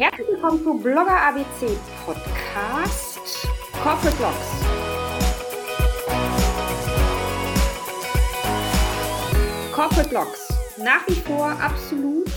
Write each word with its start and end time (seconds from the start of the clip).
Herzlich 0.00 0.28
willkommen 0.28 0.64
zu 0.64 0.78
Blogger 0.78 1.20
ABC 1.28 1.76
Podcast 2.06 3.46
Corporate 3.82 4.16
Blogs. 4.16 4.50
Corporate 9.74 10.08
Blogs. 10.08 10.48
Nach 10.78 11.06
wie 11.06 11.20
vor 11.20 11.50
absolut 11.60 12.30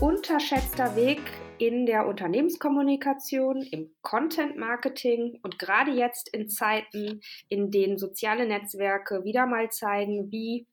unterschätzter 0.00 0.96
Weg 0.96 1.20
in 1.58 1.84
der 1.84 2.06
Unternehmenskommunikation, 2.06 3.60
im 3.60 3.94
Content 4.00 4.56
Marketing 4.56 5.38
und 5.42 5.58
gerade 5.58 5.90
jetzt 5.90 6.34
in 6.34 6.48
Zeiten, 6.48 7.20
in 7.50 7.70
denen 7.70 7.98
soziale 7.98 8.46
Netzwerke 8.46 9.22
wieder 9.22 9.44
mal 9.44 9.70
zeigen, 9.70 10.32
wie 10.32 10.66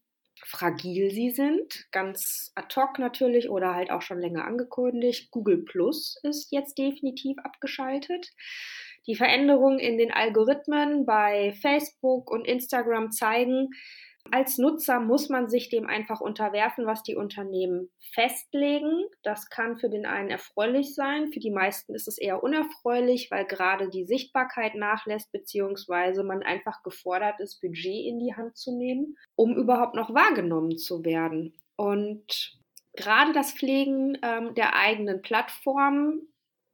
fragil 0.45 1.11
sie 1.11 1.31
sind, 1.31 1.87
ganz 1.91 2.51
ad 2.55 2.75
hoc 2.75 2.99
natürlich 2.99 3.49
oder 3.49 3.73
halt 3.75 3.91
auch 3.91 4.01
schon 4.01 4.19
länger 4.19 4.45
angekündigt. 4.45 5.31
Google 5.31 5.63
Plus 5.63 6.19
ist 6.23 6.51
jetzt 6.51 6.77
definitiv 6.77 7.37
abgeschaltet. 7.39 8.31
Die 9.07 9.15
Veränderungen 9.15 9.79
in 9.79 9.97
den 9.97 10.11
Algorithmen 10.11 11.05
bei 11.05 11.53
Facebook 11.61 12.29
und 12.29 12.45
Instagram 12.45 13.11
zeigen, 13.11 13.69
als 14.31 14.57
Nutzer 14.57 14.99
muss 14.99 15.29
man 15.29 15.49
sich 15.49 15.69
dem 15.69 15.85
einfach 15.85 16.21
unterwerfen, 16.21 16.85
was 16.85 17.03
die 17.03 17.15
Unternehmen 17.15 17.89
festlegen. 18.13 19.05
Das 19.23 19.49
kann 19.49 19.77
für 19.77 19.89
den 19.89 20.05
einen 20.05 20.29
erfreulich 20.29 20.95
sein, 20.95 21.31
für 21.31 21.39
die 21.39 21.51
meisten 21.51 21.95
ist 21.95 22.07
es 22.07 22.17
eher 22.17 22.43
unerfreulich, 22.43 23.29
weil 23.31 23.45
gerade 23.45 23.89
die 23.89 24.05
Sichtbarkeit 24.05 24.75
nachlässt, 24.75 25.31
beziehungsweise 25.31 26.23
man 26.23 26.43
einfach 26.43 26.83
gefordert 26.83 27.39
ist, 27.39 27.61
Budget 27.61 28.05
in 28.05 28.19
die 28.19 28.35
Hand 28.35 28.57
zu 28.57 28.75
nehmen, 28.75 29.17
um 29.35 29.55
überhaupt 29.55 29.95
noch 29.95 30.13
wahrgenommen 30.13 30.77
zu 30.77 31.03
werden. 31.05 31.53
Und 31.75 32.57
gerade 32.93 33.33
das 33.33 33.53
Pflegen 33.53 34.17
ähm, 34.21 34.53
der 34.55 34.75
eigenen 34.75 35.21
Plattform 35.21 36.21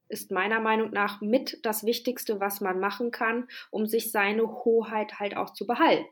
ist 0.08 0.32
meiner 0.32 0.60
Meinung 0.60 0.92
nach 0.92 1.22
mit 1.22 1.60
das 1.64 1.86
Wichtigste, 1.86 2.40
was 2.40 2.62
man 2.62 2.80
machen 2.80 3.12
kann, 3.12 3.48
um 3.72 3.86
sich 3.86 4.12
seine 4.12 4.48
Hoheit 4.64 5.20
halt 5.20 5.36
auch 5.36 5.54
zu 5.54 5.66
behalten. 5.66 6.06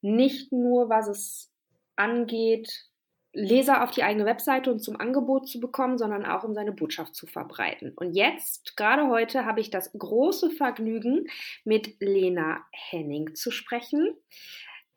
Nicht 0.00 0.52
nur, 0.52 0.88
was 0.88 1.08
es 1.08 1.52
angeht, 1.96 2.88
Leser 3.34 3.82
auf 3.82 3.90
die 3.90 4.04
eigene 4.04 4.26
Webseite 4.26 4.70
und 4.70 4.78
zum 4.78 4.98
Angebot 4.98 5.48
zu 5.48 5.58
bekommen, 5.58 5.98
sondern 5.98 6.24
auch 6.24 6.44
um 6.44 6.54
seine 6.54 6.70
Botschaft 6.70 7.16
zu 7.16 7.26
verbreiten. 7.26 7.92
Und 7.96 8.14
jetzt, 8.14 8.76
gerade 8.76 9.08
heute, 9.08 9.44
habe 9.44 9.60
ich 9.60 9.70
das 9.70 9.92
große 9.92 10.50
Vergnügen, 10.50 11.26
mit 11.64 11.96
Lena 11.98 12.64
Henning 12.70 13.34
zu 13.34 13.50
sprechen. 13.50 14.14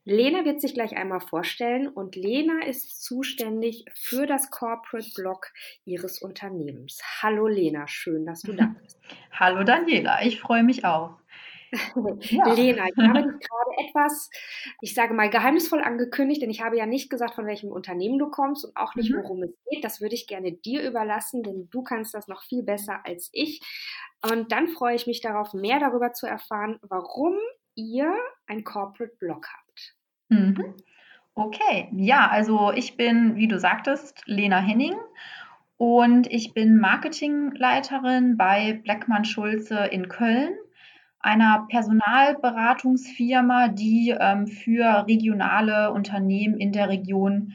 Lena 0.05 0.45
wird 0.45 0.61
sich 0.61 0.73
gleich 0.73 0.95
einmal 0.95 1.19
vorstellen 1.19 1.87
und 1.89 2.15
Lena 2.15 2.63
ist 2.65 3.03
zuständig 3.03 3.83
für 3.93 4.25
das 4.25 4.51
Corporate 4.51 5.09
Blog 5.15 5.51
ihres 5.83 6.21
Unternehmens. 6.21 7.01
Hallo 7.21 7.47
Lena, 7.47 7.87
schön, 7.87 8.25
dass 8.25 8.41
du 8.41 8.53
da 8.53 8.73
bist. 8.81 8.97
Hallo 9.33 9.65
Daniela, 9.65 10.23
ich 10.23 10.39
freue 10.39 10.63
mich 10.63 10.85
auch. 10.85 11.17
Ja. 11.71 12.53
Lena, 12.53 12.85
ich 12.87 12.97
habe 12.97 13.23
dich 13.23 13.47
gerade 13.47 13.87
etwas, 13.87 14.29
ich 14.81 14.93
sage 14.93 15.13
mal, 15.13 15.29
geheimnisvoll 15.29 15.81
angekündigt, 15.81 16.41
denn 16.41 16.49
ich 16.49 16.61
habe 16.61 16.77
ja 16.77 16.85
nicht 16.85 17.09
gesagt, 17.09 17.35
von 17.35 17.45
welchem 17.45 17.71
Unternehmen 17.71 18.19
du 18.19 18.29
kommst 18.29 18.65
und 18.65 18.77
auch 18.77 18.95
nicht, 18.95 19.11
mhm. 19.11 19.23
worum 19.23 19.43
es 19.43 19.51
geht. 19.69 19.83
Das 19.83 20.01
würde 20.01 20.15
ich 20.15 20.27
gerne 20.27 20.51
dir 20.51 20.87
überlassen, 20.87 21.43
denn 21.43 21.69
du 21.69 21.83
kannst 21.83 22.13
das 22.13 22.27
noch 22.27 22.43
viel 22.43 22.63
besser 22.63 23.01
als 23.05 23.29
ich. 23.33 23.61
Und 24.31 24.51
dann 24.51 24.67
freue 24.67 24.95
ich 24.95 25.07
mich 25.07 25.21
darauf, 25.21 25.53
mehr 25.53 25.79
darüber 25.79 26.13
zu 26.13 26.25
erfahren, 26.25 26.79
warum 26.81 27.35
ihr 27.75 28.13
ein 28.47 28.63
Corporate 28.63 29.15
Blog 29.19 29.47
habt. 29.53 29.95
Mhm. 30.29 30.75
Okay, 31.35 31.89
ja, 31.93 32.27
also 32.27 32.71
ich 32.73 32.97
bin, 32.97 33.35
wie 33.35 33.47
du 33.47 33.59
sagtest, 33.59 34.23
Lena 34.25 34.59
Henning 34.59 34.95
und 35.77 36.25
ich 36.33 36.55
bin 36.55 36.79
Marketingleiterin 36.79 38.37
bei 38.37 38.73
Bleckmann 38.83 39.23
Schulze 39.23 39.85
in 39.85 40.09
Köln 40.09 40.57
einer 41.27 41.67
Personalberatungsfirma, 41.69 43.67
die 43.67 44.15
ähm, 44.17 44.47
für 44.47 45.05
regionale 45.07 45.91
Unternehmen 45.91 46.57
in 46.57 46.71
der 46.71 46.87
Region 46.87 47.51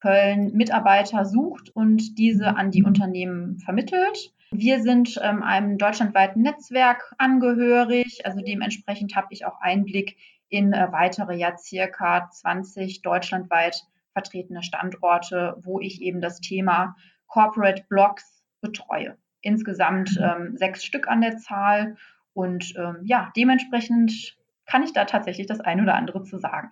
Köln 0.00 0.52
Mitarbeiter 0.54 1.24
sucht 1.24 1.74
und 1.74 2.18
diese 2.18 2.56
an 2.56 2.70
die 2.70 2.84
Unternehmen 2.84 3.58
vermittelt. 3.58 4.32
Wir 4.52 4.80
sind 4.80 5.18
ähm, 5.20 5.42
einem 5.42 5.76
deutschlandweiten 5.76 6.42
Netzwerk 6.42 7.12
angehörig, 7.18 8.24
also 8.24 8.40
dementsprechend 8.40 9.16
habe 9.16 9.26
ich 9.30 9.44
auch 9.44 9.60
Einblick 9.60 10.16
in 10.48 10.72
äh, 10.72 10.86
weitere 10.92 11.36
ja 11.36 11.56
circa 11.58 12.30
20 12.30 13.02
deutschlandweit 13.02 13.82
vertretene 14.12 14.62
Standorte, 14.62 15.56
wo 15.62 15.80
ich 15.80 16.00
eben 16.00 16.20
das 16.20 16.38
Thema 16.38 16.94
Corporate 17.26 17.86
Blogs 17.88 18.44
betreue. 18.60 19.16
Insgesamt 19.40 20.16
ähm, 20.22 20.56
sechs 20.56 20.84
Stück 20.84 21.08
an 21.08 21.22
der 21.22 21.38
Zahl 21.38 21.96
und 22.36 22.74
ähm, 22.76 22.98
ja, 23.04 23.32
dementsprechend 23.34 24.36
kann 24.66 24.82
ich 24.82 24.92
da 24.92 25.06
tatsächlich 25.06 25.46
das 25.46 25.60
eine 25.60 25.82
oder 25.82 25.94
andere 25.94 26.22
zu 26.22 26.38
sagen. 26.38 26.70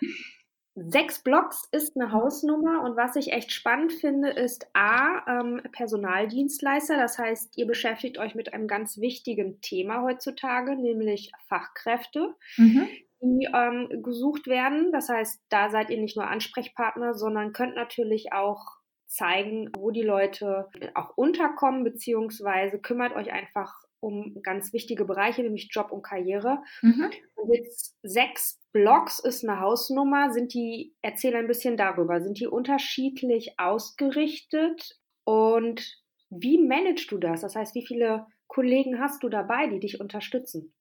Sechs 0.76 1.22
Blocks 1.22 1.68
ist 1.70 1.94
eine 1.96 2.10
Hausnummer 2.10 2.82
und 2.82 2.96
was 2.96 3.14
ich 3.14 3.32
echt 3.32 3.52
spannend 3.52 3.92
finde, 3.92 4.30
ist 4.30 4.66
A, 4.72 5.22
ähm, 5.28 5.60
Personaldienstleister. 5.70 6.96
Das 6.96 7.16
heißt, 7.18 7.56
ihr 7.58 7.66
beschäftigt 7.66 8.18
euch 8.18 8.34
mit 8.34 8.52
einem 8.52 8.66
ganz 8.66 8.98
wichtigen 8.98 9.60
Thema 9.60 10.02
heutzutage, 10.02 10.74
nämlich 10.74 11.30
Fachkräfte, 11.46 12.34
mhm. 12.56 12.88
die 13.20 13.48
ähm, 13.54 14.02
gesucht 14.02 14.48
werden. 14.48 14.90
Das 14.90 15.10
heißt, 15.10 15.44
da 15.48 15.70
seid 15.70 15.90
ihr 15.90 16.00
nicht 16.00 16.16
nur 16.16 16.26
Ansprechpartner, 16.26 17.14
sondern 17.14 17.52
könnt 17.52 17.76
natürlich 17.76 18.32
auch 18.32 18.78
zeigen, 19.06 19.70
wo 19.76 19.92
die 19.92 20.02
Leute 20.02 20.68
auch 20.94 21.16
unterkommen, 21.16 21.84
beziehungsweise 21.84 22.80
kümmert 22.80 23.14
euch 23.14 23.32
einfach 23.32 23.83
um 24.04 24.42
ganz 24.42 24.72
wichtige 24.72 25.04
Bereiche, 25.04 25.42
nämlich 25.42 25.68
Job 25.70 25.90
und 25.90 26.02
Karriere. 26.02 26.62
Mhm. 26.82 27.10
Und 27.34 27.54
jetzt 27.54 27.96
sechs 28.02 28.60
Blogs 28.72 29.18
ist 29.18 29.48
eine 29.48 29.60
Hausnummer. 29.60 30.30
Sind 30.30 30.52
die, 30.52 30.94
erzähl 31.00 31.34
ein 31.34 31.46
bisschen 31.46 31.76
darüber. 31.76 32.20
Sind 32.20 32.38
die 32.38 32.46
unterschiedlich 32.46 33.58
ausgerichtet? 33.58 34.98
Und 35.24 36.02
wie 36.28 36.58
managst 36.58 37.10
du 37.10 37.18
das? 37.18 37.40
Das 37.40 37.56
heißt, 37.56 37.74
wie 37.74 37.86
viele 37.86 38.26
Kollegen 38.46 39.00
hast 39.00 39.22
du 39.22 39.28
dabei, 39.28 39.68
die 39.68 39.80
dich 39.80 40.00
unterstützen? 40.00 40.74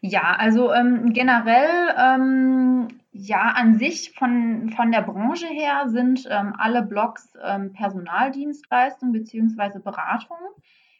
Ja, 0.00 0.36
also 0.38 0.72
ähm, 0.72 1.12
generell, 1.12 1.94
ähm, 1.98 2.88
ja, 3.10 3.52
an 3.56 3.78
sich 3.78 4.12
von, 4.12 4.70
von 4.76 4.92
der 4.92 5.02
Branche 5.02 5.46
her 5.46 5.88
sind 5.88 6.28
ähm, 6.30 6.54
alle 6.58 6.82
Blogs 6.82 7.32
ähm, 7.42 7.72
Personaldienstleistung 7.72 9.12
bzw. 9.12 9.78
Beratung. 9.78 10.36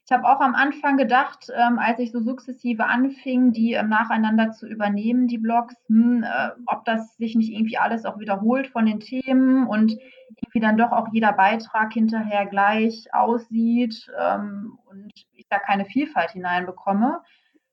Ich 0.06 0.12
habe 0.12 0.28
auch 0.28 0.40
am 0.40 0.54
Anfang 0.54 0.98
gedacht, 0.98 1.50
ähm, 1.54 1.78
als 1.78 1.98
ich 1.98 2.12
so 2.12 2.20
sukzessive 2.20 2.84
anfing, 2.84 3.52
die 3.52 3.72
ähm, 3.72 3.88
nacheinander 3.88 4.50
zu 4.50 4.66
übernehmen, 4.68 5.28
die 5.28 5.38
Blogs, 5.38 5.74
hm, 5.86 6.22
äh, 6.22 6.50
ob 6.66 6.84
das 6.84 7.16
sich 7.16 7.34
nicht 7.34 7.50
irgendwie 7.50 7.78
alles 7.78 8.04
auch 8.04 8.18
wiederholt 8.18 8.66
von 8.66 8.84
den 8.84 9.00
Themen 9.00 9.66
und 9.66 9.92
irgendwie 9.92 10.60
dann 10.60 10.76
doch 10.76 10.92
auch 10.92 11.08
jeder 11.12 11.32
Beitrag 11.32 11.94
hinterher 11.94 12.44
gleich 12.44 13.06
aussieht 13.14 14.10
ähm, 14.20 14.78
und 14.90 15.10
ich 15.32 15.46
da 15.48 15.58
keine 15.58 15.86
Vielfalt 15.86 16.32
hineinbekomme. 16.32 17.22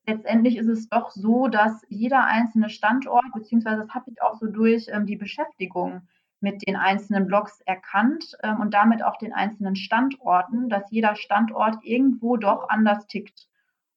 Letztendlich 0.07 0.55
ist 0.57 0.67
es 0.67 0.87
doch 0.87 1.11
so, 1.11 1.49
dass 1.49 1.85
jeder 1.89 2.23
einzelne 2.25 2.69
Standort, 2.69 3.25
beziehungsweise 3.33 3.81
das 3.81 3.93
habe 3.93 4.09
ich 4.09 4.21
auch 4.21 4.35
so 4.35 4.47
durch 4.47 4.87
ähm, 4.89 5.05
die 5.05 5.17
Beschäftigung 5.17 6.07
mit 6.41 6.67
den 6.67 6.75
einzelnen 6.75 7.27
Blogs 7.27 7.61
erkannt 7.61 8.37
ähm, 8.43 8.59
und 8.59 8.73
damit 8.73 9.03
auch 9.03 9.17
den 9.17 9.33
einzelnen 9.33 9.75
Standorten, 9.75 10.69
dass 10.69 10.91
jeder 10.91 11.15
Standort 11.15 11.77
irgendwo 11.83 12.37
doch 12.37 12.67
anders 12.69 13.07
tickt. 13.07 13.47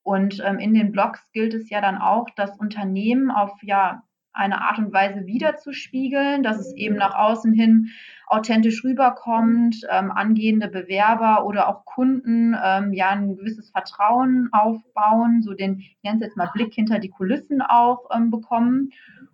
Und 0.03 0.41
ähm, 0.45 0.59
in 0.59 0.73
den 0.73 0.91
Blogs 0.91 1.31
gilt 1.31 1.53
es 1.53 1.69
ja 1.69 1.81
dann 1.81 1.97
auch, 1.97 2.29
das 2.35 2.57
Unternehmen 2.57 3.31
auf 3.31 3.51
ja 3.63 4.03
eine 4.35 4.61
Art 4.61 4.77
und 4.77 4.93
Weise 4.93 5.25
wiederzuspiegeln, 5.25 6.43
dass 6.43 6.59
es 6.59 6.73
eben 6.75 6.95
nach 6.95 7.15
außen 7.15 7.53
hin 7.53 7.89
authentisch 8.27 8.83
rüberkommt, 8.83 9.81
ähm, 9.89 10.11
angehende 10.11 10.67
Bewerber 10.67 11.45
oder 11.45 11.67
auch 11.67 11.85
Kunden 11.85 12.55
ähm, 12.61 12.93
ja 12.93 13.11
ein 13.11 13.35
gewisses 13.35 13.69
Vertrauen 13.69 14.49
aufbauen, 14.51 15.41
so 15.41 15.53
den, 15.53 15.79
ich 15.79 15.97
nenne 16.03 16.17
es 16.17 16.23
jetzt 16.23 16.37
mal 16.37 16.49
Blick 16.53 16.73
hinter 16.73 16.99
die 16.99 17.09
Kulissen 17.09 17.61
auch 17.61 18.09
ähm, 18.13 18.31
bekommen. 18.31 18.91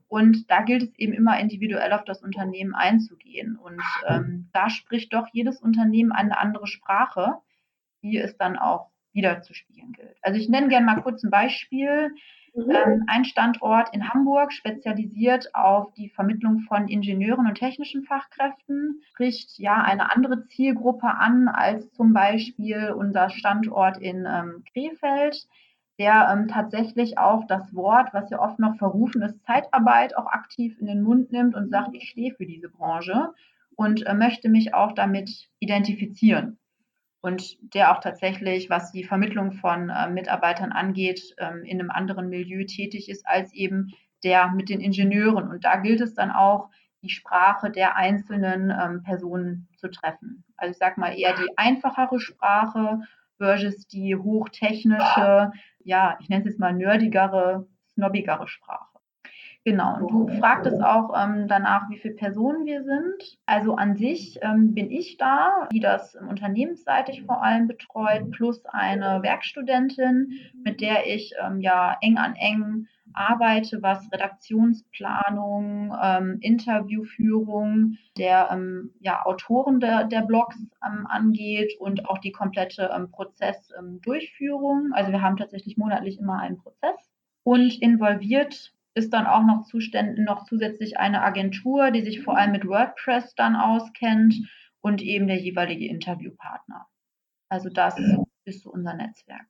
Und 0.08 0.52
da 0.52 0.62
gilt 0.62 0.84
es 0.84 1.00
eben 1.00 1.14
immer 1.14 1.40
individuell 1.40 1.94
auf 1.94 2.04
das 2.04 2.22
Unternehmen 2.22 2.76
einzugehen. 2.76 3.56
Und 3.56 3.82
ähm, 4.08 4.50
da 4.52 4.70
spricht 4.70 5.14
doch 5.14 5.28
jedes 5.32 5.62
Unternehmen 5.62 6.12
eine 6.12 6.38
andere 6.38 6.68
Sprache, 6.68 7.36
die 8.04 8.18
es 8.18 8.36
dann 8.36 8.58
auch 8.58 8.90
wieder 9.14 9.42
zu 9.42 9.54
spielen 9.54 9.94
gilt. 9.94 10.18
Also 10.22 10.38
ich 10.38 10.50
nenne 10.50 10.68
gerne 10.68 10.86
mal 10.86 11.02
kurz 11.02 11.24
ein 11.24 11.32
Beispiel. 11.32 12.14
Mhm. 12.54 12.72
Ähm, 12.72 13.04
ein 13.08 13.26
Standort 13.26 13.94
in 13.94 14.10
Hamburg, 14.10 14.52
spezialisiert 14.52 15.56
auf 15.56 15.94
die 15.94 16.10
Vermittlung 16.10 16.62
von 16.62 16.88
Ingenieuren 16.88 17.48
und 17.48 17.56
technischen 17.56 18.04
Fachkräften, 18.04 19.02
spricht 19.12 19.58
ja 19.58 19.82
eine 19.82 20.12
andere 20.12 20.46
Zielgruppe 20.48 21.08
an 21.08 21.48
als 21.48 21.92
zum 21.94 22.14
Beispiel 22.14 22.94
unser 22.98 23.30
Standort 23.30 23.98
in 23.98 24.26
ähm, 24.28 24.64
Krefeld 24.74 25.48
der 26.02 26.30
ähm, 26.32 26.48
tatsächlich 26.48 27.20
auch 27.20 27.46
das 27.46 27.76
Wort, 27.76 28.10
was 28.12 28.32
ja 28.32 28.40
oft 28.40 28.58
noch 28.58 28.76
verrufen 28.78 29.22
ist, 29.22 29.44
Zeitarbeit, 29.46 30.18
auch 30.18 30.26
aktiv 30.26 30.76
in 30.80 30.88
den 30.88 31.04
Mund 31.04 31.32
nimmt 31.32 31.54
und 31.54 31.70
sagt, 31.70 31.94
ich 31.94 32.10
stehe 32.10 32.34
für 32.34 32.48
diese 32.48 32.70
Branche 32.70 33.36
und 33.76 34.06
äh, 34.08 34.16
möchte 34.16 34.50
mich 34.50 34.74
auch 34.74 34.94
damit 34.94 35.30
identifizieren. 35.60 36.58
Und 37.22 37.58
der 37.76 37.92
auch 37.92 38.00
tatsächlich, 38.00 38.70
was 38.70 38.92
die 38.92 39.04
Vermittlung 39.04 39.52
von 39.52 39.90
äh, 39.90 40.10
Mitarbeitern 40.10 40.72
angeht, 40.72 41.36
ähm, 41.38 41.64
in 41.64 41.80
einem 41.80 41.92
anderen 41.92 42.30
Milieu 42.30 42.66
tätig 42.66 43.10
ist 43.10 43.28
als 43.28 43.54
eben 43.54 43.94
der 44.24 44.50
mit 44.52 44.70
den 44.70 44.82
Ingenieuren. 44.82 45.48
Und 45.48 45.64
da 45.64 45.78
gilt 45.78 46.02
es 46.02 46.16
dann 46.16 46.32
auch, 46.32 46.70
die 47.04 47.10
Sprache 47.10 47.72
der 47.72 47.96
einzelnen 47.96 48.70
ähm, 48.70 49.04
Personen 49.04 49.68
zu 49.78 49.90
treffen. 49.90 50.44
Also 50.56 50.72
ich 50.72 50.78
sage 50.78 51.00
mal 51.00 51.18
eher 51.18 51.36
die 51.36 51.50
einfachere 51.58 52.20
Sprache 52.20 53.00
versus 53.38 53.88
die 53.88 54.16
hochtechnische, 54.16 55.52
ja, 55.80 56.18
ich 56.20 56.30
nenne 56.30 56.42
es 56.42 56.48
jetzt 56.48 56.60
mal 56.60 56.74
nerdigere, 56.74 57.68
snobbigere 57.94 58.48
Sprache. 58.48 58.91
Genau, 59.64 59.98
und 59.98 60.08
du 60.10 60.28
fragtest 60.40 60.82
auch 60.82 61.14
ähm, 61.16 61.48
danach, 61.48 61.88
wie 61.92 62.00
viele 62.00 62.16
Personen 62.16 62.66
wir 62.66 62.84
sind. 62.84 63.38
Also 63.46 63.76
an 63.76 63.96
sich 63.96 64.40
ähm, 64.42 64.74
bin 64.74 64.90
ich 64.90 65.18
da, 65.18 65.68
die 65.72 65.80
das 65.80 66.16
unternehmensseitig 66.16 67.24
vor 67.28 67.44
allem 67.44 67.68
betreut, 67.68 68.32
plus 68.32 68.66
eine 68.66 69.22
Werkstudentin, 69.22 70.40
mit 70.64 70.82
der 70.82 71.06
ich 71.06 71.34
ähm, 71.40 71.62
ja 71.62 71.96
eng 72.02 72.18
an 72.18 72.36
eng 72.36 72.88
arbeite, 73.14 73.84
was 73.84 74.12
Redaktionsplanung, 74.12 75.96
ähm, 76.02 76.38
Interviewführung 76.42 77.98
der 78.18 78.50
ähm, 78.52 78.92
ja, 79.00 79.24
Autoren 79.26 79.80
der, 79.80 80.06
der 80.06 80.22
Blogs 80.22 80.58
ähm, 80.84 81.06
angeht 81.08 81.74
und 81.80 82.10
auch 82.10 82.18
die 82.18 82.32
komplette 82.32 82.90
ähm, 82.96 83.12
Prozessdurchführung. 83.12 84.92
also 84.94 85.12
wir 85.12 85.22
haben 85.22 85.38
tatsächlich 85.38 85.78
monatlich 85.78 86.20
immer 86.20 86.40
einen 86.40 86.58
Prozess. 86.58 86.96
Und 87.44 87.82
involviert 87.82 88.72
ist 88.94 89.14
dann 89.14 89.26
auch 89.26 89.44
noch, 89.44 89.66
zuständig, 89.66 90.26
noch 90.26 90.46
zusätzlich 90.46 90.98
eine 90.98 91.22
Agentur, 91.22 91.92
die 91.92 92.02
sich 92.02 92.22
vor 92.22 92.38
allem 92.38 92.52
mit 92.52 92.68
WordPress 92.68 93.36
dann 93.36 93.56
auskennt 93.56 94.36
und 94.82 95.02
eben 95.02 95.28
der 95.28 95.38
jeweilige 95.38 95.88
Interviewpartner. 95.88 96.88
Also 97.50 97.70
das 97.70 97.96
ist 98.46 98.64
so 98.64 98.72
unser 98.72 98.94
Netzwerk. 98.94 99.48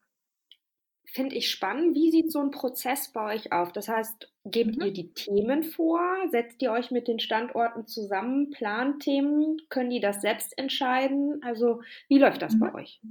Finde 1.13 1.35
ich 1.35 1.49
spannend. 1.49 1.95
Wie 1.95 2.09
sieht 2.09 2.31
so 2.31 2.39
ein 2.39 2.51
Prozess 2.51 3.11
bei 3.11 3.35
euch 3.35 3.51
auf? 3.51 3.71
Das 3.73 3.89
heißt, 3.89 4.31
gebt 4.45 4.77
mhm. 4.77 4.85
ihr 4.85 4.93
die 4.93 5.13
Themen 5.13 5.63
vor? 5.63 6.01
Setzt 6.29 6.61
ihr 6.61 6.71
euch 6.71 6.89
mit 6.89 7.07
den 7.07 7.19
Standorten 7.19 7.85
zusammen? 7.85 8.49
Plant 8.51 9.03
Themen? 9.03 9.57
Können 9.69 9.89
die 9.89 9.99
das 9.99 10.21
selbst 10.21 10.57
entscheiden? 10.57 11.41
Also, 11.43 11.81
wie 12.07 12.17
läuft 12.17 12.41
das 12.41 12.55
mhm. 12.55 12.59
bei 12.59 12.73
euch? 12.75 13.01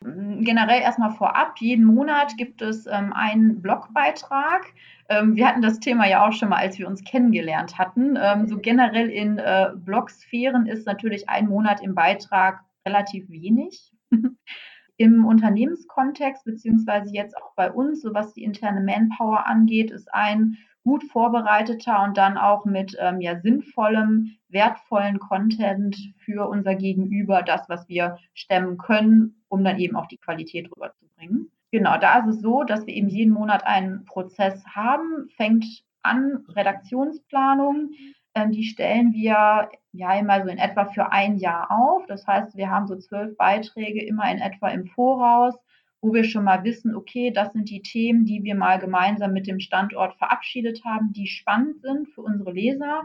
Generell 0.00 0.80
erstmal 0.80 1.10
vorab. 1.10 1.58
Jeden 1.58 1.84
Monat 1.84 2.36
gibt 2.38 2.62
es 2.62 2.86
ähm, 2.86 3.12
einen 3.12 3.60
Blogbeitrag 3.60 4.72
ähm, 5.08 5.36
wir 5.36 5.46
hatten 5.46 5.62
das 5.62 5.78
Thema 5.78 6.08
ja 6.08 6.26
auch 6.26 6.32
schon 6.32 6.48
mal, 6.48 6.58
als 6.58 6.78
wir 6.78 6.88
uns 6.88 7.04
kennengelernt 7.04 7.78
hatten. 7.78 8.18
Ähm, 8.20 8.48
so 8.48 8.58
generell 8.58 9.08
in 9.08 9.38
äh, 9.38 9.70
Blogsphären 9.76 10.66
ist 10.66 10.86
natürlich 10.86 11.28
ein 11.28 11.46
Monat 11.46 11.80
im 11.82 11.94
Beitrag 11.94 12.64
relativ 12.84 13.28
wenig. 13.30 13.92
Im 14.96 15.24
Unternehmenskontext, 15.24 16.44
beziehungsweise 16.44 17.12
jetzt 17.12 17.36
auch 17.36 17.54
bei 17.54 17.70
uns, 17.70 18.00
so 18.02 18.14
was 18.14 18.32
die 18.32 18.44
interne 18.44 18.80
Manpower 18.80 19.46
angeht, 19.46 19.90
ist 19.90 20.12
ein 20.12 20.56
gut 20.86 21.04
vorbereiteter 21.04 22.02
und 22.04 22.16
dann 22.16 22.38
auch 22.38 22.64
mit 22.64 22.96
ähm, 23.00 23.20
ja, 23.20 23.40
sinnvollem, 23.40 24.36
wertvollen 24.48 25.18
Content 25.18 25.96
für 26.16 26.48
unser 26.48 26.76
Gegenüber 26.76 27.42
das, 27.42 27.68
was 27.68 27.88
wir 27.88 28.18
stemmen 28.34 28.78
können, 28.78 29.42
um 29.48 29.64
dann 29.64 29.78
eben 29.78 29.96
auch 29.96 30.06
die 30.06 30.18
Qualität 30.18 30.70
rüberzubringen. 30.70 31.50
Genau, 31.72 31.98
da 31.98 32.20
ist 32.20 32.36
es 32.36 32.40
so, 32.40 32.62
dass 32.62 32.86
wir 32.86 32.94
eben 32.94 33.08
jeden 33.08 33.34
Monat 33.34 33.66
einen 33.66 34.04
Prozess 34.04 34.64
haben, 34.66 35.28
fängt 35.36 35.66
an 36.02 36.44
Redaktionsplanung. 36.48 37.90
Ähm, 38.36 38.52
die 38.52 38.64
stellen 38.64 39.14
wir 39.14 39.70
ja 39.92 40.18
immer 40.18 40.44
so 40.44 40.50
in 40.50 40.58
etwa 40.58 40.84
für 40.84 41.10
ein 41.10 41.38
Jahr 41.38 41.70
auf. 41.70 42.04
Das 42.06 42.26
heißt, 42.26 42.54
wir 42.56 42.70
haben 42.70 42.86
so 42.86 42.96
zwölf 42.96 43.34
Beiträge 43.38 44.04
immer 44.04 44.30
in 44.30 44.38
etwa 44.38 44.68
im 44.68 44.86
Voraus, 44.86 45.54
wo 46.02 46.12
wir 46.12 46.22
schon 46.22 46.44
mal 46.44 46.62
wissen, 46.62 46.94
okay, 46.94 47.30
das 47.30 47.54
sind 47.54 47.70
die 47.70 47.80
Themen, 47.80 48.26
die 48.26 48.44
wir 48.44 48.54
mal 48.54 48.78
gemeinsam 48.78 49.32
mit 49.32 49.46
dem 49.46 49.58
Standort 49.58 50.16
verabschiedet 50.18 50.84
haben, 50.84 51.14
die 51.14 51.26
spannend 51.26 51.80
sind 51.80 52.08
für 52.10 52.20
unsere 52.20 52.52
Leser 52.52 53.04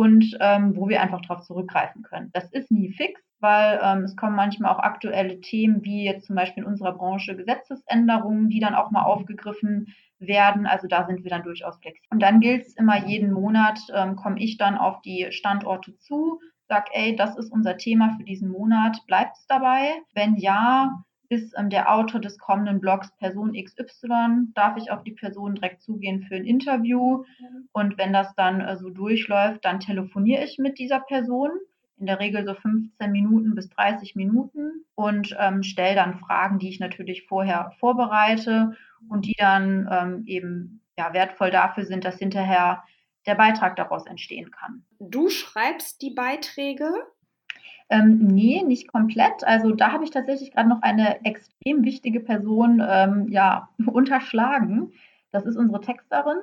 und 0.00 0.36
ähm, 0.40 0.76
wo 0.76 0.88
wir 0.88 1.00
einfach 1.00 1.20
darauf 1.20 1.42
zurückgreifen 1.42 2.02
können. 2.02 2.30
Das 2.32 2.50
ist 2.52 2.70
nie 2.70 2.90
fix 2.90 3.20
weil 3.40 3.80
ähm, 3.82 4.04
es 4.04 4.16
kommen 4.16 4.36
manchmal 4.36 4.70
auch 4.70 4.78
aktuelle 4.78 5.40
Themen, 5.40 5.82
wie 5.82 6.04
jetzt 6.04 6.26
zum 6.26 6.36
Beispiel 6.36 6.62
in 6.62 6.68
unserer 6.68 6.92
Branche 6.92 7.36
Gesetzesänderungen, 7.36 8.50
die 8.50 8.60
dann 8.60 8.74
auch 8.74 8.90
mal 8.90 9.02
aufgegriffen 9.02 9.94
werden. 10.18 10.66
Also 10.66 10.86
da 10.86 11.06
sind 11.06 11.24
wir 11.24 11.30
dann 11.30 11.42
durchaus 11.42 11.78
flexibel. 11.78 12.08
Und 12.10 12.20
dann 12.20 12.40
gilt 12.40 12.66
es 12.66 12.76
immer 12.76 13.06
jeden 13.06 13.32
Monat, 13.32 13.80
ähm, 13.94 14.16
komme 14.16 14.38
ich 14.38 14.58
dann 14.58 14.76
auf 14.76 15.00
die 15.00 15.28
Standorte 15.30 15.96
zu, 15.96 16.40
sag, 16.68 16.88
ey, 16.92 17.16
das 17.16 17.36
ist 17.36 17.50
unser 17.50 17.78
Thema 17.78 18.14
für 18.16 18.24
diesen 18.24 18.50
Monat, 18.50 18.98
bleibt 19.06 19.36
es 19.36 19.46
dabei? 19.46 19.94
Wenn 20.14 20.36
ja, 20.36 21.02
ist 21.30 21.54
ähm, 21.56 21.70
der 21.70 21.90
Autor 21.90 22.20
des 22.20 22.38
kommenden 22.38 22.80
Blogs 22.80 23.10
Person 23.16 23.52
XY, 23.52 24.52
darf 24.54 24.76
ich 24.76 24.90
auf 24.90 25.04
die 25.04 25.12
Person 25.12 25.54
direkt 25.54 25.80
zugehen 25.80 26.22
für 26.22 26.34
ein 26.34 26.44
Interview. 26.44 27.24
Und 27.72 27.96
wenn 27.96 28.12
das 28.12 28.34
dann 28.34 28.60
äh, 28.60 28.76
so 28.76 28.90
durchläuft, 28.90 29.64
dann 29.64 29.80
telefoniere 29.80 30.44
ich 30.44 30.58
mit 30.58 30.78
dieser 30.78 31.00
Person 31.00 31.50
in 31.98 32.06
der 32.06 32.18
Regel 32.18 32.44
so 32.44 32.54
15 32.54 33.12
Minuten 33.12 33.54
bis 33.54 33.68
30 33.68 34.16
Minuten 34.16 34.84
und 34.94 35.36
ähm, 35.38 35.62
stelle 35.62 35.94
dann 35.94 36.18
Fragen, 36.18 36.58
die 36.58 36.68
ich 36.68 36.80
natürlich 36.80 37.26
vorher 37.28 37.72
vorbereite 37.78 38.76
und 39.08 39.26
die 39.26 39.36
dann 39.38 39.88
ähm, 39.90 40.24
eben 40.26 40.82
ja, 40.98 41.12
wertvoll 41.12 41.50
dafür 41.50 41.84
sind, 41.84 42.04
dass 42.04 42.18
hinterher 42.18 42.82
der 43.26 43.34
Beitrag 43.34 43.76
daraus 43.76 44.06
entstehen 44.06 44.50
kann. 44.50 44.84
Du 44.98 45.28
schreibst 45.28 46.02
die 46.02 46.10
Beiträge? 46.10 46.90
Ähm, 47.90 48.18
nee, 48.18 48.62
nicht 48.62 48.88
komplett. 48.88 49.42
Also 49.44 49.72
da 49.72 49.92
habe 49.92 50.04
ich 50.04 50.10
tatsächlich 50.10 50.52
gerade 50.52 50.68
noch 50.68 50.82
eine 50.82 51.24
extrem 51.24 51.84
wichtige 51.84 52.20
Person 52.20 52.80
ähm, 52.86 53.28
ja, 53.28 53.68
unterschlagen. 53.86 54.92
Das 55.32 55.44
ist 55.44 55.56
unsere 55.56 55.80
Texterin, 55.80 56.38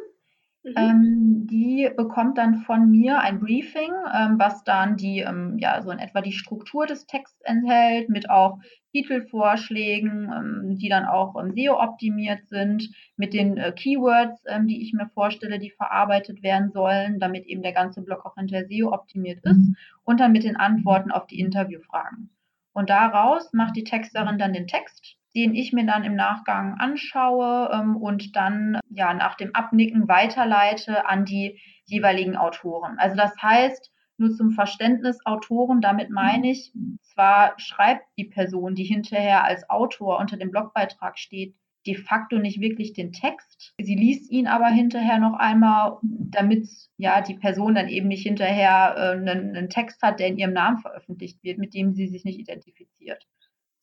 Mhm. 0.64 0.74
Ähm, 0.76 1.48
die 1.50 1.90
bekommt 1.96 2.38
dann 2.38 2.62
von 2.62 2.90
mir 2.90 3.20
ein 3.20 3.40
Briefing, 3.40 3.92
ähm, 4.14 4.38
was 4.38 4.64
dann 4.64 4.98
die, 4.98 5.20
ähm, 5.20 5.58
ja, 5.60 5.82
so 5.82 5.92
in 5.92 6.00
etwa 6.00 6.22
die 6.22 6.34
Struktur 6.34 6.86
des 6.86 7.06
Texts 7.06 7.42
enthält, 7.42 8.10
mit 8.10 8.30
auch 8.30 8.60
Titelvorschlägen, 8.92 10.78
die 10.78 10.90
dann 10.90 11.06
auch 11.06 11.36
ähm, 11.40 11.54
SEO 11.56 11.80
optimiert 11.80 12.48
sind, 12.48 12.90
mit 13.16 13.34
den 13.34 13.58
äh, 13.58 13.72
Keywords, 13.72 14.44
die 14.64 14.82
ich 14.82 14.94
mir 14.94 15.08
vorstelle, 15.10 15.60
die 15.60 15.72
verarbeitet 15.72 16.42
werden 16.42 16.72
sollen, 16.72 17.20
damit 17.20 17.46
eben 17.46 17.62
der 17.62 17.74
ganze 17.74 18.02
Blog 18.02 18.26
auch 18.26 18.36
hinter 18.36 18.66
SEO 18.66 18.92
optimiert 18.92 19.44
ist 19.44 19.58
mhm. 19.58 19.76
und 20.04 20.20
dann 20.20 20.32
mit 20.32 20.44
den 20.44 20.56
Antworten 20.56 21.12
auf 21.12 21.28
die 21.28 21.40
Interviewfragen. 21.40 22.32
Und 22.74 22.90
daraus 22.90 23.54
macht 23.54 23.76
die 23.76 23.84
Texterin 23.84 24.38
dann 24.38 24.54
den 24.54 24.68
Text 24.68 25.17
den 25.38 25.54
ich 25.54 25.72
mir 25.72 25.86
dann 25.86 26.04
im 26.04 26.16
Nachgang 26.16 26.74
anschaue 26.80 27.70
ähm, 27.72 27.96
und 27.96 28.36
dann 28.36 28.80
ja 28.90 29.14
nach 29.14 29.36
dem 29.36 29.54
Abnicken 29.54 30.08
weiterleite 30.08 31.06
an 31.06 31.26
die 31.26 31.62
jeweiligen 31.86 32.36
Autoren. 32.36 32.98
Also 32.98 33.16
das 33.16 33.32
heißt, 33.40 33.92
nur 34.18 34.32
zum 34.32 34.50
Verständnis 34.50 35.24
Autoren, 35.26 35.80
damit 35.80 36.10
meine 36.10 36.50
ich, 36.50 36.74
zwar 37.04 37.54
schreibt 37.58 38.04
die 38.18 38.26
Person, 38.26 38.74
die 38.74 38.84
hinterher 38.84 39.44
als 39.44 39.70
Autor 39.70 40.18
unter 40.18 40.38
dem 40.38 40.50
Blogbeitrag 40.50 41.20
steht, 41.20 41.54
de 41.86 41.94
facto 41.94 42.40
nicht 42.40 42.60
wirklich 42.60 42.94
den 42.94 43.14
Text. 43.14 43.76
Sie 43.80 43.96
liest 43.96 44.32
ihn 44.32 44.48
aber 44.48 44.70
hinterher 44.70 45.20
noch 45.20 45.36
einmal, 45.36 46.00
damit 46.02 46.68
ja 46.98 47.22
die 47.22 47.36
Person 47.36 47.76
dann 47.76 47.90
eben 47.90 48.08
nicht 48.08 48.24
hinterher 48.24 48.96
äh, 48.98 49.12
einen, 49.12 49.56
einen 49.56 49.70
Text 49.70 50.02
hat, 50.02 50.20
der 50.20 50.28
in 50.28 50.38
ihrem 50.38 50.54
Namen 50.54 50.80
veröffentlicht 50.80 51.44
wird, 51.44 51.60
mit 51.60 51.76
dem 51.76 51.94
sie 51.94 52.08
sich 52.08 52.26
nicht 52.26 52.40
identifiziert. 52.40 53.28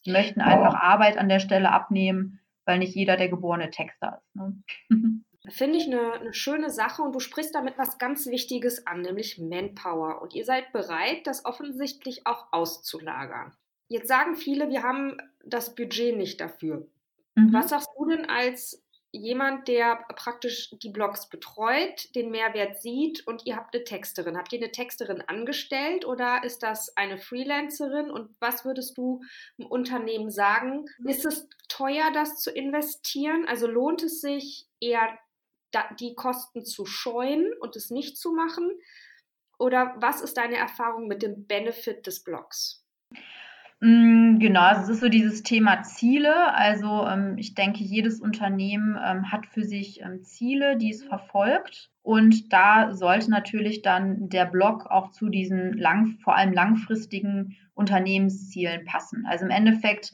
Die 0.06 0.12
möchten 0.12 0.40
einfach 0.40 0.74
Arbeit 0.74 1.18
an 1.18 1.28
der 1.28 1.40
Stelle 1.40 1.70
abnehmen, 1.70 2.40
weil 2.64 2.78
nicht 2.78 2.94
jeder 2.94 3.16
der 3.16 3.28
geborene 3.28 3.70
Texter 3.70 4.20
ist. 4.20 4.36
Ne? 4.36 4.62
Finde 5.50 5.76
ich 5.76 5.86
eine, 5.86 6.14
eine, 6.14 6.32
schöne 6.32 6.70
Sache 6.70 7.02
und 7.02 7.14
du 7.14 7.20
sprichst 7.20 7.54
damit 7.54 7.76
was 7.76 7.98
ganz 7.98 8.26
Wichtiges 8.26 8.86
an, 8.86 9.02
nämlich 9.02 9.38
Manpower. 9.38 10.22
Und 10.22 10.34
ihr 10.34 10.44
seid 10.44 10.72
bereit, 10.72 11.26
das 11.26 11.44
offensichtlich 11.44 12.26
auch 12.26 12.46
auszulagern. 12.50 13.52
Jetzt 13.88 14.08
sagen 14.08 14.36
viele, 14.36 14.70
wir 14.70 14.82
haben 14.82 15.18
das 15.44 15.74
Budget 15.74 16.16
nicht 16.16 16.40
dafür. 16.40 16.86
Mhm. 17.34 17.52
Was 17.52 17.68
sagst 17.68 17.90
du 17.98 18.06
denn 18.06 18.24
als 18.24 18.83
jemand, 19.14 19.68
der 19.68 20.04
praktisch 20.16 20.70
die 20.82 20.90
Blogs 20.90 21.28
betreut, 21.28 22.14
den 22.14 22.30
Mehrwert 22.30 22.82
sieht 22.82 23.26
und 23.26 23.46
ihr 23.46 23.56
habt 23.56 23.74
eine 23.74 23.84
Texterin. 23.84 24.36
Habt 24.36 24.52
ihr 24.52 24.58
eine 24.58 24.72
Texterin 24.72 25.22
angestellt 25.22 26.04
oder 26.04 26.42
ist 26.42 26.62
das 26.62 26.96
eine 26.96 27.18
Freelancerin? 27.18 28.10
Und 28.10 28.34
was 28.40 28.64
würdest 28.64 28.98
du 28.98 29.22
im 29.56 29.66
Unternehmen 29.66 30.30
sagen? 30.30 30.86
Ist 31.06 31.24
es 31.24 31.48
teuer, 31.68 32.10
das 32.12 32.40
zu 32.40 32.50
investieren? 32.50 33.46
Also 33.46 33.66
lohnt 33.66 34.02
es 34.02 34.20
sich 34.20 34.66
eher 34.80 35.18
die 35.98 36.14
Kosten 36.14 36.64
zu 36.64 36.84
scheuen 36.84 37.52
und 37.60 37.76
es 37.76 37.90
nicht 37.90 38.18
zu 38.18 38.32
machen? 38.32 38.78
Oder 39.58 39.94
was 39.98 40.20
ist 40.20 40.36
deine 40.36 40.56
Erfahrung 40.56 41.06
mit 41.06 41.22
dem 41.22 41.46
Benefit 41.46 42.06
des 42.06 42.24
Blogs? 42.24 42.83
Mm, 43.80 44.38
genau, 44.38 44.60
also 44.60 44.82
es 44.82 44.88
ist 44.88 45.00
so 45.00 45.08
dieses 45.08 45.42
Thema 45.42 45.82
Ziele. 45.82 46.54
Also 46.54 47.06
ähm, 47.06 47.36
ich 47.38 47.54
denke, 47.54 47.82
jedes 47.82 48.20
Unternehmen 48.20 48.98
ähm, 49.04 49.30
hat 49.30 49.46
für 49.46 49.64
sich 49.64 50.00
ähm, 50.00 50.22
Ziele, 50.22 50.76
die 50.76 50.90
es 50.90 51.04
verfolgt. 51.04 51.90
Und 52.02 52.52
da 52.52 52.92
sollte 52.94 53.30
natürlich 53.30 53.82
dann 53.82 54.28
der 54.28 54.46
Blog 54.46 54.86
auch 54.86 55.10
zu 55.10 55.28
diesen 55.28 55.72
lang, 55.74 56.18
vor 56.22 56.36
allem 56.36 56.52
langfristigen 56.52 57.56
Unternehmenszielen 57.74 58.84
passen. 58.84 59.26
Also 59.26 59.44
im 59.44 59.50
Endeffekt 59.50 60.12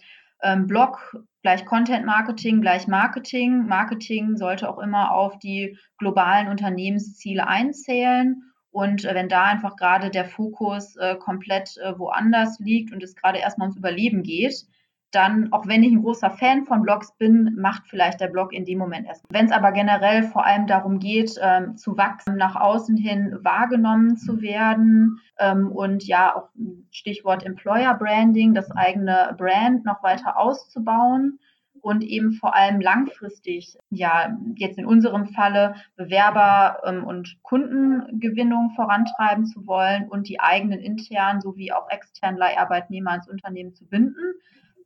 Blog 0.66 1.22
gleich 1.42 1.66
Content 1.66 2.06
Marketing 2.06 2.62
gleich 2.62 2.86
Marketing. 2.88 3.66
Marketing 3.66 4.38
sollte 4.38 4.70
auch 4.70 4.78
immer 4.78 5.12
auf 5.12 5.38
die 5.38 5.76
globalen 5.98 6.48
Unternehmensziele 6.48 7.46
einzählen. 7.46 8.42
Und 8.70 9.04
äh, 9.04 9.14
wenn 9.14 9.28
da 9.28 9.44
einfach 9.44 9.76
gerade 9.76 10.10
der 10.10 10.24
Fokus 10.24 10.96
äh, 10.96 11.16
komplett 11.16 11.76
äh, 11.78 11.98
woanders 11.98 12.58
liegt 12.60 12.92
und 12.92 13.02
es 13.02 13.16
gerade 13.16 13.38
erstmal 13.38 13.66
ums 13.66 13.78
Überleben 13.78 14.22
geht, 14.22 14.66
dann, 15.10 15.52
auch 15.52 15.66
wenn 15.66 15.82
ich 15.82 15.92
ein 15.92 16.02
großer 16.02 16.30
Fan 16.30 16.64
von 16.64 16.82
Blogs 16.82 17.12
bin, 17.16 17.56
macht 17.58 17.88
vielleicht 17.88 18.20
der 18.20 18.28
Blog 18.28 18.52
in 18.52 18.64
dem 18.64 18.78
Moment 18.78 19.06
erst. 19.06 19.24
Wenn 19.30 19.46
es 19.46 19.52
aber 19.52 19.72
generell 19.72 20.22
vor 20.22 20.44
allem 20.44 20.66
darum 20.66 21.00
geht, 21.00 21.34
ähm, 21.42 21.76
zu 21.76 21.96
wachsen, 21.96 22.36
nach 22.36 22.54
außen 22.54 22.96
hin 22.96 23.36
wahrgenommen 23.42 24.16
zu 24.16 24.40
werden 24.40 25.18
ähm, 25.38 25.72
und 25.72 26.06
ja 26.06 26.36
auch 26.36 26.48
Stichwort 26.90 27.44
Employer 27.44 27.94
Branding, 27.94 28.54
das 28.54 28.70
eigene 28.70 29.34
Brand 29.36 29.84
noch 29.84 30.02
weiter 30.02 30.38
auszubauen, 30.38 31.40
und 31.82 32.02
eben 32.02 32.32
vor 32.32 32.54
allem 32.54 32.80
langfristig, 32.80 33.76
ja, 33.90 34.37
jetzt 34.56 34.78
in 34.78 34.87
unserem 34.87 35.28
Falle 35.28 35.75
Bewerber 35.96 36.80
ähm, 36.84 37.04
und 37.04 37.38
Kundengewinnung 37.42 38.70
vorantreiben 38.76 39.46
zu 39.46 39.66
wollen 39.66 40.08
und 40.08 40.28
die 40.28 40.40
eigenen 40.40 40.80
internen 40.80 41.40
sowie 41.40 41.72
auch 41.72 41.88
externen 41.90 42.38
Leiharbeitnehmer 42.38 43.14
ins 43.14 43.28
Unternehmen 43.28 43.75
zu 43.75 43.87
binden, 43.87 44.34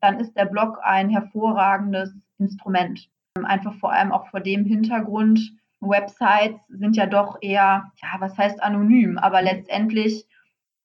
dann 0.00 0.20
ist 0.20 0.34
der 0.36 0.46
Blog 0.46 0.78
ein 0.82 1.08
hervorragendes 1.10 2.14
Instrument. 2.38 3.08
Einfach 3.42 3.74
vor 3.74 3.92
allem 3.92 4.12
auch 4.12 4.28
vor 4.28 4.40
dem 4.40 4.64
Hintergrund, 4.64 5.40
Websites 5.80 6.60
sind 6.68 6.96
ja 6.96 7.06
doch 7.06 7.38
eher, 7.40 7.92
ja, 8.02 8.08
was 8.18 8.36
heißt 8.36 8.62
anonym, 8.62 9.18
aber 9.18 9.42
letztendlich 9.42 10.26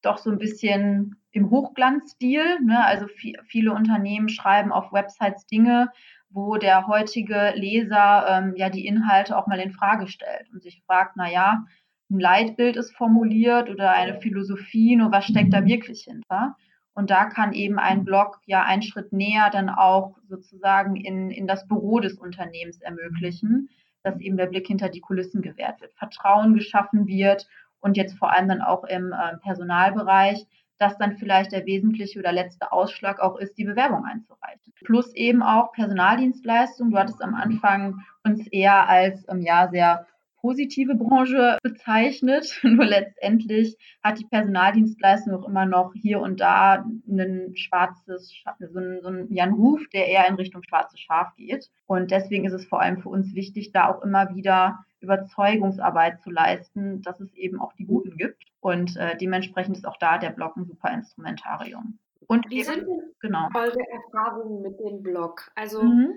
doch 0.01 0.17
so 0.17 0.29
ein 0.29 0.37
bisschen 0.37 1.18
im 1.31 1.49
Hochglanzstil. 1.49 2.59
Ne? 2.61 2.83
Also 2.85 3.07
viele 3.47 3.73
Unternehmen 3.73 4.29
schreiben 4.29 4.71
auf 4.71 4.91
Websites 4.91 5.45
Dinge, 5.45 5.91
wo 6.29 6.57
der 6.57 6.87
heutige 6.87 7.53
Leser 7.55 8.25
ähm, 8.29 8.53
ja 8.55 8.69
die 8.69 8.85
Inhalte 8.85 9.37
auch 9.37 9.47
mal 9.47 9.59
in 9.59 9.71
Frage 9.71 10.07
stellt 10.07 10.49
und 10.53 10.61
sich 10.61 10.81
fragt, 10.85 11.13
na 11.15 11.29
ja, 11.29 11.65
ein 12.11 12.19
Leitbild 12.19 12.75
ist 12.75 12.95
formuliert 12.95 13.69
oder 13.69 13.91
eine 13.91 14.19
Philosophie, 14.19 14.95
nur 14.95 15.11
was 15.11 15.25
steckt 15.25 15.53
da 15.53 15.65
wirklich 15.65 16.03
hinter? 16.03 16.55
Und 16.93 17.11
da 17.11 17.25
kann 17.25 17.53
eben 17.53 17.79
ein 17.79 18.03
Blog 18.03 18.39
ja 18.45 18.63
einen 18.63 18.81
Schritt 18.81 19.13
näher 19.13 19.49
dann 19.51 19.69
auch 19.69 20.17
sozusagen 20.27 20.95
in, 20.95 21.31
in 21.31 21.47
das 21.47 21.67
Büro 21.67 21.99
des 21.99 22.17
Unternehmens 22.17 22.81
ermöglichen, 22.81 23.69
dass 24.03 24.19
eben 24.19 24.37
der 24.37 24.47
Blick 24.47 24.67
hinter 24.67 24.89
die 24.89 24.99
Kulissen 24.99 25.41
gewährt 25.41 25.81
wird, 25.81 25.93
Vertrauen 25.93 26.55
geschaffen 26.55 27.07
wird 27.07 27.47
und 27.79 27.95
jetzt 27.95 28.17
vor 28.17 28.31
allem 28.31 28.47
dann 28.49 28.61
auch 28.61 28.83
im 28.83 29.13
äh, 29.13 29.37
Personalbereich, 29.37 30.45
dass 30.79 30.97
dann 30.97 31.17
vielleicht 31.17 31.51
der 31.51 31.65
wesentliche 31.65 32.19
oder 32.19 32.31
letzte 32.31 32.71
Ausschlag 32.71 33.19
auch 33.19 33.37
ist, 33.37 33.57
die 33.57 33.65
Bewerbung 33.65 34.05
einzureichen. 34.05 34.73
Plus 34.85 35.13
eben 35.13 35.43
auch 35.43 35.73
Personaldienstleistung. 35.73 36.91
Du 36.91 36.97
hattest 36.97 37.21
am 37.21 37.35
Anfang 37.35 37.99
uns 38.23 38.47
eher 38.47 38.87
als 38.87 39.25
ähm, 39.29 39.41
ja 39.41 39.67
sehr 39.69 40.07
positive 40.41 40.95
Branche 40.95 41.57
bezeichnet. 41.63 42.59
Nur 42.63 42.85
letztendlich 42.85 43.77
hat 44.03 44.19
die 44.19 44.25
Personaldienstleistung 44.25 45.33
auch 45.33 45.47
immer 45.47 45.65
noch 45.65 45.93
hier 45.93 46.19
und 46.19 46.39
da 46.39 46.85
ein 47.07 47.55
schwarzes, 47.55 48.33
so 48.59 48.79
ein, 48.79 48.99
so 49.01 49.09
ein, 49.09 49.27
ja, 49.31 49.45
Ruf, 49.45 49.81
der 49.93 50.07
eher 50.07 50.27
in 50.27 50.35
Richtung 50.35 50.63
schwarzes 50.63 50.99
Schaf 50.99 51.35
geht. 51.35 51.69
Und 51.87 52.11
deswegen 52.11 52.45
ist 52.45 52.53
es 52.53 52.65
vor 52.65 52.81
allem 52.81 52.99
für 53.01 53.09
uns 53.09 53.33
wichtig, 53.35 53.71
da 53.71 53.87
auch 53.89 54.01
immer 54.03 54.35
wieder 54.35 54.79
Überzeugungsarbeit 55.01 56.21
zu 56.21 56.29
leisten, 56.29 57.01
dass 57.01 57.19
es 57.19 57.33
eben 57.33 57.59
auch 57.61 57.73
die 57.73 57.85
Guten 57.85 58.17
gibt. 58.17 58.43
Und 58.59 58.97
äh, 58.97 59.17
dementsprechend 59.17 59.77
ist 59.77 59.87
auch 59.87 59.97
da 59.97 60.17
der 60.17 60.31
Blog 60.31 60.57
ein 60.57 60.65
super 60.65 60.91
Instrumentarium. 60.91 61.97
Und 62.27 62.49
wie 62.49 62.59
eben, 62.59 62.65
sind 62.65 62.87
genau. 63.21 63.47
eure 63.55 63.79
Erfahrungen 63.91 64.61
mit 64.61 64.79
dem 64.79 65.01
Blog? 65.01 65.51
Also 65.55 65.81
mhm. 65.81 66.13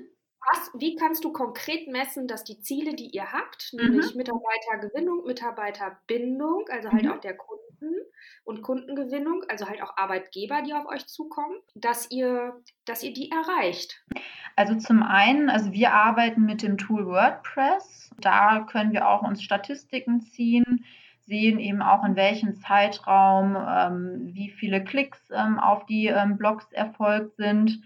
Was, 0.51 0.71
wie 0.75 0.97
kannst 0.97 1.25
du 1.25 1.33
konkret 1.33 1.89
messen, 1.89 2.27
dass 2.27 2.45
die 2.45 2.61
Ziele, 2.61 2.95
die 2.95 3.11
ihr 3.11 3.33
habt, 3.33 3.73
nämlich 3.73 4.13
mhm. 4.13 4.19
Mitarbeitergewinnung, 4.19 5.25
Mitarbeiterbindung, 5.25 6.65
also 6.69 6.91
halt 6.91 7.05
mhm. 7.05 7.13
auch 7.13 7.21
der 7.21 7.37
Kunden 7.37 7.63
und 8.45 8.63
Kundengewinnung, 8.63 9.45
also 9.49 9.69
halt 9.69 9.83
auch 9.83 9.97
Arbeitgeber, 9.97 10.63
die 10.63 10.75
auf 10.75 10.87
euch 10.87 11.07
zukommen, 11.07 11.57
dass 11.75 12.11
ihr, 12.11 12.61
dass 12.85 13.03
ihr 13.03 13.13
die 13.13 13.31
erreicht? 13.31 14.03
Also 14.57 14.77
zum 14.77 15.03
einen, 15.03 15.49
also 15.49 15.73
wir 15.73 15.93
arbeiten 15.93 16.45
mit 16.45 16.63
dem 16.63 16.77
Tool 16.77 17.07
WordPress. 17.07 18.11
Da 18.19 18.67
können 18.71 18.93
wir 18.93 19.09
auch 19.09 19.23
uns 19.23 19.43
Statistiken 19.43 20.21
ziehen, 20.21 20.85
sehen 21.21 21.59
eben 21.59 21.83
auch 21.83 22.05
in 22.05 22.17
welchem 22.17 22.57
Zeitraum 22.57 23.57
ähm, 23.57 24.31
wie 24.35 24.51
viele 24.51 24.83
Klicks 24.83 25.31
ähm, 25.31 25.59
auf 25.59 25.87
die 25.87 26.07
ähm, 26.07 26.37
Blogs 26.37 26.71
erfolgt 26.73 27.37
sind. 27.37 27.81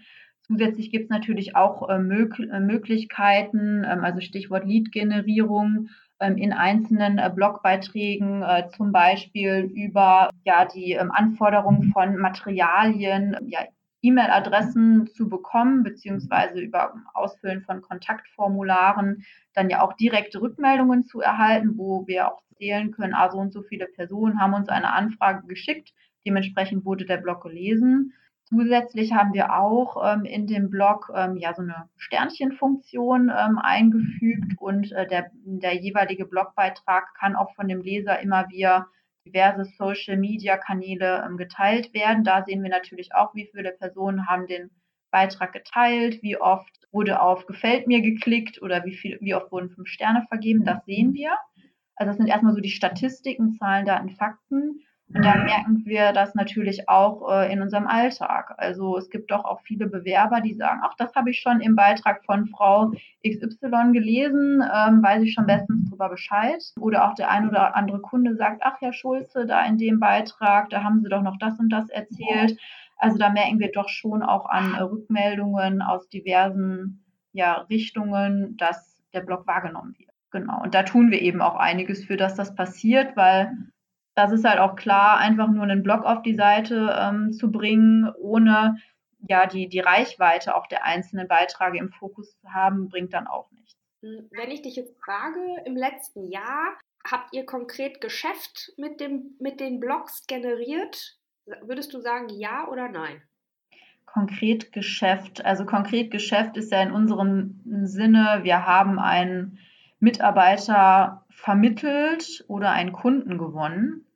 Zusätzlich 0.47 0.91
gibt 0.91 1.05
es 1.05 1.09
natürlich 1.09 1.55
auch 1.55 1.89
äh, 1.89 1.99
Mög 1.99 2.39
äh, 2.39 2.59
Möglichkeiten, 2.59 3.83
ähm, 3.83 4.03
also 4.03 4.21
Stichwort 4.21 4.65
Lead-Generierung 4.65 5.89
ähm, 6.19 6.37
in 6.37 6.53
einzelnen 6.53 7.17
äh, 7.17 7.29
Blogbeiträgen, 7.33 8.43
äh, 8.43 8.69
zum 8.69 8.91
Beispiel 8.91 9.69
über 9.75 10.29
ja, 10.45 10.65
die 10.65 10.93
ähm, 10.93 11.11
Anforderungen 11.11 11.91
von 11.91 12.17
Materialien, 12.17 13.35
ja, 13.47 13.59
E-Mail-Adressen 14.01 15.07
zu 15.07 15.27
bekommen, 15.27 15.83
beziehungsweise 15.83 16.61
über 16.61 16.93
Ausfüllen 17.13 17.63
von 17.63 17.81
Kontaktformularen 17.81 19.25
dann 19.53 19.69
ja 19.69 19.81
auch 19.81 19.93
direkte 19.93 20.39
Rückmeldungen 20.39 21.03
zu 21.03 21.19
erhalten, 21.19 21.77
wo 21.77 22.05
wir 22.07 22.31
auch 22.31 22.41
zählen 22.57 22.91
können, 22.91 23.13
ah, 23.13 23.29
so 23.29 23.37
und 23.37 23.51
so 23.51 23.63
viele 23.63 23.87
Personen 23.87 24.39
haben 24.39 24.53
uns 24.53 24.69
eine 24.69 24.93
Anfrage 24.93 25.45
geschickt. 25.47 25.93
Dementsprechend 26.25 26.85
wurde 26.85 27.05
der 27.05 27.17
Blog 27.17 27.43
gelesen. 27.43 28.13
Zusätzlich 28.49 29.11
haben 29.11 29.33
wir 29.33 29.53
auch 29.59 29.97
ähm, 30.01 30.23
in 30.23 30.47
dem 30.47 30.69
Blog 30.69 31.11
ähm, 31.13 31.35
ja 31.35 31.53
so 31.53 31.63
eine 31.63 31.89
Sternchenfunktion 31.97 33.29
ähm, 33.29 33.57
eingefügt 33.57 34.53
und 34.57 34.93
äh, 34.93 35.05
der, 35.05 35.31
der 35.33 35.75
jeweilige 35.75 36.25
Blogbeitrag 36.25 37.13
kann 37.19 37.35
auch 37.35 37.53
von 37.55 37.67
dem 37.67 37.81
Leser 37.81 38.21
immer 38.21 38.47
wieder 38.49 38.87
diverse 39.25 39.65
Social-Media-Kanäle 39.65 41.25
ähm, 41.25 41.35
geteilt 41.35 41.93
werden. 41.93 42.23
Da 42.23 42.45
sehen 42.45 42.63
wir 42.63 42.69
natürlich 42.69 43.13
auch, 43.13 43.35
wie 43.35 43.49
viele 43.53 43.73
Personen 43.73 44.27
haben 44.27 44.47
den 44.47 44.71
Beitrag 45.11 45.51
geteilt, 45.51 46.23
wie 46.23 46.39
oft 46.39 46.87
wurde 46.91 47.21
auf 47.21 47.47
Gefällt 47.47 47.85
mir 47.85 48.01
geklickt 48.01 48.61
oder 48.61 48.85
wie, 48.85 48.95
viel, 48.95 49.17
wie 49.19 49.35
oft 49.35 49.51
wurden 49.51 49.71
fünf 49.71 49.89
Sterne 49.89 50.25
vergeben. 50.29 50.63
Das 50.63 50.85
sehen 50.85 51.13
wir. 51.13 51.37
Also 51.97 52.11
das 52.11 52.17
sind 52.17 52.27
erstmal 52.27 52.53
so 52.53 52.61
die 52.61 52.69
Statistiken, 52.69 53.51
Zahlen, 53.51 53.85
Daten, 53.85 54.11
Fakten. 54.11 54.83
Und 55.13 55.23
dann 55.23 55.45
merken 55.45 55.83
wir 55.85 56.11
das 56.11 56.35
natürlich 56.35 56.89
auch 56.89 57.31
äh, 57.31 57.51
in 57.51 57.61
unserem 57.61 57.87
Alltag. 57.87 58.53
Also 58.57 58.97
es 58.97 59.09
gibt 59.09 59.31
doch 59.31 59.45
auch 59.45 59.61
viele 59.61 59.87
Bewerber, 59.87 60.41
die 60.41 60.53
sagen, 60.53 60.81
ach, 60.83 60.95
das 60.97 61.15
habe 61.15 61.29
ich 61.29 61.39
schon 61.39 61.61
im 61.61 61.77
Beitrag 61.77 62.25
von 62.25 62.47
Frau 62.47 62.91
XY 63.25 63.93
gelesen, 63.93 64.61
ähm, 64.61 65.01
weiß 65.01 65.23
ich 65.23 65.33
schon 65.33 65.45
bestens 65.45 65.85
darüber 65.85 66.09
Bescheid. 66.09 66.61
Oder 66.79 67.07
auch 67.07 67.15
der 67.15 67.31
ein 67.31 67.47
oder 67.47 67.75
andere 67.75 68.01
Kunde 68.01 68.35
sagt, 68.35 68.61
ach, 68.65 68.81
Herr 68.81 68.91
Schulze, 68.91 69.45
da 69.45 69.65
in 69.65 69.77
dem 69.77 69.99
Beitrag, 70.01 70.69
da 70.71 70.83
haben 70.83 71.01
Sie 71.01 71.09
doch 71.09 71.21
noch 71.21 71.37
das 71.39 71.57
und 71.57 71.69
das 71.69 71.89
erzählt. 71.89 72.59
Also 72.97 73.17
da 73.17 73.29
merken 73.29 73.59
wir 73.59 73.71
doch 73.71 73.89
schon 73.89 74.23
auch 74.23 74.45
an 74.45 74.73
äh, 74.73 74.81
Rückmeldungen 74.81 75.81
aus 75.81 76.09
diversen 76.09 77.05
ja, 77.31 77.65
Richtungen, 77.69 78.57
dass 78.57 79.01
der 79.13 79.21
Blog 79.21 79.47
wahrgenommen 79.47 79.95
wird. 79.97 80.09
Genau. 80.31 80.61
Und 80.63 80.75
da 80.75 80.83
tun 80.83 81.11
wir 81.11 81.21
eben 81.21 81.41
auch 81.41 81.55
einiges 81.55 82.03
für, 82.03 82.17
dass 82.17 82.35
das 82.35 82.55
passiert, 82.55 83.15
weil 83.15 83.51
das 84.17 84.31
ist 84.31 84.45
halt 84.45 84.57
auch 84.57 84.75
klar, 84.75 85.19
einfach 85.19 85.47
nur 85.47 85.61
einen 85.61 85.83
Blog 85.83 86.03
auf 86.03 86.23
die 86.23 86.33
Seite 86.33 86.97
ähm, 86.99 87.33
zu 87.33 87.51
bringen, 87.51 88.11
ohne 88.17 88.77
ja 89.19 89.45
die, 89.45 89.69
die 89.69 89.79
Reichweite 89.79 90.55
auch 90.55 90.65
der 90.65 90.85
einzelnen 90.85 91.27
Beiträge 91.27 91.77
im 91.77 91.91
Fokus 91.91 92.35
zu 92.39 92.51
haben, 92.51 92.89
bringt 92.89 93.13
dann 93.13 93.27
auch 93.27 93.51
nichts. 93.51 93.77
Hm, 94.01 94.27
wenn 94.31 94.49
ich 94.49 94.63
dich 94.63 94.75
jetzt 94.75 94.97
frage, 95.03 95.39
im 95.65 95.77
letzten 95.77 96.31
Jahr 96.31 96.73
habt 97.05 97.31
ihr 97.35 97.45
konkret 97.45 98.01
Geschäft 98.01 98.73
mit, 98.77 98.99
dem, 98.99 99.35
mit 99.39 99.59
den 99.59 99.79
Blogs 99.79 100.25
generiert? 100.25 101.19
Würdest 101.61 101.93
du 101.93 101.99
sagen 101.99 102.29
ja 102.29 102.67
oder 102.67 102.89
nein? 102.89 103.21
Konkret 104.07 104.71
Geschäft. 104.71 105.45
Also 105.45 105.63
konkret 105.63 106.09
Geschäft 106.09 106.57
ist 106.57 106.71
ja 106.71 106.81
in 106.81 106.91
unserem 106.91 107.61
Sinne, 107.83 108.39
wir 108.41 108.65
haben 108.65 108.97
einen 108.97 109.59
Mitarbeiter 109.99 111.23
vermittelt 111.29 112.43
oder 112.47 112.71
einen 112.71 112.93
Kunden 112.93 113.37
gewonnen. 113.37 114.06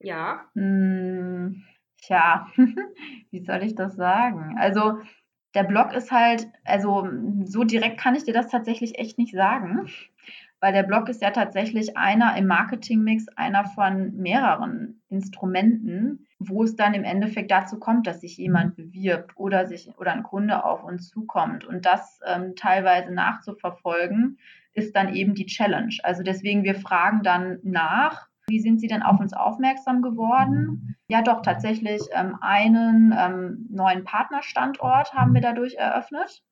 Ja. 0.00 0.48
Hm, 0.54 1.64
tja, 2.00 2.46
wie 3.30 3.44
soll 3.44 3.62
ich 3.62 3.74
das 3.74 3.96
sagen? 3.96 4.56
Also 4.58 4.98
der 5.54 5.64
Blog 5.64 5.92
ist 5.92 6.12
halt, 6.12 6.46
also 6.64 7.08
so 7.44 7.64
direkt 7.64 7.98
kann 7.98 8.14
ich 8.14 8.24
dir 8.24 8.34
das 8.34 8.48
tatsächlich 8.48 8.98
echt 8.98 9.18
nicht 9.18 9.34
sagen, 9.34 9.88
weil 10.60 10.72
der 10.72 10.82
Blog 10.82 11.08
ist 11.08 11.22
ja 11.22 11.30
tatsächlich 11.30 11.96
einer 11.96 12.36
im 12.36 12.46
Marketingmix, 12.46 13.26
einer 13.36 13.64
von 13.64 14.14
mehreren 14.16 15.02
Instrumenten, 15.08 16.26
wo 16.38 16.62
es 16.64 16.76
dann 16.76 16.94
im 16.94 17.04
Endeffekt 17.04 17.50
dazu 17.50 17.78
kommt, 17.78 18.06
dass 18.06 18.20
sich 18.20 18.36
jemand 18.36 18.76
bewirbt 18.76 19.32
oder 19.36 19.66
sich 19.66 19.90
oder 19.98 20.12
ein 20.12 20.22
Kunde 20.22 20.64
auf 20.64 20.84
uns 20.84 21.08
zukommt. 21.08 21.64
Und 21.64 21.86
das 21.86 22.20
ähm, 22.26 22.54
teilweise 22.56 23.12
nachzuverfolgen, 23.12 24.38
ist 24.74 24.94
dann 24.94 25.14
eben 25.14 25.34
die 25.34 25.46
Challenge. 25.46 25.94
Also 26.02 26.22
deswegen, 26.22 26.62
wir 26.62 26.76
fragen 26.76 27.22
dann 27.22 27.58
nach, 27.62 28.27
wie 28.48 28.60
sind 28.60 28.80
Sie 28.80 28.88
denn 28.88 29.02
auf 29.02 29.20
uns 29.20 29.32
aufmerksam 29.32 30.02
geworden? 30.02 30.96
Ja, 31.08 31.22
doch, 31.22 31.42
tatsächlich 31.42 32.02
ähm, 32.12 32.36
einen 32.40 33.14
ähm, 33.16 33.66
neuen 33.70 34.04
Partnerstandort 34.04 35.14
haben 35.14 35.34
wir 35.34 35.40
dadurch 35.40 35.74
eröffnet, 35.74 36.42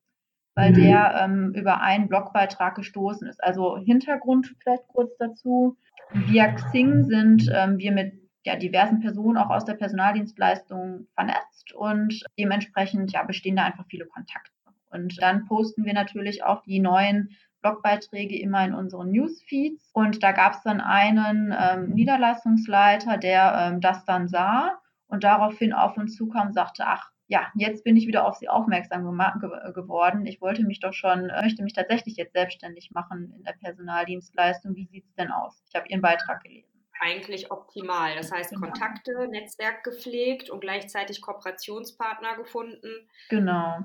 weil 0.55 0.71
mhm. 0.71 0.75
der 0.75 1.21
ähm, 1.23 1.53
über 1.55 1.81
einen 1.81 2.09
Blogbeitrag 2.09 2.75
gestoßen 2.75 3.27
ist. 3.27 3.43
Also 3.43 3.77
Hintergrund 3.79 4.55
vielleicht 4.63 4.87
kurz 4.89 5.17
dazu. 5.19 5.77
Via 6.13 6.53
Xing 6.53 7.05
sind 7.05 7.51
ähm, 7.53 7.79
wir 7.79 7.93
mit 7.93 8.15
ja, 8.45 8.57
diversen 8.57 9.01
Personen 9.01 9.37
auch 9.37 9.51
aus 9.51 9.65
der 9.65 9.75
Personaldienstleistung 9.75 11.09
vernetzt 11.15 11.73
und 11.75 12.23
dementsprechend 12.39 13.13
ja, 13.13 13.25
bestehen 13.25 13.57
da 13.57 13.65
einfach 13.65 13.87
viele 13.89 14.07
Kontakte. 14.07 14.53
Und 14.91 15.21
dann 15.21 15.45
posten 15.47 15.85
wir 15.85 15.93
natürlich 15.93 16.45
auch 16.45 16.63
die 16.63 16.79
neuen 16.79 17.31
Blogbeiträge 17.63 18.39
immer 18.39 18.65
in 18.65 18.75
unseren 18.75 19.11
Newsfeeds. 19.11 19.91
Und 19.93 20.23
da 20.23 20.33
gab 20.33 20.55
es 20.55 20.63
dann 20.63 20.81
einen 20.81 21.55
ähm, 21.59 21.91
Niederlassungsleiter, 21.91 23.19
der 23.19 23.73
ähm, 23.73 23.81
das 23.81 24.05
dann 24.05 24.29
sah 24.29 24.79
und 25.09 25.25
daraufhin 25.25 25.73
auf 25.73 25.97
uns 25.97 26.17
zukam 26.17 26.49
und 26.49 26.55
sagte, 26.55 26.85
ach, 26.87 27.11
ja, 27.29 27.49
jetzt 27.57 27.83
bin 27.83 27.97
ich 27.97 28.07
wieder 28.07 28.25
auf 28.25 28.37
Sie 28.37 28.49
aufmerksam 28.49 29.03
ge 29.41 29.73
geworden. 29.73 30.27
Ich 30.27 30.41
wollte 30.41 30.63
mich 30.63 30.81
doch 30.81 30.93
schon, 30.93 31.29
äh, 31.29 31.43
möchte 31.43 31.63
mich 31.63 31.73
tatsächlich 31.73 32.17
jetzt 32.17 32.35
selbstständig 32.35 32.91
machen 32.93 33.33
in 33.37 33.43
der 33.43 33.55
Personaldienstleistung. 33.61 34.77
Wie 34.77 34.87
sieht 34.87 35.07
es 35.07 35.15
denn 35.15 35.33
aus? 35.33 35.61
Ich 35.69 35.75
habe 35.75 35.89
Ihren 35.89 36.03
Beitrag 36.03 36.43
gelesen 36.43 36.77
eigentlich 37.01 37.51
optimal. 37.51 38.15
Das 38.17 38.33
heißt, 38.33 38.51
genau. 38.51 38.63
Kontakte, 38.63 39.29
Netzwerk 39.29 39.85
gepflegt 39.85 40.51
und 40.51 40.61
gleichzeitig 40.61 41.21
Kooperationspartner 41.21 42.37
gefunden. 42.37 43.09
Genau. 43.29 43.81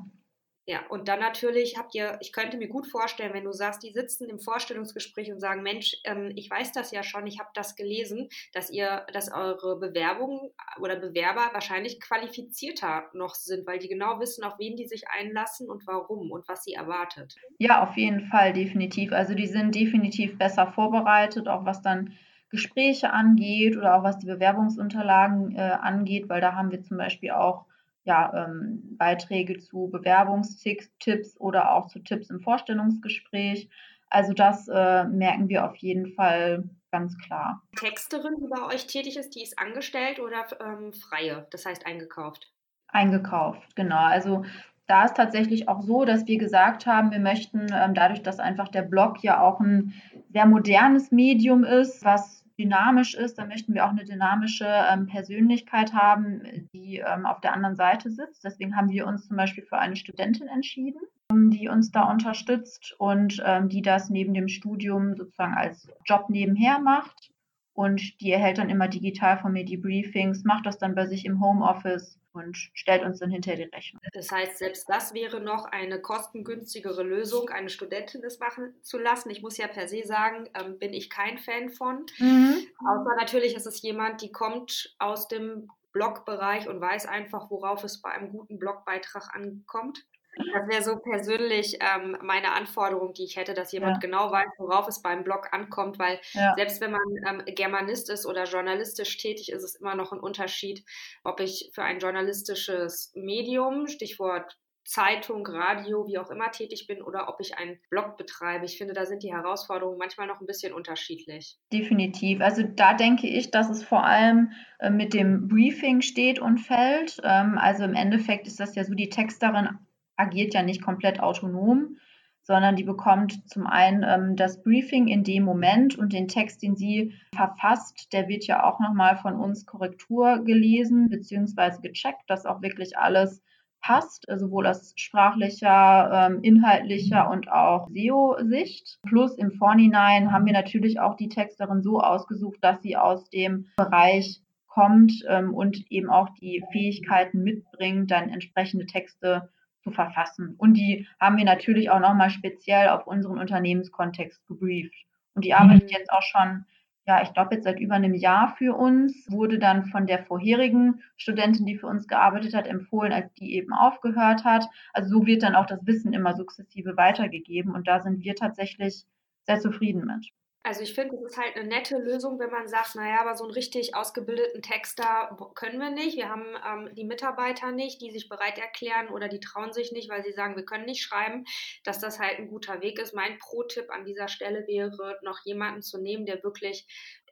Ja, 0.72 0.80
und 0.88 1.10
dann 1.10 1.20
natürlich 1.20 1.78
habt 1.78 1.94
ihr, 1.96 2.18
ich 2.22 2.32
könnte 2.32 2.56
mir 2.56 2.70
gut 2.70 2.88
vorstellen, 2.88 3.34
wenn 3.34 3.44
du 3.44 3.52
sagst, 3.52 3.84
die 3.84 3.92
sitzen 3.92 4.30
im 4.30 4.40
Vorstellungsgespräch 4.40 5.30
und 5.30 5.42
sagen, 5.42 5.64
Mensch, 5.64 5.98
ähm, 6.06 6.32
ich 6.38 6.50
weiß 6.50 6.72
das 6.72 6.92
ja 6.92 7.04
schon, 7.04 7.28
ich 7.28 7.40
habe 7.40 7.50
das 7.54 7.76
gelesen, 7.76 8.30
dass 8.54 8.70
ihr, 8.70 9.06
dass 9.12 9.30
eure 9.34 9.78
Bewerbungen 9.78 10.50
oder 10.80 10.96
Bewerber 10.96 11.50
wahrscheinlich 11.52 12.00
qualifizierter 12.00 13.10
noch 13.14 13.36
sind, 13.36 13.68
weil 13.68 13.80
die 13.80 13.90
genau 13.90 14.22
wissen, 14.22 14.46
auf 14.46 14.60
wen 14.60 14.78
die 14.78 14.88
sich 14.88 15.10
einlassen 15.10 15.70
und 15.70 15.86
warum 15.88 16.32
und 16.32 16.48
was 16.48 16.64
sie 16.64 16.72
erwartet. 16.72 17.36
Ja, 17.58 17.84
auf 17.84 17.98
jeden 17.98 18.28
Fall, 18.28 18.54
definitiv. 18.54 19.12
Also 19.12 19.34
die 19.34 19.48
sind 19.48 19.76
definitiv 19.76 20.38
besser 20.38 20.68
vorbereitet, 20.68 21.50
auch 21.50 21.66
was 21.66 21.82
dann 21.82 22.14
Gespräche 22.50 23.12
angeht 23.12 23.76
oder 23.76 23.98
auch 23.98 24.04
was 24.04 24.20
die 24.20 24.28
Bewerbungsunterlagen 24.28 25.54
äh, 25.54 25.60
angeht, 25.82 26.30
weil 26.30 26.40
da 26.40 26.56
haben 26.56 26.72
wir 26.72 26.82
zum 26.82 26.96
Beispiel 26.96 27.32
auch 27.32 27.66
ja, 28.04 28.46
ähm, 28.46 28.98
Beiträge 28.98 29.60
zu 29.60 29.90
Bewerbungstipps 29.92 31.40
oder 31.40 31.74
auch 31.74 31.88
zu 31.88 32.00
Tipps 32.00 32.30
im 32.30 32.42
Vorstellungsgespräch. 32.42 33.70
Also 34.10 34.34
das 34.34 34.68
äh, 34.68 35.06
merken 35.06 35.48
wir 35.48 35.66
auf 35.66 35.76
jeden 35.78 36.14
Fall 36.14 36.64
ganz 36.92 37.18
klar. 37.18 37.64
Texterin, 37.78 38.36
die 38.42 38.48
bei 38.48 38.62
euch 38.74 38.86
tätig 38.88 39.18
ist, 39.18 39.36
die 39.36 39.44
ist 39.44 39.58
angestellt 39.58 40.20
oder 40.20 40.46
ähm, 40.60 40.94
freie, 40.94 41.48
das 41.52 41.66
heißt 41.66 41.86
eingekauft? 41.86 42.52
Eingekauft, 42.88 43.76
genau. 43.76 44.04
Also 44.04 44.44
da 44.88 45.06
ist 45.06 45.16
tatsächlich 45.16 45.70
auch 45.70 45.82
so, 45.82 46.04
dass 46.04 46.28
wir 46.28 46.38
gesagt 46.38 46.86
haben, 46.86 47.12
wir 47.12 47.20
möchten 47.20 47.68
ähm, 47.74 47.94
dadurch, 47.94 48.22
dass 48.22 48.40
einfach 48.40 48.68
der 48.68 48.82
Blog 48.82 49.24
ja 49.24 49.42
auch 49.42 49.62
ein 49.62 49.94
sehr 50.34 50.46
modernes 50.46 51.12
Medium 51.12 51.64
ist, 51.64 52.04
was 52.04 52.41
dynamisch 52.62 53.16
ist, 53.16 53.38
dann 53.38 53.48
möchten 53.48 53.74
wir 53.74 53.86
auch 53.86 53.90
eine 53.90 54.06
dynamische 54.06 54.68
ähm, 54.68 55.08
Persönlichkeit 55.08 55.94
haben, 55.94 56.70
die 56.74 56.98
ähm, 56.98 57.26
auf 57.26 57.42
der 57.42 57.54
anderen 57.54 57.76
Seite 57.76 58.12
sitzt. 58.12 58.44
Deswegen 58.44 58.76
haben 58.76 58.90
wir 58.90 59.08
uns 59.08 59.28
zum 59.28 59.38
Beispiel 59.38 59.64
für 59.64 59.78
eine 59.78 59.96
Studentin 59.96 60.48
entschieden, 60.48 61.02
ähm, 61.32 61.50
die 61.52 61.68
uns 61.68 61.92
da 61.92 62.04
unterstützt 62.04 62.96
und 62.98 63.42
ähm, 63.46 63.70
die 63.70 63.82
das 63.82 64.10
neben 64.10 64.34
dem 64.34 64.48
Studium 64.48 65.16
sozusagen 65.16 65.56
als 65.56 65.88
Job 66.06 66.30
nebenher 66.30 66.80
macht. 66.80 67.32
Und 67.74 68.20
die 68.20 68.32
erhält 68.32 68.58
dann 68.58 68.70
immer 68.70 68.88
digital 68.88 69.40
von 69.40 69.54
mir 69.54 69.64
die 69.64 69.78
Briefings, 69.78 70.44
macht 70.44 70.66
das 70.66 70.78
dann 70.78 70.94
bei 70.94 71.08
sich 71.08 71.26
im 71.26 71.42
Homeoffice 71.42 72.20
und 72.34 72.58
stellt 72.74 73.04
uns 73.04 73.20
dann 73.20 73.32
hinter 73.32 73.56
die 73.56 73.64
Rechnung. 73.64 74.02
Das 74.14 74.32
heißt, 74.32 74.58
selbst 74.58 74.90
das 74.90 75.14
wäre 75.14 75.42
noch 75.42 75.66
eine 75.66 76.00
kostengünstigere 76.02 77.04
Lösung, 77.04 77.50
eine 77.50 77.70
Studentin 77.70 78.22
das 78.22 78.40
machen 78.40 78.74
zu 78.82 78.98
lassen. 78.98 79.30
Ich 79.30 79.42
muss 79.42 79.58
ja 79.58 79.68
per 79.68 79.88
se 79.88 80.04
sagen, 80.06 80.50
ähm, 80.54 80.80
bin 80.80 80.94
ich 80.94 81.10
kein 81.10 81.38
Fan 81.38 81.70
von. 81.70 82.06
Mhm. 82.20 82.58
Außer 82.80 83.16
natürlich 83.18 83.56
ist 83.56 83.68
es 83.68 83.82
jemand, 83.82 84.22
die 84.22 84.32
kommt 84.32 84.96
aus 85.00 85.28
dem 85.28 85.70
Blogbereich 85.92 86.70
und 86.70 86.80
weiß 86.80 87.06
einfach, 87.06 87.50
worauf 87.52 87.84
es 87.84 88.02
bei 88.02 88.12
einem 88.12 88.32
guten 88.32 88.60
Blogbeitrag 88.60 89.34
ankommt. 89.36 90.06
Das 90.36 90.68
wäre 90.68 90.84
so 90.84 90.98
persönlich 90.98 91.78
ähm, 91.82 92.18
meine 92.22 92.54
Anforderung, 92.54 93.14
die 93.14 93.24
ich 93.24 93.36
hätte, 93.36 93.54
dass 93.54 93.72
jemand 93.72 93.98
ja. 93.98 94.00
genau 94.00 94.32
weiß, 94.32 94.48
worauf 94.58 94.88
es 94.88 95.02
beim 95.02 95.24
Blog 95.24 95.50
ankommt, 95.52 96.00
weil 96.00 96.20
ja. 96.34 96.54
selbst 96.56 96.82
wenn 96.82 96.92
man 96.92 97.02
ähm, 97.28 97.44
Germanist 97.54 98.10
ist 98.10 98.26
oder 98.26 98.46
journalistisch 98.46 99.18
tätig, 99.18 99.52
ist 99.52 99.64
es 99.64 99.76
immer 99.76 99.96
noch 99.96 100.12
ein 100.12 100.20
Unterschied, 100.20 100.86
ob 101.24 101.40
ich 101.40 101.72
für 101.74 101.84
ein 101.84 102.00
journalistisches 102.00 103.12
Medium, 103.16 103.88
Stichwort 103.88 104.58
Zeitung, 104.84 105.46
Radio, 105.46 106.08
wie 106.08 106.18
auch 106.18 106.30
immer 106.32 106.52
tätig 106.52 106.88
bin 106.88 107.02
oder 107.02 107.30
ob 107.30 107.40
ich 107.40 107.58
einen 107.58 107.80
Blog 107.90 108.18
betreibe. 108.18 108.66
Ich 108.66 108.78
finde, 108.78 108.94
da 108.94 109.06
sind 109.06 109.24
die 109.24 109.34
Herausforderungen 109.34 109.98
manchmal 109.98 110.28
noch 110.28 110.42
ein 110.42 110.48
bisschen 110.48 110.74
unterschiedlich. 110.74 111.58
Definitiv. 111.72 112.42
Also 112.42 112.64
da 112.64 112.94
denke 112.94 113.28
ich, 113.28 113.52
dass 113.52 113.70
es 113.70 113.84
vor 113.84 114.04
allem 114.04 114.52
äh, 114.80 114.90
mit 114.90 115.14
dem 115.14 115.48
Briefing 115.48 116.02
steht 116.02 116.40
und 116.40 116.58
fällt. 116.58 117.22
Ähm, 117.24 117.58
also 117.58 117.84
im 117.84 117.94
Endeffekt 117.94 118.48
ist 118.48 118.60
das 118.60 118.76
ja 118.76 118.84
so, 118.84 118.94
die 118.96 119.10
Texterin 119.10 119.78
agiert 120.16 120.54
ja 120.54 120.64
nicht 120.64 120.82
komplett 120.82 121.20
autonom, 121.20 121.98
sondern 122.44 122.76
die 122.76 122.84
bekommt 122.84 123.48
zum 123.50 123.68
einen 123.68 124.04
ähm, 124.04 124.36
das 124.36 124.64
Briefing 124.64 125.08
in 125.08 125.24
dem 125.24 125.44
Moment 125.44 125.98
und 125.98 126.14
den 126.14 126.28
Text, 126.28 126.64
den 126.64 126.76
sie 126.76 127.14
verfasst, 127.36 128.12
der 128.14 128.28
wird 128.28 128.46
ja 128.46 128.64
auch 128.64 128.80
nochmal 128.80 129.18
von 129.18 129.36
uns 129.36 129.66
Korrektur 129.66 130.44
gelesen 130.44 131.10
bzw. 131.10 131.82
gecheckt, 131.82 132.24
dass 132.28 132.46
auch 132.46 132.62
wirklich 132.62 132.98
alles 132.98 133.42
passt, 133.82 134.26
sowohl 134.38 134.68
aus 134.68 134.94
sprachlicher, 134.96 136.30
ähm, 136.30 136.40
inhaltlicher 136.44 137.30
und 137.30 137.52
auch 137.52 137.90
SEO-Sicht. 137.90 139.00
Plus 139.08 139.36
im 139.38 139.52
Vorhinein 139.52 140.32
haben 140.32 140.46
wir 140.46 140.54
natürlich 140.54 141.00
auch 141.00 141.16
die 141.16 141.30
Texterin 141.30 141.82
so 141.82 142.00
ausgesucht, 142.00 142.60
dass 142.62 142.82
sie 142.82 142.96
aus 142.96 143.30
dem 143.30 143.68
Bereich 143.78 144.42
kommt 144.68 145.12
ähm, 145.28 145.54
und 145.54 145.92
eben 145.92 146.10
auch 146.10 146.30
die 146.40 146.64
Fähigkeiten 146.72 147.44
mitbringt, 147.44 148.12
dann 148.12 148.30
entsprechende 148.30 148.86
Texte 148.86 149.50
zu 149.84 149.92
verfassen. 149.92 150.56
Und 150.58 150.76
die 150.76 151.08
haben 151.20 151.38
wir 151.38 151.46
natürlich 151.46 151.90
auch 151.90 152.00
nochmal 152.00 152.30
speziell 152.30 152.90
auf 152.90 153.08
unseren 153.08 153.40
Unternehmenskontext 153.40 154.46
gebrieft. 154.48 155.06
Und 155.34 155.46
die 155.46 155.54
arbeitet 155.54 155.90
mhm. 155.90 155.98
jetzt 155.98 156.12
auch 156.12 156.22
schon, 156.22 156.66
ja, 157.08 157.22
ich 157.24 157.34
glaube 157.34 157.56
jetzt 157.56 157.64
seit 157.64 157.80
über 157.80 157.96
einem 157.96 158.14
Jahr 158.14 158.56
für 158.58 158.76
uns, 158.76 159.26
wurde 159.30 159.60
dann 159.60 159.86
von 159.86 160.06
der 160.06 160.24
vorherigen 160.24 161.02
Studentin, 161.18 161.66
die 161.66 161.78
für 161.78 161.88
uns 161.88 162.08
gearbeitet 162.08 162.54
hat, 162.54 162.68
empfohlen, 162.68 163.12
als 163.12 163.34
die 163.34 163.56
eben 163.56 163.74
aufgehört 163.74 164.44
hat. 164.44 164.68
Also 164.94 165.20
so 165.20 165.26
wird 165.26 165.44
dann 165.44 165.56
auch 165.56 165.66
das 165.66 165.86
Wissen 165.86 166.14
immer 166.14 166.36
sukzessive 166.36 166.98
weitergegeben. 166.98 167.74
Und 167.74 167.88
da 167.88 168.02
sind 168.02 168.20
wir 168.20 168.36
tatsächlich 168.36 169.06
sehr 169.46 169.60
zufrieden 169.60 170.06
mit. 170.06 170.28
Also 170.64 170.82
ich 170.82 170.94
finde, 170.94 171.16
es 171.16 171.32
ist 171.32 171.38
halt 171.38 171.56
eine 171.56 171.68
nette 171.68 171.98
Lösung, 171.98 172.38
wenn 172.38 172.52
man 172.52 172.68
sagt, 172.68 172.94
naja, 172.94 173.22
aber 173.22 173.36
so 173.36 173.46
einen 173.46 173.54
richtig 173.54 173.96
ausgebildeten 173.96 174.62
Texter 174.62 175.36
können 175.56 175.80
wir 175.80 175.90
nicht. 175.90 176.18
Wir 176.18 176.30
haben 176.30 176.46
ähm, 176.64 176.94
die 176.94 177.04
Mitarbeiter 177.04 177.72
nicht, 177.72 178.00
die 178.00 178.12
sich 178.12 178.30
bereit 178.30 178.60
erklären 178.60 179.10
oder 179.10 179.28
die 179.28 179.40
trauen 179.40 179.74
sich 179.74 179.92
nicht, 179.92 180.10
weil 180.12 180.24
sie 180.24 180.34
sagen, 180.34 180.56
wir 180.56 180.66
können 180.66 180.86
nicht 180.86 181.02
schreiben, 181.02 181.46
dass 181.84 182.00
das 182.00 182.20
halt 182.20 182.38
ein 182.38 182.48
guter 182.48 182.80
Weg 182.82 183.00
ist. 183.00 183.16
Mein 183.16 183.40
Pro-Tipp 183.40 183.90
an 183.90 184.06
dieser 184.06 184.28
Stelle 184.28 184.68
wäre, 184.68 185.18
noch 185.24 185.40
jemanden 185.46 185.82
zu 185.82 186.00
nehmen, 186.00 186.28
der 186.28 186.44
wirklich 186.44 186.86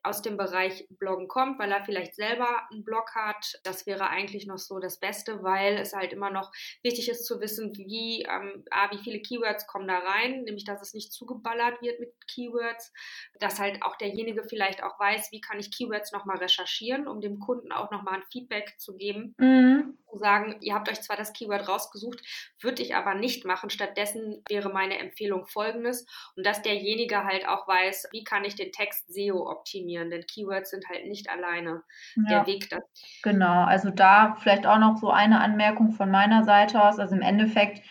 aus 0.03 0.21
dem 0.21 0.37
Bereich 0.37 0.87
Bloggen 0.89 1.27
kommt, 1.27 1.59
weil 1.59 1.71
er 1.71 1.83
vielleicht 1.83 2.15
selber 2.15 2.69
einen 2.71 2.83
Blog 2.83 3.13
hat. 3.15 3.59
Das 3.63 3.85
wäre 3.85 4.09
eigentlich 4.09 4.47
noch 4.47 4.57
so 4.57 4.79
das 4.79 4.99
Beste, 4.99 5.43
weil 5.43 5.75
es 5.77 5.93
halt 5.93 6.13
immer 6.13 6.29
noch 6.29 6.51
wichtig 6.83 7.09
ist 7.09 7.25
zu 7.25 7.41
wissen, 7.41 7.75
wie, 7.75 8.23
ähm, 8.23 8.63
A, 8.71 8.91
wie 8.91 8.97
viele 8.99 9.19
Keywords 9.19 9.67
kommen 9.67 9.87
da 9.87 9.99
rein, 9.99 10.43
nämlich 10.43 10.63
dass 10.63 10.81
es 10.81 10.93
nicht 10.93 11.11
zugeballert 11.11 11.81
wird 11.81 11.99
mit 11.99 12.13
Keywords, 12.27 12.93
dass 13.39 13.59
halt 13.59 13.83
auch 13.83 13.97
derjenige 13.97 14.43
vielleicht 14.43 14.83
auch 14.83 14.99
weiß, 14.99 15.31
wie 15.31 15.41
kann 15.41 15.59
ich 15.59 15.75
Keywords 15.75 16.11
nochmal 16.11 16.37
recherchieren, 16.37 17.07
um 17.07 17.19
dem 17.19 17.39
Kunden 17.39 17.71
auch 17.71 17.91
nochmal 17.91 18.15
ein 18.15 18.25
Feedback 18.31 18.75
zu 18.77 18.95
geben. 18.95 19.35
Mhm. 19.37 19.97
Zu 20.09 20.17
sagen, 20.17 20.57
ihr 20.61 20.73
habt 20.73 20.89
euch 20.89 21.01
zwar 21.01 21.17
das 21.17 21.33
Keyword 21.33 21.67
rausgesucht, 21.67 22.21
würde 22.61 22.81
ich 22.81 22.95
aber 22.95 23.13
nicht 23.13 23.45
machen. 23.45 23.69
Stattdessen 23.69 24.43
wäre 24.49 24.69
meine 24.69 24.97
Empfehlung 24.97 25.45
folgendes 25.45 26.05
und 26.35 26.45
dass 26.45 26.61
derjenige 26.61 27.23
halt 27.25 27.47
auch 27.47 27.67
weiß, 27.67 28.07
wie 28.11 28.23
kann 28.23 28.43
ich 28.43 28.55
den 28.55 28.71
Text 28.71 29.13
SEO 29.13 29.47
optimieren 29.49 29.88
optimieren, 29.89 30.09
denn 30.09 30.25
Keywords 30.25 30.69
sind 30.71 30.87
halt 30.89 31.07
nicht 31.07 31.29
alleine 31.29 31.83
ja, 32.15 32.23
der 32.29 32.47
Weg 32.47 32.69
dazu. 32.69 33.05
Genau, 33.23 33.63
also 33.63 33.89
da 33.89 34.35
vielleicht 34.39 34.65
auch 34.65 34.79
noch 34.79 34.97
so 34.97 35.09
eine 35.09 35.41
Anmerkung 35.41 35.91
von 35.91 36.11
meiner 36.11 36.43
Seite 36.43 36.81
aus. 36.83 36.99
Also 36.99 37.15
im 37.15 37.21
Endeffekt, 37.21 37.83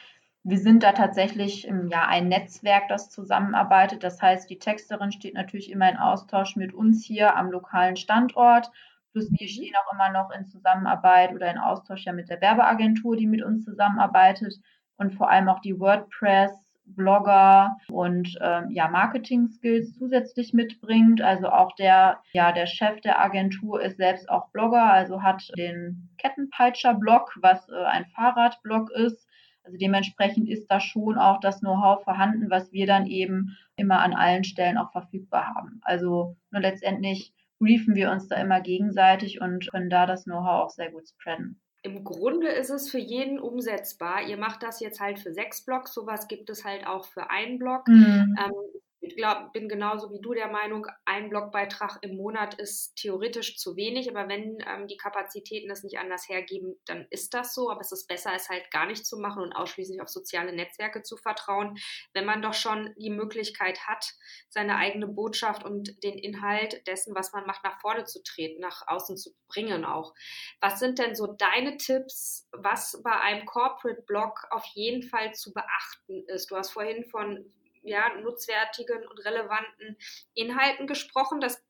wir 0.45 0.59
sind 0.59 0.83
da 0.83 0.93
tatsächlich 0.93 1.65
ja 1.65 2.07
ein 2.07 2.29
Netzwerk, 2.29 2.89
das 2.89 3.11
zusammenarbeitet. 3.11 4.03
Das 4.03 4.23
heißt, 4.23 4.49
die 4.49 4.59
Texterin 4.59 5.13
steht 5.13 5.35
natürlich 5.35 5.71
immer 5.71 5.89
in 5.91 5.97
Austausch 5.97 6.57
mit 6.57 6.73
uns 6.73 7.05
hier 7.05 7.37
am 7.37 7.51
lokalen 7.51 7.97
Standort 7.97 8.71
Plus 9.13 9.31
wir 9.31 9.47
mhm. 9.47 9.51
stehen 9.51 9.75
auch 9.75 9.93
immer 9.93 10.11
noch 10.11 10.31
in 10.31 10.47
Zusammenarbeit 10.47 11.33
oder 11.33 11.51
in 11.51 11.59
Austausch 11.59 12.05
ja 12.05 12.13
mit 12.13 12.29
der 12.29 12.41
Werbeagentur, 12.41 13.17
die 13.17 13.27
mit 13.27 13.43
uns 13.43 13.65
zusammenarbeitet 13.65 14.55
und 14.97 15.15
vor 15.15 15.31
allem 15.31 15.49
auch 15.49 15.61
die 15.61 15.79
WordPress 15.81 16.53
Blogger 16.97 17.77
und 17.91 18.37
ähm, 18.41 18.71
ja 18.71 18.89
Marketing-Skills 18.89 19.95
zusätzlich 19.99 20.53
mitbringt. 20.53 21.21
Also 21.23 21.49
auch 21.49 21.75
der 21.77 22.21
ja 22.33 22.53
der 22.53 22.67
Chef 22.67 23.01
der 23.01 23.21
Agentur 23.21 23.83
ist 23.83 23.97
selbst 23.97 24.29
auch 24.29 24.51
Blogger, 24.51 24.93
also 24.93 25.23
hat 25.23 25.49
den 25.57 26.09
Kettenpeitscher-Blog, 26.19 27.39
was 27.41 27.69
äh, 27.69 27.85
ein 27.85 28.07
Fahrradblog 28.07 28.91
ist. 28.91 29.29
Also 29.65 29.77
dementsprechend 29.77 30.49
ist 30.49 30.67
da 30.69 30.81
schon 30.81 31.19
auch 31.19 31.41
das 31.41 31.61
Know-how 31.61 32.03
vorhanden, 32.03 32.49
was 32.49 32.73
wir 32.73 32.87
dann 32.87 33.07
eben 33.07 33.57
immer 33.77 34.01
an 34.01 34.15
allen 34.15 34.45
Stellen 34.45 34.79
auch 34.79 34.93
verfügbar 34.93 35.55
haben. 35.55 35.81
Also 35.83 36.37
nur 36.51 36.63
letztendlich 36.63 37.35
briefen 37.59 37.95
wir 37.95 38.11
uns 38.11 38.29
da 38.29 38.37
immer 38.37 38.61
gegenseitig 38.61 39.41
und 39.41 39.71
können 39.71 39.91
da 39.91 40.07
das 40.07 40.25
Know-how 40.25 40.65
auch 40.65 40.71
sehr 40.71 40.91
gut 40.91 41.09
spreaden. 41.09 41.61
Im 41.83 42.05
Grunde 42.05 42.49
ist 42.49 42.71
es 42.71 42.91
für 42.91 42.99
jeden 42.99 43.39
umsetzbar. 43.39 44.23
Ihr 44.23 44.37
macht 44.37 44.63
das 44.63 44.81
jetzt 44.81 45.01
halt 45.01 45.19
für 45.19 45.33
sechs 45.33 45.65
Blogs, 45.65 45.95
sowas 45.95 46.29
gibt 46.29 46.51
es 46.51 46.65
halt 46.65 46.87
auch 46.87 47.07
für 47.07 47.31
einen 47.31 47.59
Blog. 47.59 47.87
Mhm. 47.87 48.37
Ähm, 48.39 48.81
ich 49.09 49.17
glaub, 49.17 49.53
bin 49.53 49.69
genauso 49.69 50.11
wie 50.11 50.21
du 50.21 50.35
der 50.35 50.49
Meinung, 50.49 50.87
ein 51.05 51.31
Blogbeitrag 51.31 51.99
im 52.03 52.17
Monat 52.17 52.55
ist 52.55 52.95
theoretisch 52.97 53.57
zu 53.57 53.77
wenig, 53.77 54.11
aber 54.11 54.29
wenn 54.29 54.59
ähm, 54.67 54.87
die 54.87 54.97
Kapazitäten 54.97 55.71
es 55.71 55.83
nicht 55.83 55.99
anders 55.99 56.29
hergeben, 56.29 56.77
dann 56.85 57.07
ist 57.11 57.35
das 57.35 57.55
so. 57.55 57.71
Aber 57.71 57.81
es 57.81 57.93
ist 57.93 58.07
besser, 58.07 58.33
es 58.35 58.49
halt 58.49 58.71
gar 58.71 58.87
nicht 58.87 59.07
zu 59.07 59.19
machen 59.19 59.43
und 59.43 59.53
ausschließlich 59.53 60.01
auf 60.01 60.09
soziale 60.09 60.53
Netzwerke 60.53 61.03
zu 61.03 61.17
vertrauen, 61.17 61.79
wenn 62.13 62.25
man 62.25 62.43
doch 62.43 62.55
schon 62.55 62.95
die 62.97 63.11
Möglichkeit 63.11 63.87
hat, 63.87 64.13
seine 64.49 64.77
eigene 64.77 65.07
Botschaft 65.07 65.65
und 65.65 66.03
den 66.03 66.19
Inhalt 66.19 66.87
dessen, 66.87 67.15
was 67.15 67.33
man 67.33 67.47
macht, 67.47 67.65
nach 67.65 67.81
vorne 67.81 68.05
zu 68.05 68.23
treten, 68.23 68.61
nach 68.61 68.87
außen 68.87 69.17
zu 69.17 69.31
bringen 69.49 69.85
auch. 69.85 70.15
Was 70.61 70.79
sind 70.79 70.99
denn 70.99 71.15
so 71.15 71.27
deine 71.27 71.77
Tipps, 71.77 72.49
was 72.53 73.01
bei 73.03 73.13
einem 73.13 73.47
Corporate 73.47 74.03
Blog 74.03 74.47
auf 74.51 74.65
jeden 74.75 75.03
Fall 75.03 75.35
zu 75.35 75.53
beachten 75.53 76.25
ist? 76.27 76.51
Du 76.51 76.57
hast 76.57 76.71
vorhin 76.71 77.05
von 77.05 77.53
ja, 77.89 78.15
nutzwertigen 78.21 79.07
und 79.07 79.19
relevanten 79.25 79.97
Inhalten 80.35 80.87
gesprochen. 80.87 81.41
Das 81.41 81.63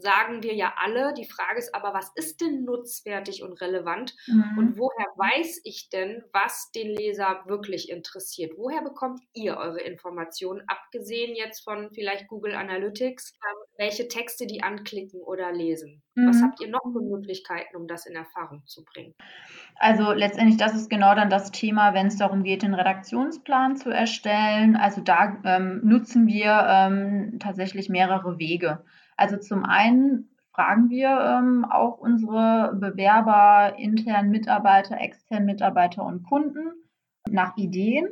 sagen 0.00 0.42
wir 0.42 0.54
ja 0.54 0.74
alle. 0.78 1.14
Die 1.14 1.24
Frage 1.24 1.58
ist 1.58 1.74
aber, 1.74 1.94
was 1.94 2.12
ist 2.14 2.40
denn 2.40 2.64
nutzwertig 2.64 3.42
und 3.42 3.60
relevant? 3.60 4.14
Mhm. 4.26 4.58
Und 4.58 4.78
woher 4.78 5.06
weiß 5.16 5.60
ich 5.64 5.88
denn, 5.90 6.22
was 6.32 6.70
den 6.72 6.88
Leser 6.88 7.42
wirklich 7.46 7.90
interessiert? 7.90 8.52
Woher 8.56 8.82
bekommt 8.82 9.20
ihr 9.34 9.56
eure 9.56 9.80
Informationen, 9.80 10.62
abgesehen 10.66 11.34
jetzt 11.34 11.64
von 11.64 11.90
vielleicht 11.92 12.28
Google 12.28 12.54
Analytics, 12.54 13.32
ähm, 13.32 13.56
welche 13.78 14.08
Texte 14.08 14.46
die 14.46 14.62
anklicken 14.62 15.20
oder 15.20 15.52
lesen? 15.52 16.02
Mhm. 16.14 16.28
Was 16.28 16.42
habt 16.42 16.60
ihr 16.60 16.68
noch 16.68 16.82
für 16.92 17.02
Möglichkeiten, 17.02 17.76
um 17.76 17.86
das 17.86 18.06
in 18.06 18.16
Erfahrung 18.16 18.62
zu 18.66 18.84
bringen? 18.84 19.14
Also 19.78 20.12
letztendlich, 20.12 20.56
das 20.56 20.74
ist 20.74 20.88
genau 20.88 21.14
dann 21.14 21.30
das 21.30 21.50
Thema, 21.50 21.94
wenn 21.94 22.06
es 22.06 22.16
darum 22.16 22.42
geht, 22.42 22.62
den 22.62 22.74
Redaktionsplan 22.74 23.76
zu 23.76 23.90
erstellen. 23.90 24.76
Also 24.76 25.00
da 25.00 25.36
ähm, 25.44 25.80
nutzen 25.84 26.26
wir 26.26 26.66
ähm, 26.68 27.38
tatsächlich 27.38 27.88
mehrere 27.88 28.38
Wege. 28.38 28.84
Also 29.16 29.38
zum 29.38 29.64
einen 29.64 30.30
fragen 30.52 30.88
wir 30.88 31.08
ähm, 31.08 31.64
auch 31.64 31.98
unsere 31.98 32.74
Bewerber, 32.74 33.78
internen 33.78 34.30
Mitarbeiter, 34.30 34.98
externen 34.98 35.46
Mitarbeiter 35.46 36.04
und 36.04 36.22
Kunden 36.22 36.72
nach 37.28 37.56
Ideen. 37.56 38.06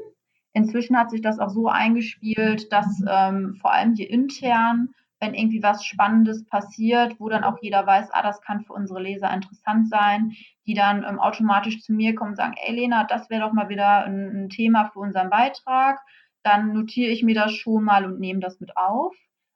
Inzwischen 0.52 0.96
hat 0.96 1.10
sich 1.10 1.20
das 1.22 1.38
auch 1.38 1.48
so 1.48 1.68
eingespielt, 1.68 2.70
dass 2.72 3.02
ähm, 3.08 3.56
vor 3.60 3.72
allem 3.72 3.94
hier 3.94 4.10
intern, 4.10 4.90
wenn 5.20 5.34
irgendwie 5.34 5.62
was 5.62 5.84
Spannendes 5.84 6.44
passiert, 6.44 7.18
wo 7.18 7.28
dann 7.28 7.44
auch 7.44 7.56
jeder 7.62 7.86
weiß, 7.86 8.10
ah, 8.12 8.22
das 8.22 8.42
kann 8.42 8.60
für 8.60 8.74
unsere 8.74 9.02
Leser 9.02 9.32
interessant 9.32 9.88
sein, 9.88 10.32
die 10.66 10.74
dann 10.74 11.02
ähm, 11.02 11.18
automatisch 11.18 11.82
zu 11.82 11.92
mir 11.92 12.14
kommen 12.14 12.30
und 12.30 12.36
sagen, 12.36 12.54
ey 12.62 12.74
Lena, 12.74 13.04
das 13.04 13.30
wäre 13.30 13.40
doch 13.40 13.52
mal 13.52 13.68
wieder 13.68 14.04
ein, 14.04 14.44
ein 14.44 14.48
Thema 14.50 14.90
für 14.92 15.00
unseren 15.00 15.30
Beitrag. 15.30 15.98
Dann 16.42 16.74
notiere 16.74 17.10
ich 17.10 17.22
mir 17.22 17.34
das 17.34 17.54
schon 17.54 17.82
mal 17.84 18.04
und 18.04 18.20
nehme 18.20 18.40
das 18.40 18.60
mit 18.60 18.76
auf. 18.76 19.14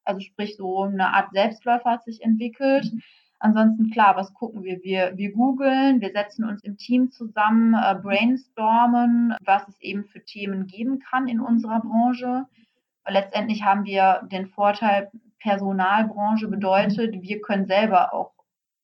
Also 0.09 0.21
sprich, 0.21 0.57
so 0.57 0.85
eine 0.85 1.13
Art 1.13 1.33
Selbstläufer 1.33 1.91
hat 1.91 2.05
sich 2.05 2.23
entwickelt. 2.23 2.91
Mhm. 2.93 3.03
Ansonsten, 3.41 3.91
klar, 3.91 4.17
was 4.17 4.33
gucken 4.33 4.65
wir? 4.65 4.83
Wir, 4.83 5.17
wir 5.17 5.33
googeln, 5.33 6.01
wir 6.01 6.11
setzen 6.11 6.45
uns 6.45 6.65
im 6.65 6.79
Team 6.79 7.11
zusammen, 7.11 7.75
äh, 7.75 7.95
brainstormen, 7.95 9.35
was 9.45 9.69
es 9.69 9.79
eben 9.81 10.05
für 10.07 10.25
Themen 10.25 10.67
geben 10.67 10.99
kann 10.99 11.29
in 11.29 11.41
unserer 11.41 11.81
Branche. 11.81 12.47
Letztendlich 13.07 13.63
haben 13.65 13.85
wir 13.85 14.27
den 14.33 14.47
Vorteil, 14.47 15.11
Personalbranche 15.41 16.49
bedeutet, 16.49 17.23
wir 17.23 17.41
können 17.43 17.67
selber 17.67 18.13
auch 18.13 18.33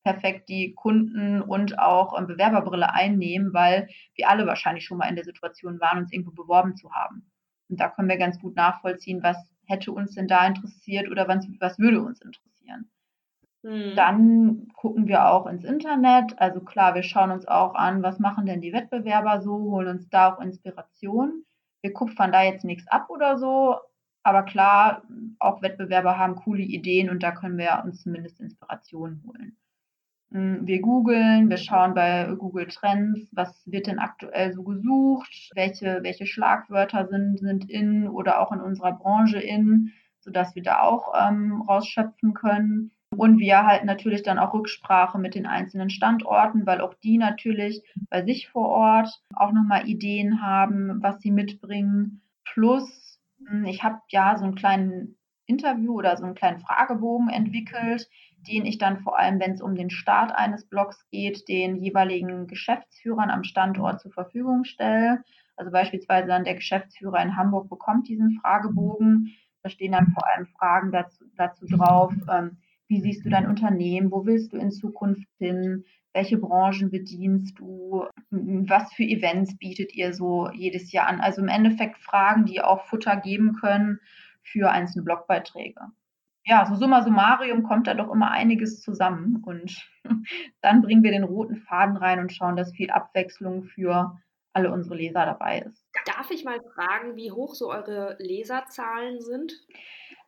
perfekt 0.05 0.51
die 0.51 0.75
Kunden 0.75 1.41
und 1.41 1.79
auch 1.79 2.17
ähm, 2.17 2.27
Bewerberbrille 2.27 2.93
einnehmen, 2.93 3.55
weil 3.55 3.89
wir 4.15 4.29
alle 4.29 4.47
wahrscheinlich 4.47 4.85
schon 4.85 4.99
mal 4.99 5.09
in 5.09 5.17
der 5.17 5.25
Situation 5.25 5.81
waren, 5.81 5.99
uns 5.99 6.13
irgendwo 6.13 6.33
beworben 6.33 6.77
zu 6.77 6.93
haben. 6.93 7.33
Und 7.71 7.81
da 7.81 7.89
können 7.89 8.11
wir 8.11 8.19
ganz 8.19 8.39
gut 8.39 8.55
nachvollziehen, 8.55 9.23
was 9.23 9.54
hätte 9.67 9.93
uns 9.93 10.15
denn 10.15 10.29
da 10.29 10.47
interessiert 10.47 11.11
oder 11.11 11.29
was, 11.29 11.47
was 11.61 11.79
würde 11.79 12.03
uns 12.03 12.21
interessieren. 12.21 12.91
Hm. 13.63 13.95
Dann 13.97 14.69
gucken 14.75 15.09
wir 15.09 15.27
auch 15.29 15.47
ins 15.47 15.65
Internet. 15.65 16.39
Also 16.39 16.61
klar, 16.61 16.95
wir 16.95 17.03
schauen 17.03 17.31
uns 17.31 17.47
auch 17.49 17.75
an, 17.75 18.03
was 18.03 18.19
machen 18.19 18.47
denn 18.47 18.61
die 18.61 18.73
Wettbewerber 18.73 19.41
so, 19.41 19.53
holen 19.57 19.89
uns 19.89 20.09
da 20.11 20.35
auch 20.35 20.41
Inspiration. 20.41 21.45
Wir 21.83 21.93
kupfern 21.93 22.33
da 22.33 22.43
jetzt 22.43 22.65
nichts 22.65 22.87
ab 22.89 23.11
oder 23.11 23.39
so, 23.39 23.79
aber 24.23 24.43
klar, 24.43 25.03
auch 25.39 25.61
Wettbewerber 25.61 26.17
haben 26.17 26.37
coole 26.37 26.63
Ideen 26.63 27.11
und 27.11 27.23
da 27.23 27.31
können 27.33 27.59
wir 27.59 27.83
uns 27.85 28.03
zumindest 28.03 28.41
Inspiration 28.41 29.23
holen. 29.27 29.57
Hm, 30.35 30.67
wir 30.67 30.81
googeln, 30.81 31.49
wir 31.49 31.57
schauen 31.59 31.95
bei 31.95 32.27
Google 32.37 32.67
Trends, 32.67 33.29
was 33.33 33.63
wird 33.71 33.87
denn 33.87 34.01
aktuell 34.01 34.53
so 34.53 34.65
gesucht, 34.65 35.51
welche, 35.55 36.01
welche 36.03 36.27
Schlagwörter 36.27 37.07
sind, 37.07 37.39
sind 37.39 37.71
in 37.71 38.09
oder 38.09 38.41
auch 38.41 38.51
in 38.51 38.61
unserer 38.61 38.93
Branche 38.93 39.39
in, 39.39 39.93
sodass 40.19 40.57
wir 40.57 40.65
da 40.65 40.81
auch 40.81 41.13
ähm, 41.17 41.63
rausschöpfen 41.63 42.35
können. 42.35 42.91
Und 43.17 43.39
wir 43.39 43.65
halten 43.65 43.87
natürlich 43.87 44.25
dann 44.25 44.41
auch 44.41 44.55
Rücksprache 44.55 45.21
mit 45.21 45.37
den 45.37 45.47
einzelnen 45.47 45.89
Standorten, 45.89 46.67
weil 46.67 46.81
auch 46.81 46.95
die 46.95 47.17
natürlich 47.17 47.85
bei 48.11 48.25
sich 48.25 48.49
vor 48.49 48.69
Ort 48.71 49.23
auch 49.37 49.53
nochmal 49.53 49.89
Ideen 49.89 50.43
haben, 50.43 51.01
was 51.01 51.21
sie 51.21 51.31
mitbringen. 51.31 52.23
Plus, 52.45 53.21
hm, 53.47 53.67
ich 53.67 53.85
habe 53.85 54.01
ja 54.09 54.37
so 54.37 54.45
einen 54.45 54.57
kleinen 54.57 55.17
Interview 55.47 55.95
oder 55.95 56.17
so 56.17 56.25
einen 56.25 56.35
kleinen 56.35 56.61
Fragebogen 56.61 57.29
entwickelt, 57.29 58.09
den 58.49 58.67
ich 58.67 58.79
dann 58.79 59.01
vor 59.01 59.19
allem, 59.19 59.41
wenn 59.41 59.53
es 59.53 59.63
um 59.63 59.75
den 59.75 59.91
Start 59.91 60.33
eines 60.35 60.67
Blogs 60.67 61.07
geht, 61.11 61.49
den 61.49 61.77
jeweiligen 61.77 62.47
Geschäftsführern 62.47 63.31
am 63.31 63.45
Standort 63.45 64.01
zur 64.01 64.13
Verfügung 64.13 64.65
stelle. 64.65 65.23
Also 65.57 65.71
beispielsweise 65.71 66.29
dann 66.29 66.45
der 66.45 66.55
Geschäftsführer 66.55 67.23
in 67.23 67.37
Hamburg 67.37 67.69
bekommt 67.69 68.09
diesen 68.09 68.39
Fragebogen. 68.41 69.35
Da 69.63 69.71
stehen 69.71 69.93
dann 69.93 70.09
vor 70.13 70.25
allem 70.27 70.47
Fragen 70.47 70.93
dazu, 70.93 71.25
dazu 71.37 71.67
drauf. 71.67 72.13
Ähm, 72.31 72.59
wie 72.89 73.01
siehst 73.01 73.25
du 73.25 73.31
dein 73.31 73.47
Unternehmen? 73.49 74.11
Wo 74.11 74.27
willst 74.27 74.53
du 74.53 74.59
in 74.59 74.71
Zukunft 74.71 75.29
hin? 75.39 75.85
Welche 76.13 76.39
Branchen 76.39 76.91
bedienst 76.91 77.59
du? 77.59 78.05
Was 78.31 78.93
für 78.93 79.05
Events 79.05 79.57
bietet 79.57 79.95
ihr 79.95 80.13
so 80.13 80.51
jedes 80.53 80.93
Jahr 80.93 81.09
an? 81.09 81.21
Also 81.21 81.41
im 81.41 81.49
Endeffekt 81.49 81.99
Fragen, 81.99 82.45
die 82.45 82.61
auch 82.61 82.85
Futter 82.87 83.17
geben 83.17 83.55
können 83.55 84.01
für 84.45 84.71
einzelne 84.71 85.05
Blogbeiträge 85.05 85.81
ja, 86.47 86.67
so 86.67 86.75
summa 86.75 87.03
summarum 87.03 87.63
kommt 87.63 87.87
da 87.87 87.95
doch 87.95 88.13
immer 88.13 88.31
einiges 88.31 88.81
zusammen 88.83 89.43
und 89.45 89.89
dann 90.61 90.83
bringen 90.83 91.03
wir 91.03 91.11
den 91.11 91.25
roten 91.25 91.57
Faden 91.57 91.97
rein 91.97 92.21
und 92.21 92.33
schauen, 92.33 92.57
dass 92.57 92.73
viel 92.73 92.91
Abwechslung 92.91 93.65
für 93.65 94.19
alle 94.53 94.71
unsere 94.71 94.95
Leser 94.95 95.25
dabei 95.25 95.61
ist. 95.61 95.85
Darf 96.07 96.31
ich 96.31 96.45
mal 96.45 96.61
fragen, 96.75 97.17
wie 97.17 97.33
hoch 97.33 97.55
so 97.55 97.71
eure 97.71 98.17
Leserzahlen 98.21 99.21
sind? 99.21 99.53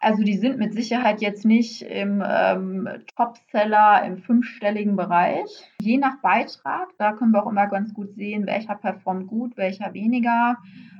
Also 0.01 0.25
die 0.25 0.37
sind 0.37 0.59
mit 0.59 0.75
Sicherheit 0.75 1.21
jetzt 1.21 1.45
nicht 1.45 1.83
im 1.83 2.23
ähm, 2.27 2.89
Topseller 3.17 4.05
im 4.05 4.19
fünfstelligen 4.19 4.97
Bereich. 4.97 5.49
Je 5.81 5.97
nach 5.97 6.21
Beitrag, 6.23 6.89
da 6.99 7.13
können 7.13 7.33
wir 7.33 7.45
auch 7.45 7.51
immer 7.51 7.67
ganz 7.67 7.95
gut 7.95 8.15
sehen, 8.15 8.47
welcher 8.47 8.75
performt 8.75 9.29
gut, 9.29 9.57
welcher 9.57 9.95
weniger, 9.95 10.57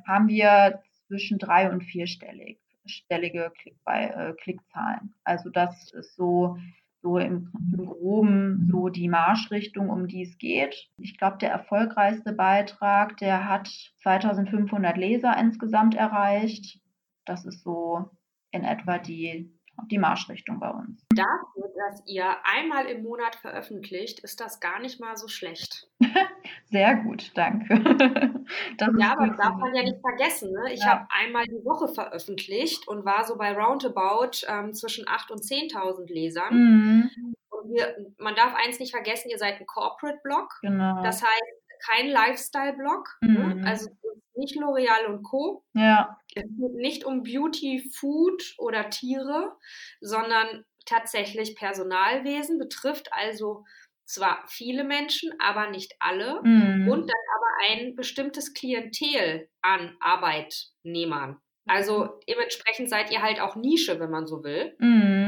haben 0.07 0.29
wir 0.29 0.83
zwischen 1.09 1.39
drei 1.39 1.71
und 1.71 1.83
vierstellig 1.83 2.59
stellige 2.91 3.53
Klick 3.61 3.77
bei, 3.85 4.07
äh, 4.07 4.35
Klickzahlen. 4.35 5.15
Also 5.25 5.51
das 5.51 5.93
ist 5.93 6.17
so, 6.17 6.59
so 7.03 7.19
im, 7.19 7.53
im 7.77 7.87
Groben 7.87 8.69
so 8.71 8.89
die 8.89 9.09
Marschrichtung, 9.09 9.91
um 9.91 10.09
die 10.09 10.23
es 10.23 10.39
geht. 10.39 10.89
Ich 10.99 11.19
glaube, 11.19 11.39
der 11.39 11.51
erfolgreichste 11.51 12.33
Beitrag, 12.33 13.17
der 13.19 13.49
hat 13.49 13.69
2500 14.03 14.97
Leser 14.97 15.37
insgesamt 15.39 15.95
erreicht. 15.95 16.81
Das 17.25 17.45
ist 17.45 17.63
so 17.63 18.11
in 18.51 18.65
etwa 18.65 18.99
die 18.99 19.56
die 19.91 19.99
Marschrichtung 19.99 20.59
bei 20.59 20.71
uns. 20.71 21.05
Dafür, 21.15 21.71
dass 21.77 22.03
ihr 22.07 22.25
einmal 22.45 22.87
im 22.87 23.03
Monat 23.03 23.37
veröffentlicht, 23.37 24.21
ist 24.21 24.41
das 24.41 24.61
gar 24.61 24.81
nicht 24.81 25.01
mal 25.01 25.17
so 25.17 25.29
schlecht. 25.29 25.89
Sehr 26.71 26.97
gut, 26.97 27.33
danke. 27.35 27.75
ja, 28.99 29.13
aber 29.13 29.29
das 29.29 29.37
darf 29.37 29.57
man 29.57 29.75
ja 29.75 29.83
nicht 29.83 30.01
vergessen. 30.01 30.53
Ne? 30.53 30.73
Ich 30.73 30.81
ja. 30.81 30.91
habe 30.91 31.07
einmal 31.11 31.45
die 31.45 31.65
Woche 31.65 31.89
veröffentlicht 31.89 32.89
und 32.89 33.05
war 33.05 33.25
so 33.25 33.37
bei 33.37 33.53
roundabout 33.53 34.47
ähm, 34.49 34.73
zwischen 34.73 35.05
8.000 35.05 35.33
und 35.33 35.43
10.000 35.43 36.13
Lesern. 36.13 36.55
Mhm. 36.55 37.35
Und 37.51 37.73
wir, 37.73 37.97
man 38.19 38.35
darf 38.35 38.55
eins 38.55 38.79
nicht 38.79 38.93
vergessen, 38.93 39.31
ihr 39.31 39.39
seid 39.39 39.61
ein 39.61 39.67
Corporate-Blog. 39.67 40.59
Genau. 40.63 41.03
Das 41.03 41.23
heißt, 41.23 41.57
kein 41.87 42.09
Lifestyle-Blog. 42.09 43.19
Ne? 43.21 43.55
Mhm. 43.57 43.65
Also 43.65 43.91
nicht 44.37 44.57
L'Oreal 44.57 45.07
und 45.07 45.23
Co. 45.23 45.65
Ja. 45.75 46.19
Es 46.35 46.45
geht 46.45 46.75
nicht 46.75 47.05
um 47.05 47.23
Beauty, 47.23 47.91
Food 47.95 48.55
oder 48.59 48.91
Tiere, 48.91 49.57
sondern 50.01 50.65
tatsächlich 50.85 51.57
Personalwesen, 51.57 52.59
betrifft 52.59 53.13
also 53.13 53.65
zwar 54.05 54.45
viele 54.47 54.85
Menschen, 54.85 55.33
aber 55.41 55.71
nicht 55.71 55.95
alle. 55.99 56.41
Mhm. 56.43 56.89
Und 56.89 57.09
dann 57.09 57.25
aber 57.35 57.71
ein 57.71 57.97
bestimmtes 57.97 58.55
Klientel 58.55 59.49
an 59.63 59.97
Arbeitnehmern. 60.01 61.39
Also 61.67 62.21
dementsprechend 62.29 62.89
seid 62.89 63.11
ihr 63.11 63.23
halt 63.23 63.41
auch 63.41 63.57
Nische, 63.57 63.99
wenn 63.99 64.11
man 64.11 64.27
so 64.27 64.45
will. 64.45 64.77
Mhm. 64.79 65.26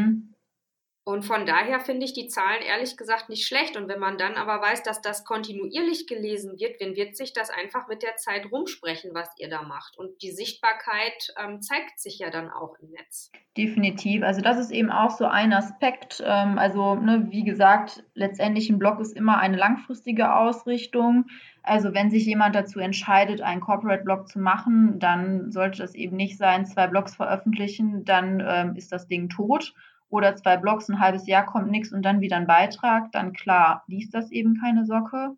Und 1.08 1.24
von 1.24 1.46
daher 1.46 1.80
finde 1.80 2.04
ich 2.04 2.12
die 2.12 2.28
Zahlen 2.28 2.60
ehrlich 2.60 2.98
gesagt 2.98 3.30
nicht 3.30 3.46
schlecht. 3.46 3.78
Und 3.78 3.88
wenn 3.88 3.98
man 3.98 4.18
dann 4.18 4.34
aber 4.34 4.60
weiß, 4.60 4.82
dass 4.82 5.00
das 5.00 5.24
kontinuierlich 5.24 6.06
gelesen 6.06 6.58
wird, 6.58 6.82
dann 6.82 6.96
wird 6.96 7.16
sich 7.16 7.32
das 7.32 7.48
einfach 7.48 7.88
mit 7.88 8.02
der 8.02 8.16
Zeit 8.16 8.52
rumsprechen, 8.52 9.14
was 9.14 9.30
ihr 9.38 9.48
da 9.48 9.62
macht. 9.62 9.96
Und 9.96 10.20
die 10.20 10.32
Sichtbarkeit 10.32 11.32
ähm, 11.42 11.62
zeigt 11.62 11.98
sich 11.98 12.18
ja 12.18 12.28
dann 12.28 12.50
auch 12.50 12.74
im 12.82 12.90
Netz. 12.90 13.32
Definitiv. 13.56 14.22
Also 14.22 14.42
das 14.42 14.58
ist 14.58 14.70
eben 14.70 14.90
auch 14.90 15.08
so 15.08 15.24
ein 15.24 15.54
Aspekt. 15.54 16.22
Ähm, 16.22 16.58
also 16.58 16.96
ne, 16.96 17.28
wie 17.30 17.42
gesagt, 17.42 18.04
letztendlich 18.12 18.68
ein 18.68 18.78
Blog 18.78 19.00
ist 19.00 19.16
immer 19.16 19.38
eine 19.38 19.56
langfristige 19.56 20.34
Ausrichtung. 20.34 21.24
Also 21.62 21.94
wenn 21.94 22.10
sich 22.10 22.26
jemand 22.26 22.54
dazu 22.54 22.80
entscheidet, 22.80 23.40
einen 23.40 23.62
Corporate-Blog 23.62 24.28
zu 24.28 24.40
machen, 24.40 24.98
dann 24.98 25.52
sollte 25.52 25.78
das 25.78 25.94
eben 25.94 26.16
nicht 26.16 26.36
sein, 26.36 26.66
zwei 26.66 26.86
Blogs 26.86 27.16
veröffentlichen, 27.16 28.04
dann 28.04 28.44
ähm, 28.46 28.76
ist 28.76 28.92
das 28.92 29.06
Ding 29.06 29.30
tot 29.30 29.72
oder 30.10 30.36
zwei 30.36 30.56
Blogs, 30.56 30.88
ein 30.88 31.00
halbes 31.00 31.26
Jahr 31.26 31.44
kommt 31.44 31.70
nichts 31.70 31.92
und 31.92 32.02
dann 32.02 32.20
wieder 32.20 32.36
ein 32.36 32.46
Beitrag, 32.46 33.12
dann 33.12 33.32
klar, 33.32 33.84
liest 33.86 34.14
das 34.14 34.30
eben 34.30 34.58
keine 34.60 34.84
Socke. 34.86 35.36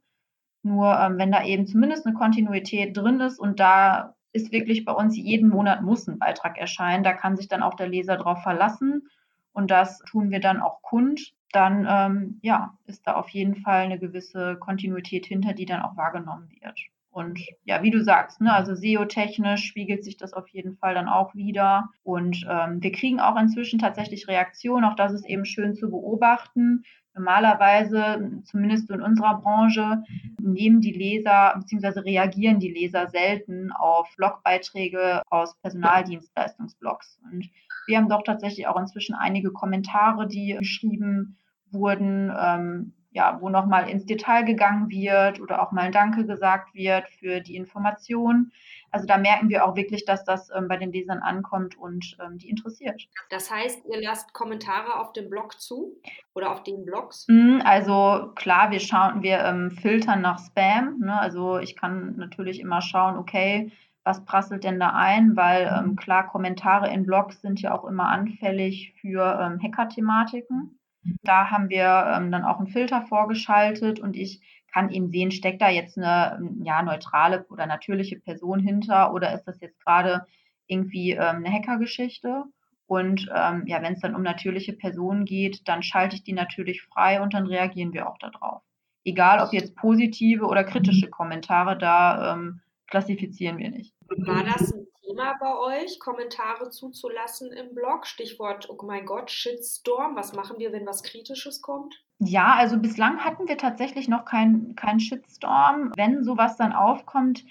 Nur 0.62 0.98
ähm, 0.98 1.18
wenn 1.18 1.32
da 1.32 1.44
eben 1.44 1.66
zumindest 1.66 2.06
eine 2.06 2.14
Kontinuität 2.14 2.96
drin 2.96 3.20
ist 3.20 3.38
und 3.38 3.60
da 3.60 4.14
ist 4.32 4.52
wirklich 4.52 4.84
bei 4.84 4.92
uns 4.92 5.16
jeden 5.16 5.48
Monat 5.48 5.82
muss 5.82 6.06
ein 6.06 6.18
Beitrag 6.18 6.58
erscheinen, 6.58 7.02
da 7.02 7.12
kann 7.12 7.36
sich 7.36 7.48
dann 7.48 7.62
auch 7.62 7.74
der 7.74 7.88
Leser 7.88 8.16
drauf 8.16 8.42
verlassen 8.42 9.08
und 9.52 9.70
das 9.70 9.98
tun 10.00 10.30
wir 10.30 10.40
dann 10.40 10.60
auch 10.60 10.82
kund, 10.82 11.32
dann 11.52 11.86
ähm, 11.88 12.38
ja, 12.42 12.76
ist 12.86 13.06
da 13.06 13.14
auf 13.14 13.28
jeden 13.30 13.56
Fall 13.56 13.82
eine 13.82 13.98
gewisse 13.98 14.56
Kontinuität 14.56 15.26
hinter, 15.26 15.52
die 15.52 15.66
dann 15.66 15.82
auch 15.82 15.96
wahrgenommen 15.96 16.48
wird. 16.60 16.78
Und 17.10 17.40
ja, 17.64 17.82
wie 17.82 17.90
du 17.90 18.02
sagst, 18.02 18.40
ne, 18.40 18.52
also 18.52 18.74
SEO-technisch 18.74 19.64
spiegelt 19.64 20.04
sich 20.04 20.16
das 20.16 20.32
auf 20.32 20.48
jeden 20.48 20.76
Fall 20.76 20.94
dann 20.94 21.08
auch 21.08 21.34
wieder. 21.34 21.90
Und 22.04 22.46
ähm, 22.48 22.80
wir 22.82 22.92
kriegen 22.92 23.18
auch 23.20 23.36
inzwischen 23.36 23.80
tatsächlich 23.80 24.28
Reaktionen, 24.28 24.84
auch 24.84 24.94
das 24.94 25.12
ist 25.12 25.26
eben 25.26 25.44
schön 25.44 25.74
zu 25.74 25.90
beobachten. 25.90 26.84
Normalerweise, 27.14 28.40
zumindest 28.44 28.88
in 28.90 29.02
unserer 29.02 29.40
Branche, 29.40 30.04
nehmen 30.40 30.80
die 30.80 30.92
Leser 30.92 31.54
bzw. 31.58 32.00
reagieren 32.00 32.60
die 32.60 32.70
Leser 32.70 33.08
selten 33.08 33.72
auf 33.72 34.08
Blogbeiträge 34.16 35.22
aus 35.28 35.56
Personaldienstleistungsblogs. 35.60 37.18
Und 37.32 37.50
wir 37.86 37.98
haben 37.98 38.08
doch 38.08 38.22
tatsächlich 38.22 38.68
auch 38.68 38.78
inzwischen 38.78 39.16
einige 39.16 39.50
Kommentare, 39.50 40.28
die 40.28 40.56
geschrieben 40.58 41.36
wurden, 41.72 42.32
ähm, 42.38 42.92
ja, 43.10 43.38
wo 43.40 43.48
nochmal 43.48 43.88
ins 43.88 44.06
Detail 44.06 44.44
gegangen 44.44 44.88
wird 44.88 45.40
oder 45.40 45.62
auch 45.62 45.72
mal 45.72 45.82
ein 45.82 45.92
Danke 45.92 46.26
gesagt 46.26 46.74
wird 46.74 47.08
für 47.08 47.40
die 47.40 47.56
Information. 47.56 48.52
Also 48.92 49.06
da 49.06 49.18
merken 49.18 49.48
wir 49.48 49.64
auch 49.64 49.76
wirklich, 49.76 50.04
dass 50.04 50.24
das 50.24 50.50
ähm, 50.50 50.68
bei 50.68 50.76
den 50.76 50.92
Lesern 50.92 51.20
ankommt 51.20 51.78
und 51.78 52.16
ähm, 52.24 52.38
die 52.38 52.48
interessiert. 52.48 53.08
Das 53.30 53.50
heißt, 53.50 53.82
ihr 53.86 54.02
lasst 54.02 54.32
Kommentare 54.32 54.98
auf 54.98 55.12
dem 55.12 55.30
Blog 55.30 55.60
zu 55.60 55.96
oder 56.34 56.50
auf 56.50 56.62
den 56.62 56.84
Blogs? 56.84 57.26
Mm, 57.28 57.60
also 57.64 58.32
klar, 58.34 58.70
wir 58.70 58.80
schauen, 58.80 59.22
wir 59.22 59.40
ähm, 59.40 59.70
filtern 59.70 60.22
nach 60.22 60.44
Spam. 60.44 60.98
Ne? 61.00 61.18
Also 61.18 61.58
ich 61.58 61.76
kann 61.76 62.16
natürlich 62.16 62.60
immer 62.60 62.82
schauen, 62.82 63.16
okay, 63.16 63.72
was 64.02 64.24
prasselt 64.24 64.64
denn 64.64 64.80
da 64.80 64.90
ein? 64.90 65.36
Weil 65.36 65.72
ähm, 65.78 65.94
klar, 65.94 66.26
Kommentare 66.26 66.92
in 66.92 67.04
Blogs 67.04 67.40
sind 67.40 67.60
ja 67.60 67.76
auch 67.76 67.84
immer 67.84 68.08
anfällig 68.08 68.94
für 69.00 69.38
ähm, 69.40 69.60
Hacker-Thematiken. 69.62 70.79
Da 71.22 71.50
haben 71.50 71.68
wir 71.68 72.14
ähm, 72.14 72.30
dann 72.30 72.44
auch 72.44 72.58
einen 72.58 72.68
Filter 72.68 73.02
vorgeschaltet 73.02 74.00
und 74.00 74.16
ich 74.16 74.40
kann 74.72 74.90
eben 74.90 75.10
sehen, 75.10 75.30
steckt 75.30 75.60
da 75.60 75.68
jetzt 75.68 75.98
eine 75.98 76.40
ja, 76.62 76.82
neutrale 76.82 77.44
oder 77.48 77.66
natürliche 77.66 78.18
Person 78.18 78.60
hinter 78.60 79.12
oder 79.12 79.34
ist 79.34 79.44
das 79.44 79.60
jetzt 79.60 79.80
gerade 79.84 80.26
irgendwie 80.66 81.12
ähm, 81.12 81.44
eine 81.44 81.50
Hackergeschichte? 81.50 82.44
Und 82.86 83.30
ähm, 83.34 83.64
ja, 83.66 83.82
wenn 83.82 83.94
es 83.94 84.00
dann 84.00 84.14
um 84.14 84.22
natürliche 84.22 84.72
Personen 84.72 85.24
geht, 85.24 85.68
dann 85.68 85.82
schalte 85.82 86.16
ich 86.16 86.24
die 86.24 86.32
natürlich 86.32 86.82
frei 86.82 87.20
und 87.20 87.34
dann 87.34 87.46
reagieren 87.46 87.92
wir 87.92 88.08
auch 88.08 88.18
darauf. 88.18 88.62
Egal 89.04 89.40
ob 89.40 89.52
jetzt 89.52 89.76
positive 89.76 90.44
oder 90.44 90.64
kritische 90.64 91.08
Kommentare, 91.08 91.78
da 91.78 92.34
ähm, 92.34 92.60
klassifizieren 92.88 93.58
wir 93.58 93.70
nicht. 93.70 93.94
War 94.08 94.44
das 94.44 94.72
Thema 95.10 95.34
bei 95.40 95.82
euch, 95.82 95.98
Kommentare 95.98 96.70
zuzulassen 96.70 97.50
im 97.50 97.74
Blog? 97.74 98.06
Stichwort, 98.06 98.68
oh 98.70 98.78
mein 98.84 99.06
Gott, 99.06 99.30
Shitstorm. 99.30 100.14
Was 100.14 100.34
machen 100.34 100.58
wir, 100.58 100.72
wenn 100.72 100.86
was 100.86 101.02
Kritisches 101.02 101.62
kommt? 101.62 102.00
Ja, 102.20 102.54
also 102.54 102.78
bislang 102.78 103.18
hatten 103.18 103.48
wir 103.48 103.58
tatsächlich 103.58 104.06
noch 104.06 104.24
keinen 104.24 104.76
kein 104.76 105.00
Shitstorm. 105.00 105.90
Wenn 105.96 106.22
sowas 106.22 106.56
dann 106.56 106.72
aufkommt, 106.72 107.44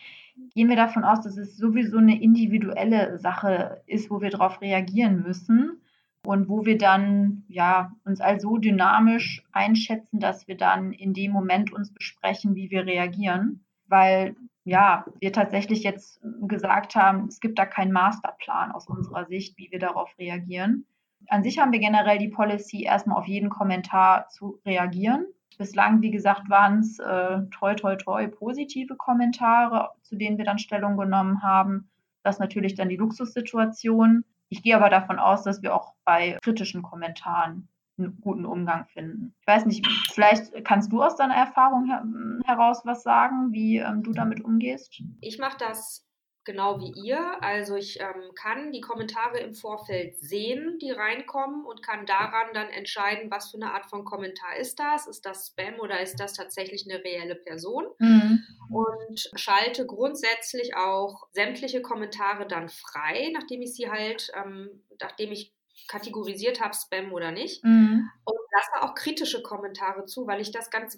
gehen 0.55 0.69
wir 0.69 0.77
davon 0.77 1.03
aus, 1.03 1.19
dass 1.21 1.37
es 1.37 1.57
sowieso 1.57 1.97
eine 1.97 2.21
individuelle 2.21 3.19
Sache 3.19 3.81
ist, 3.87 4.09
wo 4.09 4.21
wir 4.21 4.29
darauf 4.29 4.61
reagieren 4.61 5.21
müssen 5.23 5.81
und 6.25 6.47
wo 6.47 6.65
wir 6.65 6.77
dann 6.77 7.43
ja 7.49 7.91
uns 8.05 8.21
also 8.21 8.57
dynamisch 8.57 9.43
einschätzen, 9.51 10.21
dass 10.21 10.47
wir 10.47 10.55
dann 10.55 10.93
in 10.93 11.13
dem 11.13 11.31
Moment 11.31 11.73
uns 11.73 11.93
besprechen, 11.93 12.55
wie 12.55 12.71
wir 12.71 12.85
reagieren, 12.85 13.65
weil 13.87 14.37
ja, 14.69 15.05
wir 15.19 15.33
tatsächlich 15.33 15.83
jetzt 15.83 16.21
gesagt 16.41 16.95
haben, 16.95 17.27
es 17.27 17.39
gibt 17.39 17.57
da 17.57 17.65
keinen 17.65 17.91
Masterplan 17.91 18.71
aus 18.71 18.87
unserer 18.87 19.25
Sicht, 19.25 19.57
wie 19.57 19.71
wir 19.71 19.79
darauf 19.79 20.17
reagieren. 20.19 20.85
An 21.27 21.43
sich 21.43 21.59
haben 21.59 21.71
wir 21.71 21.79
generell 21.79 22.19
die 22.19 22.29
Policy, 22.29 22.83
erstmal 22.83 23.17
auf 23.17 23.27
jeden 23.27 23.49
Kommentar 23.49 24.27
zu 24.29 24.59
reagieren. 24.65 25.25
Bislang, 25.57 26.01
wie 26.01 26.11
gesagt, 26.11 26.49
waren 26.49 26.79
es 26.79 26.99
äh, 26.99 27.41
toi, 27.51 27.73
toi, 27.75 27.95
toi 27.95 28.27
positive 28.27 28.95
Kommentare, 28.95 29.89
zu 30.03 30.15
denen 30.15 30.37
wir 30.37 30.45
dann 30.45 30.59
Stellung 30.59 30.95
genommen 30.95 31.43
haben. 31.43 31.89
Das 32.23 32.35
ist 32.35 32.39
natürlich 32.39 32.75
dann 32.75 32.89
die 32.89 32.95
Luxussituation. 32.95 34.23
Ich 34.49 34.63
gehe 34.63 34.75
aber 34.75 34.89
davon 34.89 35.19
aus, 35.19 35.43
dass 35.43 35.61
wir 35.61 35.75
auch 35.75 35.93
bei 36.05 36.37
kritischen 36.41 36.81
Kommentaren 36.81 37.67
einen 37.99 38.19
guten 38.21 38.45
Umgang 38.45 38.85
finden. 38.87 39.35
Ich 39.41 39.47
weiß 39.47 39.65
nicht, 39.65 39.87
vielleicht 40.11 40.65
kannst 40.65 40.91
du 40.91 41.01
aus 41.01 41.15
deiner 41.15 41.35
Erfahrung 41.35 41.85
her 41.85 42.03
heraus 42.45 42.81
was 42.85 43.03
sagen, 43.03 43.51
wie 43.51 43.77
ähm, 43.77 44.03
du 44.03 44.13
damit 44.13 44.43
umgehst? 44.43 45.01
Ich 45.21 45.37
mache 45.37 45.57
das 45.59 46.09
genau 46.49 46.79
wie 46.79 46.93
ihr. 47.05 47.43
Also 47.43 47.75
ich 47.75 47.99
ähm, 47.99 48.33
kann 48.33 48.71
die 48.71 48.81
Kommentare 48.81 49.39
im 49.39 49.53
Vorfeld 49.53 50.17
sehen, 50.17 50.79
die 50.81 50.89
reinkommen 50.89 51.63
und 51.63 51.83
kann 51.83 52.07
daran 52.07 52.47
dann 52.53 52.69
entscheiden, 52.69 53.29
was 53.29 53.51
für 53.51 53.57
eine 53.57 53.73
Art 53.73 53.85
von 53.85 54.03
Kommentar 54.03 54.55
ist 54.57 54.79
das. 54.79 55.07
Ist 55.07 55.25
das 55.25 55.47
Spam 55.47 55.79
oder 55.79 55.99
ist 55.99 56.19
das 56.19 56.33
tatsächlich 56.33 56.89
eine 56.89 57.03
reelle 57.03 57.35
Person? 57.35 57.85
Mhm. 57.99 58.43
Und 58.71 59.29
schalte 59.35 59.85
grundsätzlich 59.85 60.75
auch 60.75 61.27
sämtliche 61.33 61.83
Kommentare 61.83 62.47
dann 62.47 62.69
frei, 62.69 63.31
nachdem 63.33 63.61
ich 63.61 63.75
sie 63.75 63.89
halt, 63.91 64.31
ähm, 64.35 64.83
nachdem 64.99 65.31
ich 65.31 65.53
kategorisiert 65.89 66.61
habe, 66.61 66.73
Spam 66.73 67.11
oder 67.11 67.31
nicht. 67.31 67.63
Mhm. 67.65 68.09
Und 68.23 68.37
lasse 68.51 68.83
auch 68.83 68.95
kritische 68.95 69.41
Kommentare 69.41 70.05
zu, 70.05 70.27
weil 70.27 70.39
ich 70.39 70.51
das 70.51 70.69
ganz 70.69 70.97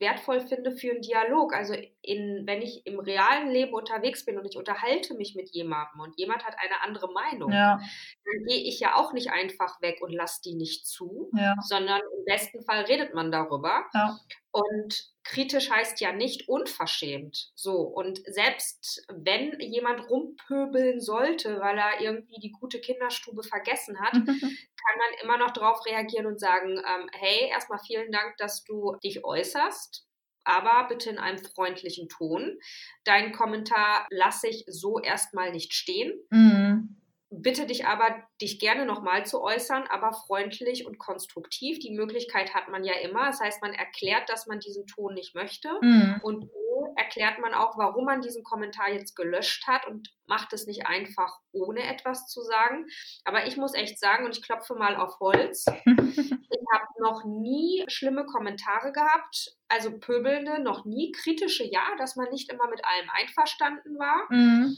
wertvoll 0.00 0.40
finde 0.40 0.72
für 0.72 0.90
einen 0.90 1.00
Dialog. 1.00 1.54
Also 1.54 1.74
in, 2.02 2.46
wenn 2.46 2.62
ich 2.62 2.86
im 2.86 3.00
realen 3.00 3.50
Leben 3.50 3.74
unterwegs 3.74 4.24
bin 4.24 4.38
und 4.38 4.46
ich 4.46 4.56
unterhalte 4.56 5.14
mich 5.14 5.34
mit 5.34 5.50
jemandem 5.50 6.00
und 6.00 6.16
jemand 6.16 6.44
hat 6.46 6.54
eine 6.58 6.82
andere 6.82 7.12
Meinung, 7.12 7.52
Ja, 7.52 7.78
dann 7.78 8.44
gehe 8.46 8.62
ich 8.62 8.78
ja 8.80 8.94
auch 8.94 9.12
nicht 9.12 9.32
einfach 9.32 9.80
weg 9.80 9.98
und 10.00 10.12
lasse 10.12 10.40
die 10.44 10.54
nicht 10.54 10.86
zu, 10.86 11.30
ja, 11.34 11.56
sondern 11.62 12.00
im 12.00 12.24
besten 12.26 12.62
Fall 12.62 12.84
redet 12.84 13.14
man 13.14 13.32
darüber. 13.32 13.86
ja. 13.92 14.18
Und 14.58 15.12
kritisch 15.24 15.70
heißt 15.70 16.00
ja 16.00 16.12
nicht 16.12 16.48
unverschämt. 16.48 17.50
So. 17.54 17.82
Und 17.82 18.20
selbst 18.26 19.04
wenn 19.08 19.58
jemand 19.60 20.08
rumpöbeln 20.08 21.00
sollte, 21.00 21.60
weil 21.60 21.78
er 21.78 22.00
irgendwie 22.00 22.40
die 22.40 22.52
gute 22.52 22.80
Kinderstube 22.80 23.42
vergessen 23.42 24.00
hat, 24.00 24.12
kann 24.12 24.98
man 24.98 25.22
immer 25.22 25.38
noch 25.38 25.52
darauf 25.52 25.84
reagieren 25.86 26.26
und 26.26 26.40
sagen, 26.40 26.78
ähm, 26.78 27.08
hey, 27.12 27.48
erstmal 27.50 27.78
vielen 27.86 28.10
Dank, 28.10 28.36
dass 28.38 28.64
du 28.64 28.96
dich 29.04 29.24
äußerst. 29.24 30.06
Aber 30.44 30.88
bitte 30.88 31.10
in 31.10 31.18
einem 31.18 31.38
freundlichen 31.38 32.08
Ton. 32.08 32.58
Deinen 33.04 33.32
Kommentar 33.32 34.06
lasse 34.10 34.48
ich 34.48 34.64
so 34.66 34.98
erstmal 34.98 35.52
nicht 35.52 35.74
stehen. 35.74 36.12
Mhm. 36.30 36.97
Bitte 37.30 37.66
dich 37.66 37.86
aber, 37.86 38.22
dich 38.40 38.58
gerne 38.58 38.86
nochmal 38.86 39.26
zu 39.26 39.42
äußern, 39.42 39.84
aber 39.90 40.12
freundlich 40.12 40.86
und 40.86 40.98
konstruktiv. 40.98 41.78
Die 41.78 41.94
Möglichkeit 41.94 42.54
hat 42.54 42.68
man 42.68 42.84
ja 42.84 42.94
immer. 43.02 43.26
Das 43.26 43.40
heißt, 43.40 43.60
man 43.60 43.74
erklärt, 43.74 44.30
dass 44.30 44.46
man 44.46 44.60
diesen 44.60 44.86
Ton 44.86 45.12
nicht 45.12 45.34
möchte. 45.34 45.68
Mhm. 45.82 46.20
Und 46.22 46.44
du 46.44 46.94
erklärt 46.96 47.38
man 47.38 47.52
auch, 47.52 47.76
warum 47.76 48.06
man 48.06 48.22
diesen 48.22 48.44
Kommentar 48.44 48.90
jetzt 48.90 49.14
gelöscht 49.14 49.66
hat 49.66 49.86
und 49.86 50.08
macht 50.26 50.54
es 50.54 50.66
nicht 50.66 50.86
einfach, 50.86 51.38
ohne 51.52 51.82
etwas 51.82 52.28
zu 52.28 52.40
sagen. 52.40 52.86
Aber 53.24 53.46
ich 53.46 53.58
muss 53.58 53.74
echt 53.74 54.00
sagen, 54.00 54.24
und 54.24 54.36
ich 54.36 54.42
klopfe 54.42 54.74
mal 54.74 54.96
auf 54.96 55.20
Holz, 55.20 55.66
ich 55.86 56.64
habe 56.72 56.86
noch 57.00 57.24
nie 57.26 57.84
schlimme 57.88 58.24
Kommentare 58.24 58.92
gehabt, 58.92 59.54
also 59.68 59.98
pöbelnde, 59.98 60.62
noch 60.62 60.86
nie 60.86 61.12
kritische, 61.12 61.64
ja, 61.64 61.94
dass 61.98 62.16
man 62.16 62.30
nicht 62.30 62.50
immer 62.50 62.68
mit 62.68 62.82
allem 62.84 63.10
einverstanden 63.10 63.98
war. 63.98 64.26
Mhm 64.30 64.76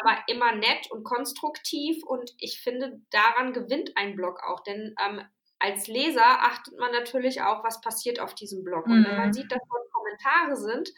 aber 0.00 0.22
immer 0.26 0.52
nett 0.52 0.90
und 0.90 1.04
konstruktiv 1.04 2.02
und 2.04 2.32
ich 2.38 2.60
finde, 2.60 3.00
daran 3.10 3.52
gewinnt 3.52 3.96
ein 3.96 4.16
Blog 4.16 4.40
auch, 4.44 4.60
denn 4.60 4.94
ähm, 5.04 5.22
als 5.58 5.88
Leser 5.88 6.42
achtet 6.42 6.78
man 6.78 6.92
natürlich 6.92 7.42
auch, 7.42 7.64
was 7.64 7.80
passiert 7.80 8.20
auf 8.20 8.34
diesem 8.34 8.62
Blog. 8.62 8.86
Und 8.86 9.04
wenn 9.04 9.16
man 9.16 9.28
mhm. 9.28 9.32
sieht, 9.32 9.50
dass 9.50 9.60
dort 9.68 9.92
Kommentare 9.92 10.56
sind, 10.56 10.90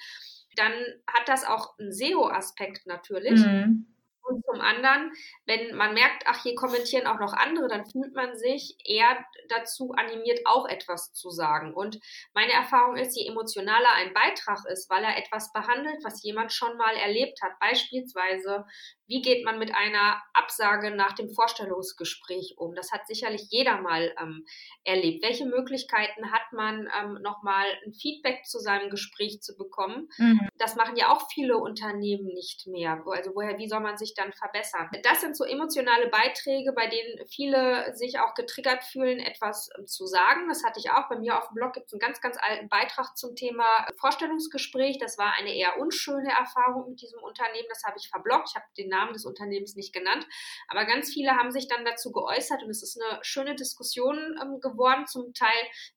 dann 0.56 0.72
hat 1.06 1.28
das 1.28 1.44
auch 1.44 1.78
einen 1.78 1.92
SEO-Aspekt 1.92 2.86
natürlich. 2.86 3.40
Mhm. 3.40 3.86
Und 4.30 4.44
zum 4.44 4.60
anderen, 4.60 5.12
wenn 5.46 5.74
man 5.76 5.92
merkt, 5.94 6.22
ach, 6.26 6.42
hier 6.42 6.54
kommentieren 6.54 7.06
auch 7.06 7.18
noch 7.18 7.32
andere, 7.32 7.66
dann 7.66 7.84
fühlt 7.84 8.14
man 8.14 8.36
sich 8.36 8.76
eher 8.84 9.18
dazu 9.48 9.92
animiert, 9.96 10.40
auch 10.44 10.68
etwas 10.68 11.12
zu 11.12 11.30
sagen. 11.30 11.74
Und 11.74 11.98
meine 12.32 12.52
Erfahrung 12.52 12.96
ist, 12.96 13.16
je 13.16 13.26
emotionaler 13.26 13.92
ein 13.96 14.14
Beitrag 14.14 14.64
ist, 14.70 14.88
weil 14.88 15.02
er 15.02 15.18
etwas 15.18 15.52
behandelt, 15.52 15.98
was 16.04 16.22
jemand 16.22 16.52
schon 16.52 16.76
mal 16.76 16.94
erlebt 16.94 17.42
hat, 17.42 17.58
beispielsweise 17.58 18.64
wie 19.10 19.22
geht 19.22 19.44
man 19.44 19.58
mit 19.58 19.74
einer 19.74 20.22
Absage 20.34 20.92
nach 20.92 21.14
dem 21.14 21.30
Vorstellungsgespräch 21.30 22.54
um? 22.58 22.76
Das 22.76 22.92
hat 22.92 23.08
sicherlich 23.08 23.48
jeder 23.50 23.80
mal 23.80 24.14
ähm, 24.22 24.46
erlebt. 24.84 25.24
Welche 25.24 25.46
Möglichkeiten 25.46 26.30
hat 26.30 26.52
man, 26.52 26.88
ähm, 26.96 27.18
nochmal 27.20 27.66
ein 27.84 27.92
Feedback 27.92 28.46
zu 28.46 28.60
seinem 28.60 28.88
Gespräch 28.88 29.42
zu 29.42 29.56
bekommen? 29.56 30.08
Mhm. 30.16 30.48
Das 30.58 30.76
machen 30.76 30.94
ja 30.94 31.12
auch 31.12 31.28
viele 31.32 31.58
Unternehmen 31.58 32.26
nicht 32.26 32.68
mehr. 32.68 33.02
Also 33.04 33.32
woher, 33.34 33.58
wie 33.58 33.68
soll 33.68 33.80
man 33.80 33.98
sich 33.98 34.14
dann 34.20 34.32
verbessern? 34.32 34.90
Das 35.02 35.20
sind 35.20 35.36
so 35.36 35.44
emotionale 35.44 36.08
Beiträge, 36.08 36.72
bei 36.72 36.86
denen 36.86 37.26
viele 37.28 37.94
sich 37.96 38.18
auch 38.18 38.34
getriggert 38.34 38.84
fühlen, 38.84 39.18
etwas 39.18 39.70
ähm, 39.78 39.86
zu 39.86 40.06
sagen. 40.06 40.48
Das 40.48 40.64
hatte 40.64 40.78
ich 40.78 40.90
auch. 40.90 41.08
Bei 41.08 41.18
mir 41.18 41.38
auf 41.38 41.48
dem 41.48 41.54
Blog 41.54 41.72
gibt 41.72 41.86
es 41.86 41.92
einen 41.92 42.00
ganz, 42.00 42.20
ganz 42.20 42.36
alten 42.40 42.68
Beitrag 42.68 43.16
zum 43.16 43.34
Thema 43.34 43.86
Vorstellungsgespräch. 43.98 44.98
Das 44.98 45.18
war 45.18 45.32
eine 45.34 45.54
eher 45.54 45.78
unschöne 45.78 46.30
Erfahrung 46.30 46.90
mit 46.90 47.00
diesem 47.00 47.22
Unternehmen. 47.22 47.68
Das 47.68 47.84
habe 47.84 47.96
ich 47.98 48.08
verblockt. 48.08 48.50
Ich 48.50 48.54
habe 48.54 48.66
den 48.76 48.88
Namen 48.88 49.12
des 49.12 49.24
Unternehmens 49.24 49.76
nicht 49.76 49.92
genannt. 49.92 50.26
Aber 50.68 50.84
ganz 50.84 51.12
viele 51.12 51.32
haben 51.32 51.50
sich 51.50 51.68
dann 51.68 51.84
dazu 51.84 52.12
geäußert 52.12 52.62
und 52.62 52.70
es 52.70 52.82
ist 52.82 53.00
eine 53.00 53.18
schöne 53.22 53.54
Diskussion 53.54 54.38
ähm, 54.42 54.60
geworden, 54.60 55.06
zum 55.06 55.32
Teil, 55.34 55.48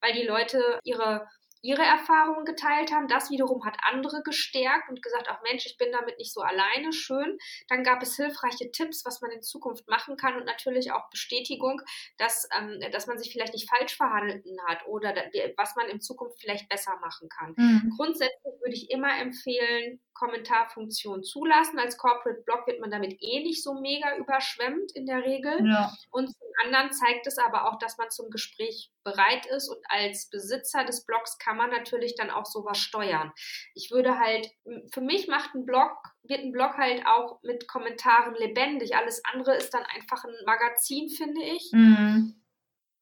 weil 0.01 0.13
die 0.13 0.25
Leute 0.25 0.79
ihre 0.83 1.27
ihre 1.63 1.81
Erfahrungen 1.81 2.43
geteilt 2.43 2.91
haben. 2.91 3.07
Das 3.07 3.31
wiederum 3.31 3.65
hat 3.65 3.77
andere 3.89 4.21
gestärkt 4.21 4.89
und 4.89 5.01
gesagt, 5.01 5.27
ach 5.29 5.41
Mensch, 5.43 5.65
ich 5.65 5.77
bin 5.77 5.91
damit 5.93 6.17
nicht 6.19 6.33
so 6.33 6.41
alleine, 6.41 6.91
schön. 6.91 7.37
Dann 7.69 7.83
gab 7.83 8.03
es 8.03 8.17
hilfreiche 8.17 8.69
Tipps, 8.71 9.05
was 9.05 9.21
man 9.21 9.31
in 9.31 9.41
Zukunft 9.41 9.87
machen 9.87 10.17
kann 10.17 10.35
und 10.35 10.45
natürlich 10.45 10.91
auch 10.91 11.09
Bestätigung, 11.09 11.81
dass, 12.17 12.47
ähm, 12.57 12.79
dass 12.91 13.07
man 13.07 13.17
sich 13.17 13.31
vielleicht 13.31 13.53
nicht 13.53 13.69
falsch 13.69 13.95
verhalten 13.95 14.57
hat 14.67 14.85
oder 14.87 15.15
was 15.55 15.75
man 15.77 15.87
in 15.87 16.01
Zukunft 16.01 16.41
vielleicht 16.41 16.67
besser 16.67 16.97
machen 17.01 17.29
kann. 17.29 17.53
Mhm. 17.55 17.93
Grundsätzlich 17.95 18.53
würde 18.61 18.75
ich 18.75 18.91
immer 18.91 19.17
empfehlen, 19.19 20.01
Kommentarfunktion 20.13 21.23
zulassen. 21.23 21.79
Als 21.79 21.97
Corporate 21.97 22.41
Blog 22.43 22.67
wird 22.67 22.79
man 22.79 22.91
damit 22.91 23.17
eh 23.21 23.41
nicht 23.41 23.63
so 23.63 23.73
mega 23.73 24.17
überschwemmt 24.17 24.91
in 24.95 25.05
der 25.05 25.23
Regel. 25.23 25.65
Ja. 25.65 25.91
Und 26.11 26.27
zum 26.27 26.47
anderen 26.63 26.91
zeigt 26.91 27.25
es 27.27 27.37
aber 27.37 27.67
auch, 27.67 27.79
dass 27.79 27.97
man 27.97 28.09
zum 28.09 28.29
Gespräch 28.29 28.91
bereit 29.03 29.45
ist 29.47 29.69
und 29.69 29.79
als 29.89 30.29
Besitzer 30.29 30.85
des 30.85 31.05
Blogs 31.05 31.37
kann 31.37 31.52
man 31.57 31.69
natürlich 31.69 32.15
dann 32.15 32.29
auch 32.29 32.45
sowas 32.45 32.77
steuern. 32.77 33.31
Ich 33.73 33.91
würde 33.91 34.19
halt, 34.19 34.49
für 34.91 35.01
mich 35.01 35.27
macht 35.27 35.55
ein 35.55 35.65
Blog, 35.65 35.91
wird 36.23 36.41
ein 36.41 36.51
Blog 36.51 36.77
halt 36.77 37.05
auch 37.05 37.39
mit 37.43 37.67
Kommentaren 37.67 38.35
lebendig. 38.35 38.95
Alles 38.95 39.23
andere 39.25 39.55
ist 39.55 39.73
dann 39.73 39.83
einfach 39.83 40.23
ein 40.23 40.35
Magazin, 40.45 41.09
finde 41.09 41.41
ich. 41.43 41.69
Mhm. 41.71 42.42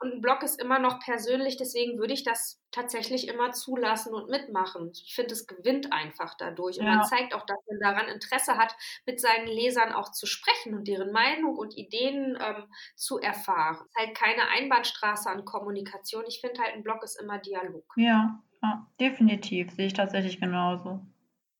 Und 0.01 0.13
ein 0.15 0.21
Blog 0.21 0.41
ist 0.41 0.59
immer 0.59 0.79
noch 0.79 0.99
persönlich, 0.99 1.57
deswegen 1.57 1.99
würde 1.99 2.13
ich 2.13 2.23
das 2.23 2.59
tatsächlich 2.71 3.27
immer 3.27 3.51
zulassen 3.51 4.15
und 4.15 4.31
mitmachen. 4.31 4.91
Ich 4.93 5.13
finde, 5.13 5.33
es 5.33 5.45
gewinnt 5.45 5.93
einfach 5.93 6.33
dadurch. 6.33 6.79
Und 6.79 6.87
ja. 6.87 6.95
man 6.95 7.05
zeigt 7.05 7.35
auch, 7.35 7.45
dass 7.45 7.59
man 7.69 7.79
daran 7.79 8.07
Interesse 8.07 8.57
hat, 8.57 8.75
mit 9.05 9.21
seinen 9.21 9.45
Lesern 9.45 9.93
auch 9.93 10.11
zu 10.11 10.25
sprechen 10.25 10.73
und 10.73 10.87
deren 10.87 11.11
Meinung 11.11 11.55
und 11.55 11.77
Ideen 11.77 12.35
ähm, 12.41 12.65
zu 12.95 13.19
erfahren. 13.19 13.77
Es 13.79 13.87
ist 13.89 13.95
halt 13.95 14.17
keine 14.17 14.49
Einbahnstraße 14.49 15.29
an 15.29 15.45
Kommunikation. 15.45 16.23
Ich 16.27 16.41
finde 16.41 16.61
halt, 16.61 16.73
ein 16.73 16.83
Blog 16.83 17.03
ist 17.03 17.21
immer 17.21 17.37
Dialog. 17.37 17.85
Ja, 17.95 18.39
ja 18.63 18.87
definitiv. 18.99 19.69
Sehe 19.69 19.85
ich 19.85 19.93
tatsächlich 19.93 20.39
genauso. 20.39 21.05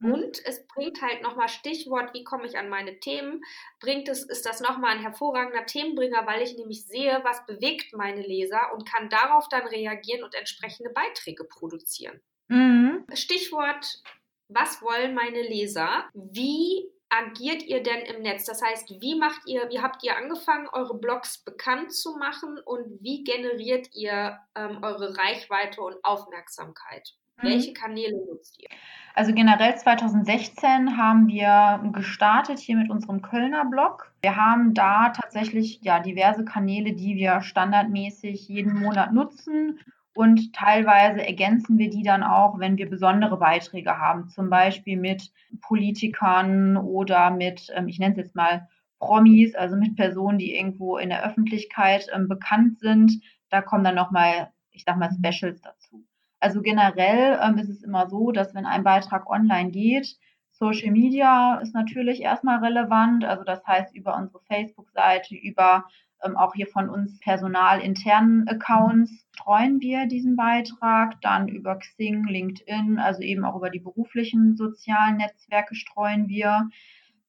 Mhm. 0.02 0.14
Und 0.14 0.46
es 0.46 0.66
bringt 0.68 1.02
halt 1.02 1.22
nochmal 1.22 1.48
Stichwort, 1.48 2.14
wie 2.14 2.24
komme 2.24 2.46
ich 2.46 2.58
an 2.58 2.70
meine 2.70 3.00
Themen, 3.00 3.44
bringt 3.80 4.10
es, 4.10 4.24
ist 4.24 4.46
das 4.46 4.60
nochmal 4.60 4.96
ein 4.98 5.02
hervorragender 5.02 5.66
Themenbringer, 5.66 6.26
weil 6.26 6.42
ich 6.42 6.58
nämlich 6.58 6.86
sehe, 6.86 7.22
was 7.24 7.46
bewegt 7.46 7.94
meine 7.94 8.22
Leser 8.22 8.74
und 8.74 8.90
kann 8.90 9.10
darauf 9.10 9.48
dann 9.50 9.68
reagieren 9.68 10.24
und 10.24 10.34
entsprechende 10.34 10.92
Beiträge 10.92 11.44
produzieren. 11.44 12.20
Mhm. 12.48 13.06
Stichwort, 13.14 14.02
was 14.50 14.82
wollen 14.82 15.14
meine 15.14 15.42
Leser? 15.42 16.10
Wie 16.14 16.92
agiert 17.10 17.64
ihr 17.64 17.84
denn 17.84 18.02
im 18.02 18.24
Netz? 18.24 18.46
Das 18.46 18.62
heißt, 18.62 19.02
wie 19.02 19.16
macht 19.16 19.42
ihr, 19.46 19.70
wie 19.70 19.82
habt 19.82 20.04
ihr 20.04 20.18
angefangen, 20.18 20.68
eure 20.74 20.98
Blogs 20.98 21.44
bekannt 21.44 21.94
zu 21.94 22.18
machen 22.18 22.60
und 22.66 23.02
wie 23.02 23.24
generiert 23.24 23.94
ihr 23.94 24.40
ähm, 24.56 24.80
eure 24.82 25.16
Reichweite 25.18 25.82
und 25.82 26.04
Aufmerksamkeit? 26.04 27.16
Mhm. 27.41 27.47
Welche 27.47 27.73
Kanäle 27.73 28.17
nutzt 28.25 28.62
ihr? 28.62 28.69
Also 29.13 29.34
generell 29.34 29.75
2016 29.75 30.97
haben 30.97 31.27
wir 31.27 31.82
gestartet 31.91 32.60
hier 32.60 32.77
mit 32.77 32.89
unserem 32.89 33.21
Kölner 33.21 33.65
Blog. 33.65 34.13
Wir 34.21 34.38
haben 34.38 34.73
da 34.73 35.10
tatsächlich 35.10 35.82
ja 35.82 35.99
diverse 35.99 36.45
Kanäle, 36.45 36.93
die 36.93 37.17
wir 37.17 37.41
standardmäßig 37.41 38.47
jeden 38.47 38.80
Monat 38.80 39.12
nutzen 39.12 39.80
und 40.13 40.54
teilweise 40.54 41.25
ergänzen 41.25 41.77
wir 41.77 41.89
die 41.89 42.04
dann 42.04 42.23
auch, 42.23 42.60
wenn 42.60 42.77
wir 42.77 42.89
besondere 42.89 43.38
Beiträge 43.38 43.97
haben, 43.97 44.30
zum 44.30 44.49
Beispiel 44.49 44.97
mit 44.97 45.32
Politikern 45.62 46.75
oder 46.75 47.32
mit, 47.32 47.67
ähm, 47.73 47.88
ich 47.88 47.97
nenne 47.97 48.13
es 48.13 48.17
jetzt 48.17 48.36
mal 48.36 48.67
Promis, 48.99 49.56
also 49.56 49.77
mit 49.77 49.95
Personen, 49.95 50.38
die 50.38 50.56
irgendwo 50.56 50.97
in 50.97 51.10
der 51.10 51.25
Öffentlichkeit 51.25 52.08
ähm, 52.13 52.27
bekannt 52.27 52.80
sind. 52.80 53.21
Da 53.49 53.62
kommen 53.62 53.84
dann 53.84 53.95
nochmal, 53.95 54.51
ich 54.71 54.84
sag 54.84 54.97
mal, 54.97 55.12
Specials 55.12 55.62
dazu. 55.62 56.04
Also 56.41 56.62
generell 56.62 57.39
ähm, 57.41 57.58
ist 57.60 57.69
es 57.69 57.84
immer 57.84 58.10
so, 58.10 58.32
dass 58.32 58.54
wenn 58.54 58.65
ein 58.65 58.84
Beitrag 58.84 59.30
online 59.30 59.69
geht, 59.69 60.17
Social 60.51 60.91
Media 60.91 61.60
ist 61.60 61.73
natürlich 61.73 62.21
erstmal 62.21 62.60
relevant. 62.63 63.23
Also 63.23 63.43
das 63.43 63.65
heißt 63.65 63.95
über 63.95 64.15
unsere 64.15 64.41
Facebook-Seite, 64.41 65.36
über 65.36 65.86
ähm, 66.23 66.38
auch 66.38 66.54
hier 66.54 66.67
von 66.67 66.89
uns 66.89 67.19
personalinternen 67.19 68.47
Accounts 68.47 69.25
streuen 69.34 69.80
wir 69.82 70.08
diesen 70.08 70.36
Beitrag. 70.36 71.19
Dann 71.21 71.47
über 71.47 71.77
Xing, 71.77 72.25
LinkedIn, 72.25 72.99
also 72.99 73.21
eben 73.21 73.45
auch 73.45 73.56
über 73.56 73.69
die 73.69 73.80
beruflichen 73.80 74.56
sozialen 74.56 75.17
Netzwerke 75.17 75.75
streuen 75.75 76.27
wir. 76.27 76.69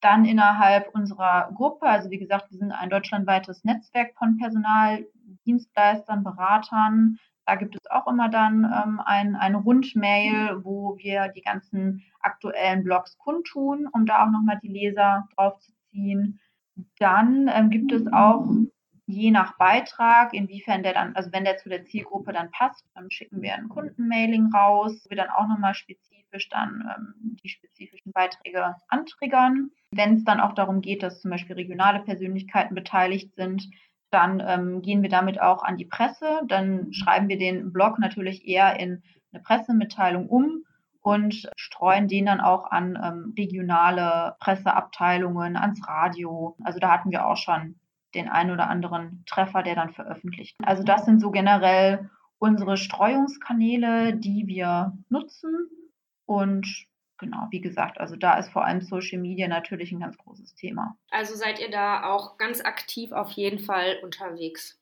Dann 0.00 0.24
innerhalb 0.24 0.94
unserer 0.94 1.50
Gruppe, 1.54 1.86
also 1.86 2.10
wie 2.10 2.18
gesagt, 2.18 2.50
wir 2.50 2.58
sind 2.58 2.72
ein 2.72 2.90
deutschlandweites 2.90 3.62
Netzwerk 3.64 4.14
von 4.18 4.36
Personaldienstleistern, 4.36 6.24
Beratern, 6.24 7.18
da 7.46 7.56
gibt 7.56 7.74
es 7.74 7.90
auch 7.90 8.06
immer 8.06 8.28
dann 8.28 8.64
ähm, 8.64 9.00
ein, 9.04 9.36
eine 9.36 9.58
Rundmail, 9.58 10.64
wo 10.64 10.96
wir 10.98 11.28
die 11.28 11.42
ganzen 11.42 12.04
aktuellen 12.20 12.84
Blogs 12.84 13.18
kundtun, 13.18 13.88
um 13.92 14.06
da 14.06 14.24
auch 14.24 14.30
nochmal 14.30 14.60
die 14.62 14.68
Leser 14.68 15.28
drauf 15.34 15.58
zu 15.58 15.72
ziehen. 15.90 16.40
Dann 16.98 17.50
ähm, 17.52 17.70
gibt 17.70 17.92
es 17.92 18.06
auch 18.12 18.46
je 19.06 19.30
nach 19.30 19.56
Beitrag, 19.58 20.32
inwiefern 20.32 20.82
der 20.82 20.94
dann, 20.94 21.14
also 21.16 21.32
wenn 21.32 21.44
der 21.44 21.58
zu 21.58 21.68
der 21.68 21.84
Zielgruppe 21.84 22.32
dann 22.32 22.50
passt, 22.50 22.84
dann 22.94 23.10
schicken 23.10 23.42
wir 23.42 23.54
ein 23.54 23.68
Kundenmailing 23.68 24.52
raus, 24.54 25.04
wo 25.04 25.10
wir 25.10 25.16
dann 25.16 25.30
auch 25.30 25.48
nochmal 25.48 25.74
spezifisch 25.74 26.48
dann 26.48 26.88
ähm, 26.96 27.36
die 27.42 27.48
spezifischen 27.48 28.12
Beiträge 28.12 28.76
antriggern. 28.88 29.70
Wenn 29.90 30.16
es 30.16 30.24
dann 30.24 30.40
auch 30.40 30.54
darum 30.54 30.80
geht, 30.80 31.02
dass 31.02 31.20
zum 31.20 31.30
Beispiel 31.30 31.56
regionale 31.56 32.00
Persönlichkeiten 32.00 32.74
beteiligt 32.74 33.34
sind, 33.34 33.68
dann 34.12 34.42
ähm, 34.46 34.82
gehen 34.82 35.02
wir 35.02 35.08
damit 35.08 35.40
auch 35.40 35.62
an 35.62 35.76
die 35.76 35.86
Presse. 35.86 36.42
Dann 36.46 36.92
schreiben 36.92 37.28
wir 37.28 37.38
den 37.38 37.72
Blog 37.72 37.98
natürlich 37.98 38.46
eher 38.46 38.78
in 38.78 39.02
eine 39.32 39.42
Pressemitteilung 39.42 40.28
um 40.28 40.64
und 41.00 41.48
streuen 41.56 42.06
den 42.08 42.26
dann 42.26 42.40
auch 42.40 42.70
an 42.70 42.98
ähm, 43.02 43.34
regionale 43.36 44.36
Presseabteilungen, 44.38 45.56
ans 45.56 45.80
Radio. 45.88 46.56
Also 46.62 46.78
da 46.78 46.92
hatten 46.92 47.10
wir 47.10 47.26
auch 47.26 47.38
schon 47.38 47.80
den 48.14 48.28
einen 48.28 48.50
oder 48.50 48.68
anderen 48.68 49.24
Treffer, 49.26 49.62
der 49.62 49.74
dann 49.74 49.94
veröffentlicht. 49.94 50.56
Also 50.62 50.82
das 50.82 51.06
sind 51.06 51.20
so 51.20 51.30
generell 51.30 52.10
unsere 52.38 52.76
Streuungskanäle, 52.76 54.14
die 54.16 54.46
wir 54.46 54.92
nutzen. 55.08 55.68
Und 56.26 56.86
genau, 57.22 57.46
wie 57.50 57.62
gesagt, 57.62 57.98
also 57.98 58.16
da 58.16 58.38
ist 58.38 58.50
vor 58.50 58.66
allem 58.66 58.82
Social 58.82 59.18
Media 59.18 59.48
natürlich 59.48 59.92
ein 59.92 60.00
ganz 60.00 60.18
großes 60.18 60.54
Thema. 60.54 60.96
Also 61.10 61.34
seid 61.34 61.60
ihr 61.60 61.70
da 61.70 62.04
auch 62.04 62.36
ganz 62.36 62.60
aktiv 62.60 63.12
auf 63.12 63.30
jeden 63.30 63.60
Fall 63.60 63.96
unterwegs? 64.02 64.78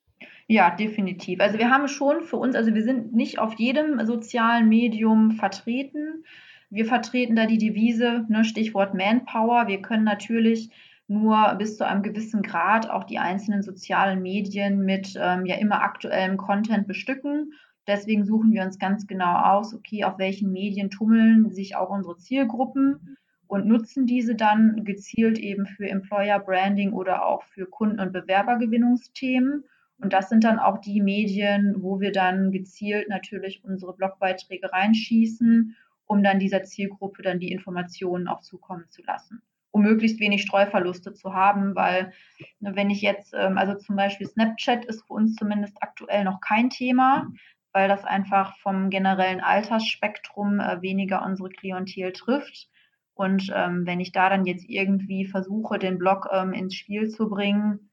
Ja, 0.49 0.75
definitiv. 0.75 1.41
Also 1.41 1.59
wir 1.59 1.71
haben 1.71 1.87
schon 1.87 2.23
für 2.23 2.37
uns, 2.37 2.57
also 2.57 2.75
wir 2.75 2.83
sind 2.83 3.13
nicht 3.13 3.39
auf 3.39 3.55
jedem 3.55 4.05
sozialen 4.05 4.69
Medium 4.69 5.33
vertreten. 5.33 6.25
Wir 6.71 6.87
vertreten 6.87 7.37
da 7.37 7.47
die 7.47 7.59
Devise, 7.59 8.27
ne, 8.29 8.45
Stichwort 8.45 8.95
Manpower. 8.95 9.69
Wir 9.69 9.83
können 9.83 10.05
natürlich 10.05 10.71
nur 11.11 11.57
bis 11.57 11.77
zu 11.77 11.85
einem 11.85 12.05
gewissen 12.05 12.41
Grad 12.41 12.89
auch 12.89 13.03
die 13.03 13.19
einzelnen 13.19 13.65
sozialen 13.65 14.23
Medien 14.23 14.85
mit 14.85 15.19
ähm, 15.21 15.45
ja 15.45 15.57
immer 15.57 15.83
aktuellem 15.83 16.37
Content 16.37 16.87
bestücken. 16.87 17.53
Deswegen 17.89 18.25
suchen 18.25 18.53
wir 18.53 18.63
uns 18.63 18.79
ganz 18.79 19.09
genau 19.09 19.35
aus, 19.35 19.75
okay, 19.75 20.05
auf 20.05 20.19
welchen 20.19 20.53
Medien 20.53 20.89
tummeln 20.89 21.51
sich 21.51 21.75
auch 21.75 21.91
unsere 21.91 22.17
Zielgruppen 22.17 23.17
und 23.49 23.67
nutzen 23.67 24.07
diese 24.07 24.37
dann 24.37 24.85
gezielt 24.85 25.37
eben 25.39 25.67
für 25.67 25.89
Employer 25.89 26.39
Branding 26.39 26.93
oder 26.93 27.27
auch 27.27 27.43
für 27.43 27.67
Kunden- 27.67 27.99
und 27.99 28.13
Bewerbergewinnungsthemen. 28.13 29.65
Und 30.01 30.13
das 30.13 30.29
sind 30.29 30.45
dann 30.45 30.61
auch 30.61 30.79
die 30.79 31.03
Medien, 31.03 31.75
wo 31.81 31.99
wir 31.99 32.13
dann 32.13 32.53
gezielt 32.53 33.09
natürlich 33.09 33.65
unsere 33.65 33.97
Blogbeiträge 33.97 34.73
reinschießen, 34.73 35.75
um 36.07 36.23
dann 36.23 36.39
dieser 36.39 36.63
Zielgruppe 36.63 37.23
dann 37.23 37.41
die 37.41 37.51
Informationen 37.51 38.29
auch 38.29 38.43
zukommen 38.43 38.85
zu 38.91 39.03
lassen 39.03 39.43
um 39.73 39.83
möglichst 39.83 40.21
wenig 40.21 40.43
Streuverluste 40.43 41.15
zu 41.15 41.35
haben, 41.35 41.75
weil 41.75 42.13
ne, 42.59 42.75
wenn 42.75 42.91
ich 42.91 43.03
jetzt, 43.03 43.35
ähm, 43.35 43.59
also 43.59 43.75
zum 43.75 43.97
Beispiel 43.97 44.27
Snapchat 44.27 44.85
ist 44.85 45.07
für 45.07 45.15
uns 45.15 45.37
zumindest 45.37 45.77
aktuell 45.83 46.25
noch 46.25 46.41
kein 46.41 46.71
Thema, 46.71 47.29
weil 47.73 47.89
das 47.89 48.05
einfach 48.05 48.57
vom 48.59 48.91
generellen 48.91 49.41
Altersspektrum 49.41 50.61
äh, 50.61 50.83
weniger 50.83 51.25
unsere 51.25 51.51
Klientel 51.51 52.13
trifft. 52.13 52.69
Und 53.15 53.53
ähm, 53.55 53.87
wenn 53.87 54.01
ich 54.01 54.13
da 54.13 54.31
dann 54.31 54.47
jetzt 54.47 54.69
irgendwie 54.69 55.27
versuche, 55.27 55.79
den 55.79 55.99
Blog 55.99 56.29
ähm, 56.33 56.53
ins 56.53 56.75
Spiel 56.75 57.09
zu 57.11 57.29
bringen, 57.29 57.91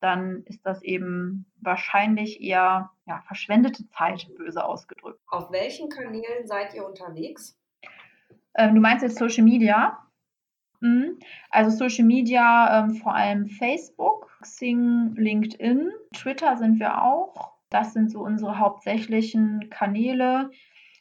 dann 0.00 0.42
ist 0.44 0.64
das 0.64 0.82
eben 0.82 1.46
wahrscheinlich 1.60 2.40
eher 2.42 2.90
ja, 3.06 3.22
verschwendete 3.26 3.88
Zeit, 3.88 4.28
böse 4.36 4.62
ausgedrückt. 4.62 5.18
Auf 5.28 5.50
welchen 5.50 5.88
Kanälen 5.88 6.46
seid 6.46 6.74
ihr 6.74 6.86
unterwegs? 6.86 7.58
Du 8.58 8.80
meinst 8.80 9.02
jetzt 9.02 9.18
Social 9.18 9.44
Media? 9.44 10.05
Mhm. 10.86 11.18
Also 11.50 11.76
Social 11.76 12.04
Media, 12.04 12.84
ähm, 12.84 12.94
vor 12.96 13.14
allem 13.14 13.46
Facebook, 13.46 14.30
Xing, 14.42 15.14
LinkedIn, 15.16 15.90
Twitter 16.14 16.56
sind 16.56 16.78
wir 16.78 17.02
auch. 17.02 17.52
Das 17.70 17.92
sind 17.92 18.10
so 18.10 18.20
unsere 18.20 18.58
hauptsächlichen 18.58 19.68
Kanäle. 19.70 20.50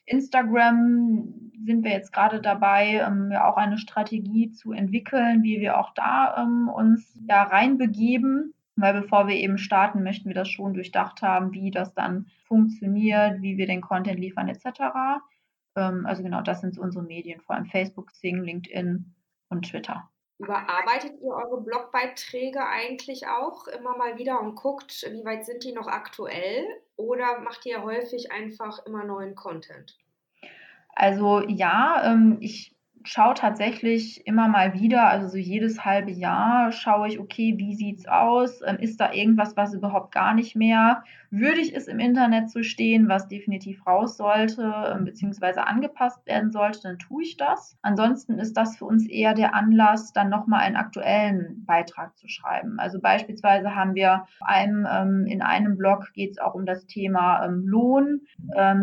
Instagram 0.07 1.51
sind 1.63 1.83
wir 1.83 1.91
jetzt 1.91 2.11
gerade 2.11 2.41
dabei, 2.41 3.03
ähm, 3.05 3.31
auch 3.33 3.57
eine 3.57 3.77
Strategie 3.77 4.51
zu 4.51 4.71
entwickeln, 4.71 5.43
wie 5.43 5.59
wir 5.59 5.77
auch 5.79 5.93
da 5.93 6.35
ähm, 6.43 6.69
uns 6.69 7.19
ja 7.27 7.43
reinbegeben. 7.43 8.53
Weil 8.77 9.01
bevor 9.01 9.27
wir 9.27 9.35
eben 9.35 9.57
starten, 9.57 10.03
möchten 10.03 10.27
wir 10.27 10.35
das 10.35 10.49
schon 10.49 10.73
durchdacht 10.73 11.21
haben, 11.21 11.53
wie 11.53 11.71
das 11.71 11.93
dann 11.93 12.27
funktioniert, 12.43 13.41
wie 13.41 13.57
wir 13.57 13.67
den 13.67 13.81
Content 13.81 14.19
liefern 14.19 14.49
etc. 14.49 14.65
Ähm, 15.77 16.05
also 16.05 16.23
genau, 16.23 16.41
das 16.41 16.61
sind 16.61 16.73
so 16.75 16.81
unsere 16.81 17.05
Medien, 17.05 17.39
vor 17.41 17.55
allem 17.55 17.65
Facebook, 17.67 18.07
Xing, 18.07 18.43
LinkedIn 18.43 19.15
und 19.49 19.69
Twitter. 19.69 20.09
Überarbeitet 20.37 21.13
ihr 21.21 21.31
eure 21.31 21.61
Blogbeiträge 21.61 22.65
eigentlich 22.65 23.27
auch 23.27 23.67
immer 23.67 23.95
mal 23.97 24.17
wieder 24.17 24.41
und 24.41 24.55
guckt, 24.55 25.05
wie 25.09 25.23
weit 25.23 25.45
sind 25.45 25.63
die 25.63 25.71
noch 25.71 25.87
aktuell? 25.87 26.65
Oder 26.97 27.39
macht 27.39 27.65
ihr 27.65 27.83
häufig 27.83 28.31
einfach 28.31 28.85
immer 28.85 29.05
neuen 29.05 29.35
Content? 29.35 29.97
Also 30.89 31.41
ja, 31.47 32.01
ähm, 32.05 32.37
ich 32.41 32.74
schaue 33.05 33.35
tatsächlich 33.35 34.25
immer 34.25 34.47
mal 34.47 34.73
wieder, 34.73 35.07
also 35.07 35.27
so 35.27 35.37
jedes 35.37 35.85
halbe 35.85 36.11
Jahr 36.11 36.71
schaue 36.71 37.07
ich, 37.07 37.19
okay, 37.19 37.53
wie 37.57 37.75
sieht's 37.75 38.07
aus? 38.07 38.61
Ähm, 38.65 38.77
ist 38.77 38.99
da 38.99 39.13
irgendwas, 39.13 39.55
was 39.55 39.73
überhaupt 39.73 40.13
gar 40.13 40.33
nicht 40.33 40.55
mehr 40.55 41.03
würdig 41.29 41.73
ist 41.73 41.87
im 41.87 41.99
Internet 41.99 42.49
zu 42.49 42.63
stehen, 42.63 43.07
was 43.07 43.27
definitiv 43.27 43.85
raus 43.85 44.17
sollte, 44.17 44.73
ähm, 44.93 45.05
beziehungsweise 45.05 45.67
angepasst 45.67 46.25
werden 46.25 46.51
sollte, 46.51 46.81
dann 46.83 46.99
tue 46.99 47.23
ich 47.23 47.37
das. 47.37 47.77
Ansonsten 47.81 48.39
ist 48.39 48.53
das 48.53 48.77
für 48.77 48.85
uns 48.85 49.07
eher 49.07 49.33
der 49.33 49.53
Anlass, 49.53 50.13
dann 50.13 50.29
nochmal 50.29 50.61
einen 50.61 50.75
aktuellen 50.75 51.65
Beitrag 51.65 52.17
zu 52.17 52.27
schreiben. 52.27 52.79
Also 52.79 52.99
beispielsweise 52.99 53.75
haben 53.75 53.95
wir 53.95 54.25
einem, 54.41 54.87
ähm, 54.89 55.25
in 55.27 55.41
einem 55.41 55.77
Blog 55.77 56.11
geht 56.13 56.31
es 56.31 56.37
auch 56.39 56.55
um 56.55 56.65
das 56.65 56.85
Thema 56.87 57.45
Lohn, 57.45 58.21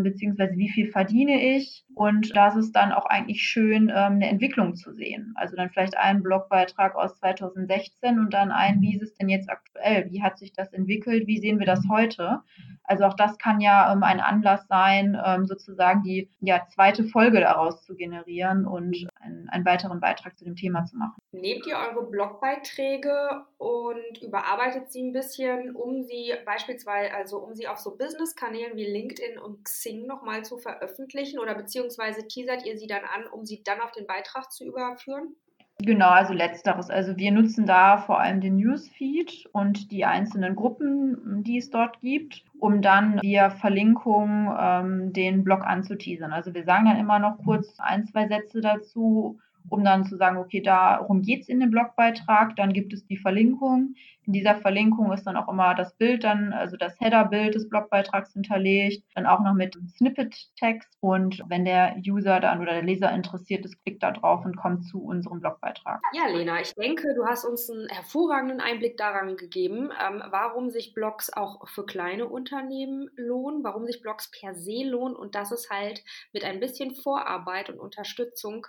beziehungsweise 0.03 0.57
wie 0.57 0.69
viel 0.69 0.91
verdiene 0.91 1.57
ich. 1.57 1.85
Und 1.95 2.37
das 2.37 2.57
ist 2.57 2.73
dann 2.73 2.93
auch 2.93 3.07
eigentlich 3.07 3.43
schön, 3.43 3.91
eine 4.17 4.29
Entwicklung 4.29 4.75
zu 4.75 4.93
sehen. 4.93 5.35
Also 5.37 5.57
dann 5.57 5.71
vielleicht 5.71 5.97
einen 5.97 6.23
Blogbeitrag 6.23 6.95
aus 6.95 7.19
2016 7.19 8.19
und 8.19 8.33
dann 8.33 8.51
ein, 8.51 8.81
wie 8.81 8.97
ist 8.97 9.03
es 9.03 9.15
denn 9.15 9.29
jetzt 9.29 9.51
aktuell? 9.51 10.11
Wie 10.11 10.23
hat 10.23 10.39
sich 10.39 10.53
das 10.53 10.73
entwickelt? 10.73 11.27
Wie 11.27 11.39
sehen 11.39 11.59
wir 11.59 11.67
das 11.67 11.85
heute? 11.89 12.41
Also 12.85 13.05
auch 13.05 13.15
das 13.15 13.39
kann 13.39 13.61
ja 13.61 13.93
ähm, 13.93 14.03
ein 14.03 14.21
Anlass 14.21 14.67
sein, 14.69 15.17
ähm, 15.25 15.47
sozusagen 15.47 16.03
die 16.03 16.31
ja, 16.41 16.67
zweite 16.69 17.05
Folge 17.05 17.41
daraus 17.41 17.83
zu 17.83 17.95
generieren 17.95 18.67
und 18.67 19.07
einen, 19.23 19.49
einen 19.49 19.65
weiteren 19.65 20.01
Beitrag 20.01 20.37
zu 20.39 20.45
dem 20.45 20.57
Thema 20.57 20.85
zu 20.85 20.97
machen. 20.97 21.21
Nehmt 21.33 21.67
ihr 21.67 21.77
eure 21.77 22.05
Blogbeiträge 22.05 23.45
und 23.59 24.23
überarbeitet 24.23 24.91
sie 24.91 25.03
ein 25.03 25.13
bisschen, 25.13 25.75
um 25.75 26.03
sie 26.05 26.35
beispielsweise, 26.45 27.15
also 27.15 27.39
um 27.39 27.55
sie 27.55 27.69
auf 27.69 27.79
so 27.79 27.97
Business-Kanälen 27.97 28.77
wie 28.77 28.87
LinkedIn 28.87 29.39
und 29.39 29.65
Xing 29.65 30.07
nochmal 30.07 30.45
zu 30.45 30.59
veröffentlichen 30.59 31.39
oder 31.39 31.55
beziehungsweise 31.55 32.27
teasert 32.27 32.67
ihr 32.67 32.77
sie 32.77 32.87
dann 32.87 33.05
an, 33.05 33.27
um 33.27 33.45
sie 33.45 33.63
dann 33.63 33.81
auf 33.81 33.93
den 33.93 34.07
Beitrag 34.07 34.51
zu 34.51 34.65
überführen? 34.65 35.37
Genau, 35.85 36.11
also 36.11 36.33
letzteres. 36.33 36.91
Also 36.91 37.17
wir 37.17 37.33
nutzen 37.33 37.67
da 37.67 37.99
vor 37.99 38.21
allem 38.21 38.41
den 38.41 38.57
Newsfeed 38.57 39.49
und 39.53 39.91
die 39.91 40.05
einzelnen 40.05 40.55
Gruppen, 40.55 41.43
die 41.43 41.59
es 41.59 41.71
dort 41.71 42.01
gibt, 42.01 42.45
um 42.59 42.83
dann 42.83 43.21
via 43.21 43.51
Verlinkung 43.51 44.55
ähm, 44.57 45.13
den 45.13 45.43
Blog 45.43 45.65
anzuteasern. 45.65 46.33
Also 46.33 46.55
wir 46.55 46.65
sagen 46.65 46.85
dann 46.85 46.99
immer 46.99 47.19
noch 47.19 47.39
kurz 47.45 47.81
ein, 47.81 48.05
zwei 48.05 48.29
Sätze 48.29 48.61
dazu, 48.61 49.41
um 49.69 49.85
dann 49.85 50.05
zu 50.05 50.17
sagen, 50.17 50.37
okay, 50.37 50.61
darum 50.61 51.23
geht 51.23 51.43
es 51.43 51.49
in 51.49 51.61
dem 51.61 51.71
Blogbeitrag, 51.71 52.57
dann 52.57 52.73
gibt 52.73 52.93
es 52.93 53.07
die 53.07 53.17
Verlinkung. 53.17 53.95
In 54.25 54.33
dieser 54.33 54.57
Verlinkung 54.57 55.13
ist 55.13 55.25
dann 55.25 55.37
auch 55.37 55.49
immer 55.49 55.75
das 55.75 55.95
Bild 55.97 56.23
dann, 56.23 56.53
also 56.53 56.77
das 56.77 56.99
Header-Bild 57.01 57.57
des 57.57 57.69
Blogbeitrags 57.69 58.33
hinterlegt, 58.33 59.03
dann 59.17 59.27
auch 59.27 59.41
noch 59.41 59.55
mit 59.55 59.77
Snippet-Text 59.97 60.97
und 61.01 61.43
wenn 61.49 61.65
der 61.65 61.97
User 62.07 62.39
dann 62.39 62.61
oder 62.61 62.73
der 62.73 62.83
Leser 62.83 63.11
interessiert 63.11 63.65
ist, 63.65 63.83
klickt 63.83 64.03
da 64.03 64.13
drauf 64.13 64.45
und 64.45 64.57
kommt 64.57 64.87
zu 64.87 65.03
unserem 65.03 65.41
Blogbeitrag. 65.41 66.01
Ja, 66.13 66.29
Lena, 66.29 66.61
ich 66.61 66.73
denke, 66.75 67.15
du 67.17 67.27
hast 67.27 67.45
uns 67.45 67.69
einen 67.69 67.89
hervorragenden 67.89 68.61
Einblick 68.61 68.97
daran 68.97 69.37
gegeben, 69.37 69.91
ähm, 70.01 70.23
warum 70.31 70.71
sich 70.71 70.95
Blogs 70.95 71.33
auch 71.33 71.69
für 71.69 71.85
kleine 71.85 72.29
Unternehmen 72.29 73.11
lohnen, 73.17 73.65
warum 73.65 73.87
sich 73.87 74.03
Blogs 74.03 74.31
per 74.31 74.55
se 74.55 74.85
lohnen 74.85 75.17
und 75.17 75.35
dass 75.35 75.51
es 75.51 75.69
halt 75.69 76.05
mit 76.33 76.45
ein 76.45 76.61
bisschen 76.61 76.95
Vorarbeit 76.95 77.71
und 77.71 77.81
Unterstützung 77.81 78.67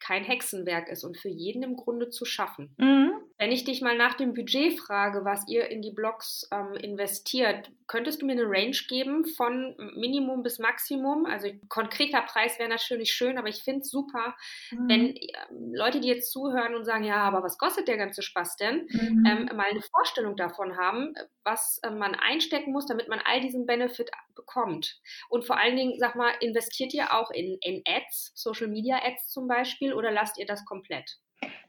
kein 0.00 0.24
Hexenwerk 0.24 0.88
ist 0.88 1.04
und 1.04 1.16
für 1.18 1.28
jeden 1.28 1.62
im 1.62 1.76
Grunde 1.76 2.08
zu 2.10 2.24
schaffen. 2.24 2.74
Mhm. 2.78 3.12
Wenn 3.38 3.52
ich 3.52 3.64
dich 3.64 3.82
mal 3.82 3.96
nach 3.96 4.14
dem 4.14 4.34
Budget 4.34 4.80
frage, 4.80 5.24
was 5.24 5.46
ihr 5.48 5.68
in 5.70 5.80
die 5.80 5.92
Blogs 5.92 6.48
ähm, 6.50 6.74
investiert, 6.74 7.70
könntest 7.86 8.20
du 8.20 8.26
mir 8.26 8.32
eine 8.32 8.44
Range 8.44 8.76
geben 8.88 9.24
von 9.24 9.76
Minimum 9.94 10.42
bis 10.42 10.58
Maximum? 10.58 11.24
Also 11.24 11.48
konkreter 11.68 12.22
Preis 12.22 12.58
wäre 12.58 12.68
natürlich 12.68 13.12
schön, 13.12 13.38
aber 13.38 13.48
ich 13.48 13.62
finde 13.62 13.82
es 13.82 13.90
super, 13.90 14.34
mhm. 14.72 14.88
wenn 14.88 15.16
äh, 15.16 15.32
Leute, 15.72 16.00
die 16.00 16.08
jetzt 16.08 16.32
zuhören 16.32 16.74
und 16.74 16.84
sagen, 16.84 17.04
ja, 17.04 17.18
aber 17.18 17.44
was 17.44 17.58
kostet 17.58 17.86
der 17.86 17.96
ganze 17.96 18.22
Spaß 18.22 18.56
denn, 18.56 18.88
mhm. 18.90 19.24
ähm, 19.24 19.56
mal 19.56 19.66
eine 19.70 19.82
Vorstellung 19.82 20.36
davon 20.36 20.76
haben, 20.76 21.14
was 21.44 21.78
äh, 21.84 21.90
man 21.90 22.16
einstecken 22.16 22.72
muss, 22.72 22.86
damit 22.86 23.08
man 23.08 23.20
all 23.24 23.40
diesen 23.40 23.66
Benefit 23.66 24.10
bekommt. 24.34 25.00
Und 25.28 25.44
vor 25.44 25.58
allen 25.58 25.76
Dingen, 25.76 25.94
sag 25.98 26.14
mal, 26.14 26.32
investiert 26.40 26.92
ihr 26.92 27.12
auch 27.12 27.30
in, 27.30 27.58
in 27.60 27.82
Ads, 27.86 28.32
Social 28.34 28.68
Media 28.68 28.98
Ads 29.02 29.28
zum 29.28 29.48
Beispiel, 29.48 29.87
oder 29.94 30.10
lasst 30.10 30.38
ihr 30.38 30.46
das 30.46 30.64
komplett? 30.64 31.18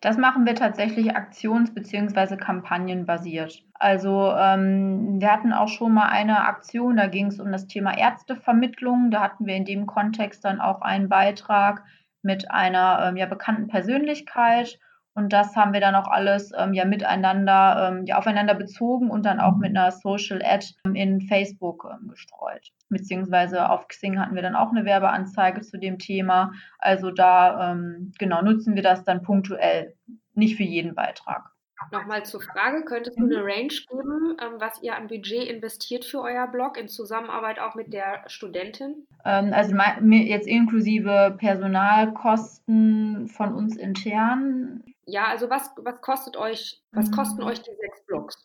Das 0.02 0.18
machen 0.18 0.46
wir 0.46 0.56
tatsächlich 0.56 1.16
aktions- 1.16 1.74
bzw. 1.74 2.38
kampagnenbasiert. 2.38 3.64
Also 3.74 4.34
ähm, 4.36 5.20
wir 5.20 5.32
hatten 5.32 5.54
auch 5.54 5.68
schon 5.68 5.94
mal 5.94 6.08
eine 6.08 6.46
Aktion, 6.46 6.98
da 6.98 7.08
ging 7.08 7.28
es 7.28 7.40
um 7.40 7.52
das 7.52 7.68
Thema 7.68 7.98
Ärztevermittlung. 7.98 9.12
Da 9.12 9.22
hatten 9.22 9.46
wir 9.46 9.56
in 9.56 9.66
dem 9.66 9.86
Kontext 9.86 10.44
dann 10.46 10.62
auch 10.62 10.82
einen 10.82 11.10
Beitrag 11.10 11.84
mit 12.22 12.50
einer 12.50 13.08
ähm, 13.08 13.18
ja, 13.18 13.26
bekannten 13.26 13.68
Persönlichkeit. 13.68 14.80
Und 15.20 15.34
das 15.34 15.54
haben 15.58 15.74
wir 15.74 15.82
dann 15.82 15.96
auch 15.96 16.08
alles 16.08 16.54
ähm, 16.58 16.74
ja 16.74 16.86
miteinander, 16.86 17.92
ähm, 17.92 18.06
ja 18.06 18.18
aufeinander 18.18 18.54
bezogen 18.54 19.12
und 19.12 19.26
dann 19.26 19.42
auch 19.42 19.58
mit 19.58 19.76
einer 19.76 19.92
Social 19.92 20.42
Ad 20.42 20.66
ähm, 20.86 20.96
in 20.96 21.20
Facebook 21.20 21.86
ähm, 21.92 22.08
gestreut. 22.08 22.72
Beziehungsweise 22.88 23.70
auf 23.70 23.90
Xing 23.90 24.18
hatten 24.18 24.36
wir 24.36 24.42
dann 24.42 24.56
auch 24.56 24.72
eine 24.72 24.86
Werbeanzeige 24.86 25.60
zu 25.60 25.78
dem 25.78 26.00
Thema. 26.00 26.54
Also 26.78 27.12
da 27.12 27.72
ähm, 27.72 28.14
genau 28.18 28.42
nutzen 28.42 28.76
wir 28.76 28.82
das 28.82 29.04
dann 29.04 29.22
punktuell, 29.22 29.94
nicht 30.36 30.56
für 30.56 30.64
jeden 30.64 30.96
Beitrag. 30.96 31.52
Nochmal 31.92 32.24
zur 32.26 32.42
Frage, 32.42 32.86
könntest 32.86 33.20
du 33.20 33.26
eine 33.26 33.44
Range 33.44 33.68
geben, 33.68 34.38
ähm, 34.42 34.56
was 34.60 34.82
ihr 34.82 34.96
an 34.96 35.08
Budget 35.08 35.50
investiert 35.50 36.06
für 36.06 36.22
euer 36.22 36.48
Blog 36.48 36.78
in 36.78 36.88
Zusammenarbeit 36.88 37.60
auch 37.60 37.76
mit 37.76 37.92
der 37.92 38.24
Studentin? 38.28 39.06
also 39.24 39.76
jetzt 40.12 40.48
inklusive 40.48 41.36
Personalkosten 41.38 43.28
von 43.28 43.54
uns 43.54 43.76
intern 43.76 44.84
ja, 45.10 45.26
also 45.26 45.50
was, 45.50 45.72
was 45.78 46.02
kostet 46.02 46.38
euch, 46.38 46.82
was 46.92 47.12
kosten 47.12 47.42
mhm. 47.42 47.48
euch 47.48 47.62
die 47.62 47.76
sechs 47.80 48.06
Blogs? 48.06 48.36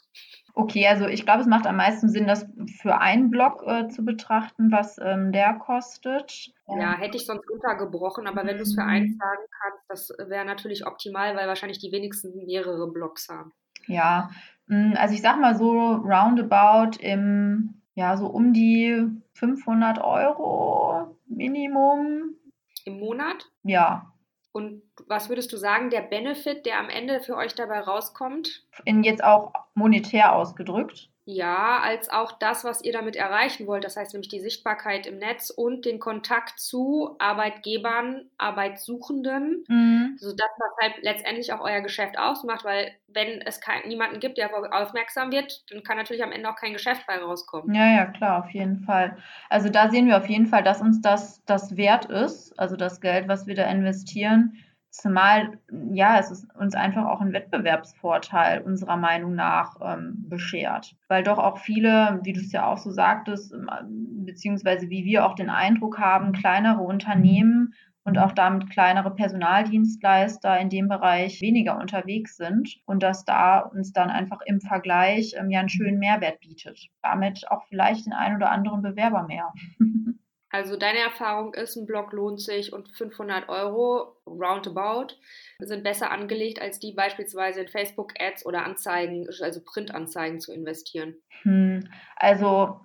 Okay, 0.55 0.87
also 0.87 1.07
ich 1.07 1.25
glaube, 1.25 1.41
es 1.41 1.47
macht 1.47 1.67
am 1.67 1.77
meisten 1.77 2.09
Sinn, 2.09 2.27
das 2.27 2.47
für 2.81 2.99
einen 2.99 3.31
Block 3.31 3.63
äh, 3.67 3.89
zu 3.89 4.05
betrachten, 4.05 4.71
was 4.71 4.99
ähm, 4.99 5.33
der 5.33 5.55
kostet. 5.55 6.53
Ja, 6.69 6.97
hätte 6.97 7.17
ich 7.17 7.27
sonst 7.27 7.51
untergebrochen, 7.51 8.27
aber 8.27 8.47
wenn 8.47 8.57
du 8.57 8.63
es 8.63 8.75
für 8.75 8.85
einen 8.85 9.19
sagen 9.19 9.47
kannst, 9.61 9.85
das 9.89 10.29
wäre 10.29 10.45
natürlich 10.45 10.87
optimal, 10.87 11.37
weil 11.37 11.49
wahrscheinlich 11.49 11.81
die 11.81 11.91
wenigsten 11.91 12.47
mehrere 12.47 12.91
Blocks 12.91 13.29
haben. 13.29 13.53
Ja, 13.87 14.31
hm, 14.69 14.95
also 14.97 15.15
ich 15.15 15.23
sag 15.23 15.41
mal 15.41 15.57
so 15.57 15.73
roundabout 15.73 16.99
im, 17.01 17.83
ja, 17.95 18.17
so 18.17 18.27
um 18.27 18.53
die 18.53 19.09
500 19.35 19.99
Euro 20.03 21.17
Minimum. 21.27 22.37
Im 22.85 23.01
Monat? 23.01 23.51
Ja. 23.63 24.14
Und 24.55 24.83
was 25.09 25.29
würdest 25.29 25.53
du 25.53 25.57
sagen, 25.57 25.91
der 25.91 26.03
Benefit, 26.03 26.65
der 26.65 26.79
am 26.79 26.89
Ende 26.89 27.19
für 27.19 27.37
euch 27.37 27.57
dabei 27.57 27.81
rauskommt? 27.81 28.65
In 28.85 29.03
jetzt 29.03 29.25
auch 29.25 29.53
monetär 29.75 30.33
ausgedrückt? 30.33 31.11
Ja, 31.27 31.81
als 31.81 32.11
auch 32.11 32.33
das, 32.33 32.65
was 32.65 32.85
ihr 32.85 32.93
damit 32.93 33.17
erreichen 33.17 33.67
wollt. 33.67 33.85
Das 33.85 33.97
heißt 33.97 34.13
nämlich 34.13 34.29
die 34.29 34.41
Sichtbarkeit 34.41 35.07
im 35.07 35.19
Netz 35.19 35.49
und 35.49 35.87
den 35.87 35.99
Kontakt 35.99 36.61
zu 36.61 37.17
Arbeitgebern, 37.19 38.27
Arbeitssuchenden. 38.37 39.65
Mhm. 39.67 40.17
So 40.19 40.33
das, 40.33 40.51
was 40.59 40.71
halt 40.83 41.03
letztendlich 41.03 41.53
auch 41.55 41.61
euer 41.61 41.81
Geschäft 41.81 42.19
ausmacht, 42.19 42.65
weil 42.65 42.93
wenn 43.09 43.41
es 43.41 43.61
kein, 43.63 43.89
niemanden 43.89 44.21
gibt, 44.21 44.37
der 44.37 44.51
aufmerksam 44.75 45.33
wird, 45.33 45.65
dann 45.71 45.83
kann 45.83 45.97
natürlich 45.97 46.23
am 46.23 46.33
Ende 46.33 46.51
auch 46.51 46.57
kein 46.57 46.75
Geschäft 46.75 47.07
bei 47.07 47.17
rauskommen. 47.17 47.75
Ja, 47.75 47.87
ja, 47.87 48.05
klar, 48.07 48.45
auf 48.45 48.51
jeden 48.51 48.81
Fall. 48.81 49.17
Also 49.49 49.71
da 49.71 49.89
sehen 49.89 50.07
wir 50.07 50.19
auf 50.19 50.29
jeden 50.29 50.47
Fall, 50.47 50.63
dass 50.63 50.83
uns 50.83 51.01
das, 51.01 51.43
das 51.47 51.79
wert 51.79 52.05
ist, 52.07 52.59
also 52.59 52.77
das 52.77 53.01
Geld, 53.01 53.29
was 53.29 53.47
wir 53.47 53.55
da 53.55 53.65
investieren 53.71 54.59
Zumal, 54.97 55.59
ja, 55.91 56.21
es 56.21 56.31
ist 56.31 56.47
uns 56.55 56.77
einfach 56.77 57.07
auch 57.07 57.21
ein 57.21 57.33
Wettbewerbsvorteil 57.33 58.61
unserer 58.63 58.97
Meinung 58.97 59.35
nach 59.35 59.81
ähm, 59.83 60.25
beschert. 60.29 60.95
Weil 61.09 61.25
doch 61.25 61.39
auch 61.39 61.59
viele, 61.59 62.21
wie 62.23 62.33
du 62.33 62.39
es 62.39 62.53
ja 62.53 62.69
auch 62.69 62.79
so 62.79 62.93
sagtest, 62.93 63.53
ähm, 63.53 64.25
beziehungsweise 64.25 64.89
wie 64.91 65.05
wir 65.05 65.27
auch 65.27 65.35
den 65.35 65.51
Eindruck 65.51 65.99
haben, 65.99 66.31
kleinere 66.31 66.81
Unternehmen 66.81 67.75
und 68.05 68.19
auch 68.19 68.31
damit 68.31 68.71
kleinere 68.71 69.13
Personaldienstleister 69.13 70.61
in 70.61 70.71
dem 70.71 70.87
Bereich 70.89 71.41
weniger 71.41 71.77
unterwegs 71.81 72.37
sind 72.37 72.77
und 72.87 73.03
dass 73.03 73.25
da 73.25 73.59
uns 73.59 73.93
dann 73.93 74.11
einfach 74.11 74.43
im 74.47 74.61
Vergleich 74.61 75.35
ähm, 75.37 75.51
ja 75.51 75.59
einen 75.59 75.71
schönen 75.71 75.99
Mehrwert 75.99 76.39
bietet. 76.39 76.89
Damit 77.03 77.51
auch 77.51 77.65
vielleicht 77.65 78.07
den 78.07 78.13
einen 78.13 78.37
oder 78.37 78.53
anderen 78.53 78.83
Bewerber 78.83 79.25
mehr. 79.25 79.53
Also 80.55 80.77
deine 80.77 81.01
Erfahrung 81.01 81.53
ist, 81.55 81.75
ein 81.75 81.85
Blog 81.85 82.13
lohnt 82.13 82.41
sich 82.41 82.73
und 82.73 82.89
500 82.97 83.49
Euro 83.49 84.15
roundabout 84.25 85.17
sind 85.59 85.83
besser 85.83 86.13
angelegt, 86.13 86.63
als 86.63 86.79
die 86.79 86.93
beispielsweise 86.93 87.63
in 87.63 87.67
Facebook-Ads 87.67 88.47
oder 88.47 88.65
Anzeigen, 88.65 89.27
also 89.43 89.61
Printanzeigen 89.61 90.39
zu 90.39 90.53
investieren. 90.53 91.17
Hm, 91.43 91.89
also 92.15 92.79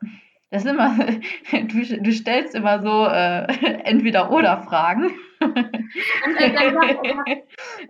das 0.49 0.65
ist 0.65 0.71
immer, 0.71 0.97
du, 1.51 2.01
du 2.01 2.11
stellst 2.11 2.55
immer 2.55 2.81
so 2.81 3.05
äh, 3.05 3.43
entweder 3.83 4.31
oder 4.31 4.63
Fragen. 4.63 5.11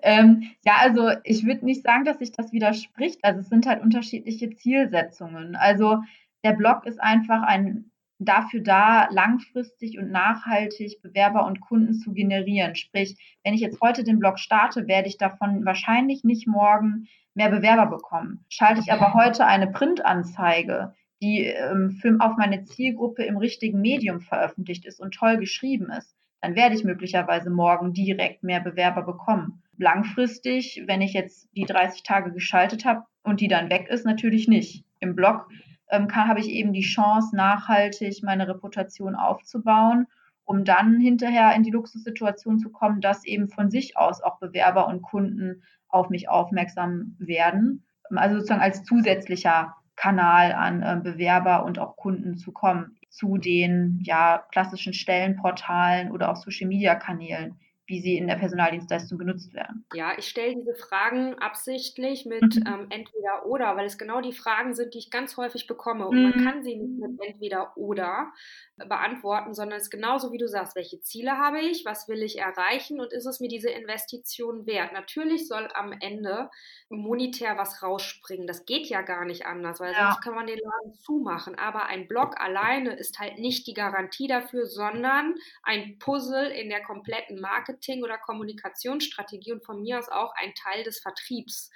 ähm, 0.01 0.51
ja, 0.65 0.73
also 0.81 1.11
ich 1.23 1.45
würde 1.45 1.63
nicht 1.63 1.83
sagen, 1.83 2.03
dass 2.03 2.19
sich 2.19 2.33
das 2.33 2.51
widerspricht. 2.51 3.23
Also 3.23 3.39
es 3.39 3.47
sind 3.47 3.65
halt 3.65 3.81
unterschiedliche 3.81 4.49
Zielsetzungen. 4.49 5.55
Also 5.55 5.99
der 6.43 6.51
Blog 6.51 6.85
ist 6.85 6.99
einfach 6.99 7.43
ein 7.43 7.89
dafür 8.19 8.61
da, 8.61 9.07
langfristig 9.11 9.97
und 9.97 10.11
nachhaltig 10.11 11.01
Bewerber 11.01 11.45
und 11.45 11.61
Kunden 11.61 11.93
zu 11.93 12.13
generieren. 12.13 12.75
Sprich, 12.75 13.17
wenn 13.43 13.53
ich 13.53 13.61
jetzt 13.61 13.79
heute 13.81 14.03
den 14.03 14.19
Blog 14.19 14.39
starte, 14.39 14.87
werde 14.87 15.07
ich 15.07 15.17
davon 15.17 15.65
wahrscheinlich 15.65 16.23
nicht 16.23 16.47
morgen 16.47 17.07
mehr 17.33 17.49
Bewerber 17.49 17.85
bekommen. 17.85 18.45
Schalte 18.49 18.81
ich 18.81 18.91
aber 18.91 19.13
heute 19.13 19.45
eine 19.45 19.67
Printanzeige, 19.67 20.93
die 21.21 21.45
ähm, 21.45 21.97
auf 22.19 22.37
meine 22.37 22.63
Zielgruppe 22.63 23.23
im 23.23 23.37
richtigen 23.37 23.79
Medium 23.79 24.19
veröffentlicht 24.19 24.85
ist 24.85 24.99
und 24.99 25.13
toll 25.13 25.37
geschrieben 25.37 25.89
ist, 25.89 26.15
dann 26.41 26.55
werde 26.55 26.75
ich 26.75 26.83
möglicherweise 26.83 27.49
morgen 27.49 27.93
direkt 27.93 28.43
mehr 28.43 28.61
Bewerber 28.61 29.03
bekommen. 29.03 29.63
Langfristig, 29.77 30.83
wenn 30.87 31.01
ich 31.01 31.13
jetzt 31.13 31.49
die 31.55 31.65
30 31.65 32.03
Tage 32.03 32.31
geschaltet 32.31 32.85
habe 32.85 33.03
und 33.23 33.41
die 33.41 33.47
dann 33.47 33.69
weg 33.69 33.87
ist, 33.89 34.05
natürlich 34.05 34.47
nicht. 34.47 34.83
Im 34.99 35.15
Blog 35.15 35.47
ähm, 35.89 36.07
habe 36.13 36.39
ich 36.39 36.49
eben 36.49 36.73
die 36.73 36.81
Chance, 36.81 37.35
nachhaltig 37.35 38.21
meine 38.23 38.47
Reputation 38.47 39.15
aufzubauen, 39.15 40.07
um 40.45 40.65
dann 40.65 40.99
hinterher 40.99 41.53
in 41.55 41.63
die 41.63 41.71
Luxussituation 41.71 42.59
zu 42.59 42.69
kommen, 42.69 43.01
dass 43.01 43.25
eben 43.25 43.49
von 43.49 43.69
sich 43.69 43.97
aus 43.97 44.21
auch 44.21 44.39
Bewerber 44.39 44.87
und 44.87 45.01
Kunden 45.01 45.63
auf 45.87 46.09
mich 46.09 46.29
aufmerksam 46.29 47.15
werden. 47.19 47.83
Also 48.09 48.37
sozusagen 48.37 48.61
als 48.61 48.83
zusätzlicher 48.83 49.75
Kanal 49.95 50.53
an 50.53 50.81
äh, 50.81 50.99
Bewerber 51.03 51.65
und 51.65 51.77
auch 51.77 51.97
Kunden 51.97 52.37
zu 52.37 52.51
kommen 52.51 52.95
zu 53.09 53.37
den 53.37 53.99
ja 54.03 54.43
klassischen 54.51 54.93
Stellenportalen 54.93 56.11
oder 56.11 56.31
auch 56.31 56.35
Social 56.37 56.67
Media 56.67 56.95
Kanälen, 56.95 57.59
wie 57.89 57.99
sie 57.99 58.17
in 58.17 58.27
der 58.27 58.35
Personaldienstleistung 58.35 59.17
genutzt 59.17 59.51
werden? 59.53 59.83
Ja, 59.95 60.13
ich 60.15 60.29
stelle 60.29 60.55
diese 60.55 60.75
Fragen 60.75 61.33
absichtlich 61.39 62.25
mit 62.27 62.55
mhm. 62.55 62.63
ähm, 62.67 62.87
entweder 62.91 63.47
oder, 63.47 63.75
weil 63.75 63.87
es 63.87 63.97
genau 63.97 64.21
die 64.21 64.31
Fragen 64.31 64.75
sind, 64.75 64.93
die 64.93 64.99
ich 64.99 65.09
ganz 65.09 65.37
häufig 65.37 65.65
bekomme. 65.65 66.07
Und 66.07 66.17
mhm. 66.17 66.23
man 66.29 66.45
kann 66.45 66.63
sie 66.63 66.75
nicht 66.75 66.99
mit 66.99 67.19
entweder 67.19 67.75
oder 67.75 68.31
beantworten, 68.77 69.55
sondern 69.55 69.77
es 69.77 69.85
ist 69.85 69.89
genauso 69.89 70.31
wie 70.31 70.37
du 70.37 70.47
sagst, 70.47 70.75
welche 70.75 71.01
Ziele 71.01 71.37
habe 71.37 71.59
ich, 71.59 71.83
was 71.83 72.07
will 72.07 72.21
ich 72.21 72.37
erreichen 72.37 73.01
und 73.01 73.11
ist 73.11 73.25
es 73.25 73.39
mir 73.39 73.49
diese 73.49 73.69
Investition 73.69 74.67
wert? 74.67 74.93
Natürlich 74.93 75.47
soll 75.47 75.67
am 75.73 75.91
Ende 75.99 76.49
monetär 76.89 77.57
was 77.57 77.81
rausspringen. 77.81 78.45
Das 78.45 78.65
geht 78.65 78.85
ja 78.85 79.01
gar 79.01 79.25
nicht 79.25 79.47
anders, 79.47 79.79
weil 79.79 79.93
ja. 79.93 80.11
sonst 80.11 80.21
kann 80.21 80.35
man 80.35 80.45
den 80.45 80.59
Laden 80.59 80.93
zumachen. 80.93 81.55
Aber 81.55 81.87
ein 81.87 82.07
Blog 82.07 82.39
alleine 82.39 82.93
ist 82.93 83.19
halt 83.19 83.39
nicht 83.39 83.65
die 83.65 83.73
Garantie 83.73 84.27
dafür, 84.27 84.67
sondern 84.67 85.33
ein 85.63 85.97
Puzzle 85.97 86.51
in 86.51 86.69
der 86.69 86.83
kompletten 86.83 87.41
Marketing- 87.41 87.78
oder 88.03 88.17
Kommunikationsstrategie 88.17 89.53
und 89.53 89.65
von 89.65 89.81
mir 89.81 89.99
aus 89.99 90.09
auch 90.09 90.33
ein 90.35 90.53
Teil 90.53 90.83
des 90.83 90.99
Vertriebs. 90.99 91.69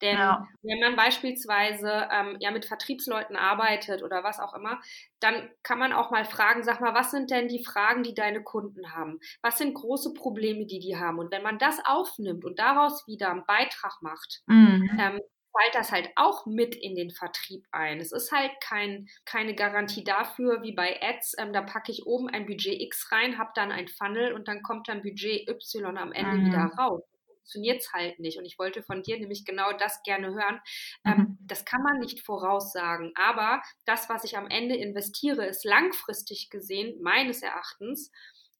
Denn 0.00 0.16
ja. 0.16 0.46
wenn 0.62 0.80
man 0.80 0.96
beispielsweise 0.96 2.08
ähm, 2.12 2.36
ja 2.40 2.50
mit 2.50 2.64
Vertriebsleuten 2.64 3.36
arbeitet 3.36 4.02
oder 4.02 4.22
was 4.24 4.40
auch 4.40 4.54
immer, 4.54 4.80
dann 5.20 5.50
kann 5.62 5.78
man 5.78 5.92
auch 5.92 6.10
mal 6.10 6.24
fragen, 6.24 6.62
sag 6.62 6.80
mal, 6.80 6.94
was 6.94 7.10
sind 7.10 7.30
denn 7.30 7.48
die 7.48 7.64
Fragen, 7.64 8.02
die 8.02 8.14
deine 8.14 8.42
Kunden 8.42 8.92
haben? 8.94 9.20
Was 9.42 9.58
sind 9.58 9.74
große 9.74 10.12
Probleme, 10.12 10.66
die 10.66 10.80
die 10.80 10.96
haben? 10.96 11.18
Und 11.18 11.30
wenn 11.30 11.42
man 11.42 11.58
das 11.58 11.78
aufnimmt 11.84 12.44
und 12.44 12.58
daraus 12.58 13.06
wieder 13.06 13.30
einen 13.30 13.46
Beitrag 13.46 14.02
macht, 14.02 14.42
mhm. 14.46 14.90
ähm, 15.00 15.20
fällt 15.56 15.74
das 15.74 15.92
halt 15.92 16.10
auch 16.16 16.46
mit 16.46 16.74
in 16.74 16.94
den 16.94 17.10
Vertrieb 17.10 17.66
ein. 17.70 18.00
Es 18.00 18.12
ist 18.12 18.32
halt 18.32 18.52
kein, 18.60 19.08
keine 19.24 19.54
Garantie 19.54 20.04
dafür, 20.04 20.62
wie 20.62 20.72
bei 20.72 21.00
Ads, 21.00 21.36
ähm, 21.38 21.52
da 21.52 21.62
packe 21.62 21.92
ich 21.92 22.06
oben 22.06 22.28
ein 22.28 22.46
Budget 22.46 22.80
X 22.80 23.10
rein, 23.12 23.38
habe 23.38 23.50
dann 23.54 23.72
ein 23.72 23.88
Funnel 23.88 24.32
und 24.32 24.48
dann 24.48 24.62
kommt 24.62 24.88
dann 24.88 25.02
Budget 25.02 25.48
Y 25.48 25.96
am 25.96 26.12
Ende 26.12 26.38
mhm. 26.38 26.46
wieder 26.46 26.72
raus 26.78 27.02
funktioniert 27.44 27.82
es 27.82 27.92
halt 27.92 28.18
nicht. 28.20 28.38
Und 28.38 28.46
ich 28.46 28.58
wollte 28.58 28.82
von 28.82 29.02
dir 29.02 29.18
nämlich 29.18 29.44
genau 29.44 29.72
das 29.72 30.02
gerne 30.02 30.28
hören. 30.28 30.60
Ähm, 31.04 31.16
mhm. 31.18 31.38
das 31.42 31.66
kann 31.66 31.82
man 31.82 31.98
nicht 31.98 32.20
voraussagen. 32.20 33.12
Aber 33.16 33.62
das, 33.84 34.08
was 34.08 34.24
ich 34.24 34.38
am 34.38 34.48
Ende 34.48 34.76
investiere, 34.76 35.44
ist 35.44 35.64
langfristig 35.64 36.48
gesehen, 36.48 37.00
meines 37.02 37.42
Erachtens, 37.42 38.10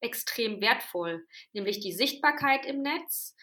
extrem 0.01 0.61
wertvoll, 0.61 1.25
nämlich 1.53 1.79
die 1.79 1.93
Sichtbarkeit 1.93 2.65
im 2.65 2.81
Netz, 2.81 3.35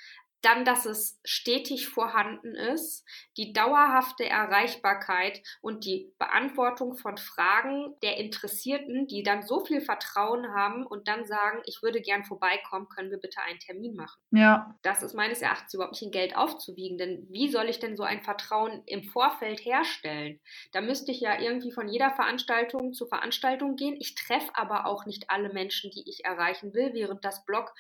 dann, 0.43 0.65
dass 0.65 0.87
es 0.87 1.21
stetig 1.25 1.89
vorhanden 1.89 2.55
ist, 2.55 3.05
die 3.37 3.53
dauerhafte 3.53 4.29
Erreichbarkeit 4.29 5.41
und 5.61 5.85
die 5.85 6.13
Beantwortung 6.19 6.97
von 6.97 7.17
Fragen 7.17 7.95
der 8.03 8.19
Interessierten, 8.19 9.07
die 9.07 9.23
dann 9.23 9.43
so 9.43 9.65
viel 9.65 9.81
Vertrauen 9.81 10.53
haben 10.55 10.87
und 10.87 11.09
dann 11.09 11.27
sagen, 11.27 11.63
ich 11.65 11.83
würde 11.83 12.01
gern 12.01 12.25
vorbeikommen, 12.25 12.89
können 12.89 13.11
wir 13.11 13.19
bitte 13.19 13.41
einen 13.43 13.61
Termin 13.61 13.95
machen. 13.95 14.21
Ja. 14.31 14.75
Das 14.83 15.03
ist 15.03 15.15
meines 15.15 15.41
Erachtens 15.41 15.75
überhaupt 15.75 15.93
nicht 15.93 16.03
in 16.03 16.11
Geld 16.11 16.37
aufzuwiegen, 16.37 16.99
denn 16.99 17.27
wie 17.31 17.49
soll 17.49 17.69
ich 17.69 17.79
denn 17.79 17.97
so 17.97 18.03
ein 18.03 18.23
Vertrauen 18.23 18.83
im 18.87 19.05
Vorfeld 19.05 19.65
herstellen? 19.65 20.41
Da 20.73 20.81
müsste 20.81 21.13
ich 21.13 21.21
ja 21.21 21.41
irgendwie 21.41 21.73
von 21.73 21.89
jeder 21.89 22.11
Veranstaltung 22.11 22.93
zu 22.93 23.07
Veranstaltung 23.07 23.77
gehen. 23.77 23.97
Ich 24.01 24.15
treffe 24.15 24.51
aber 24.55 24.87
auch 24.87 25.07
nicht 25.07 25.31
alle 25.31 25.53
Menschen, 25.53 25.91
die 25.91 26.09
ich 26.09 26.25
erreichen 26.25 26.75
will, 26.75 26.93
während 26.95 27.25
das 27.25 27.45
Blog 27.45 27.73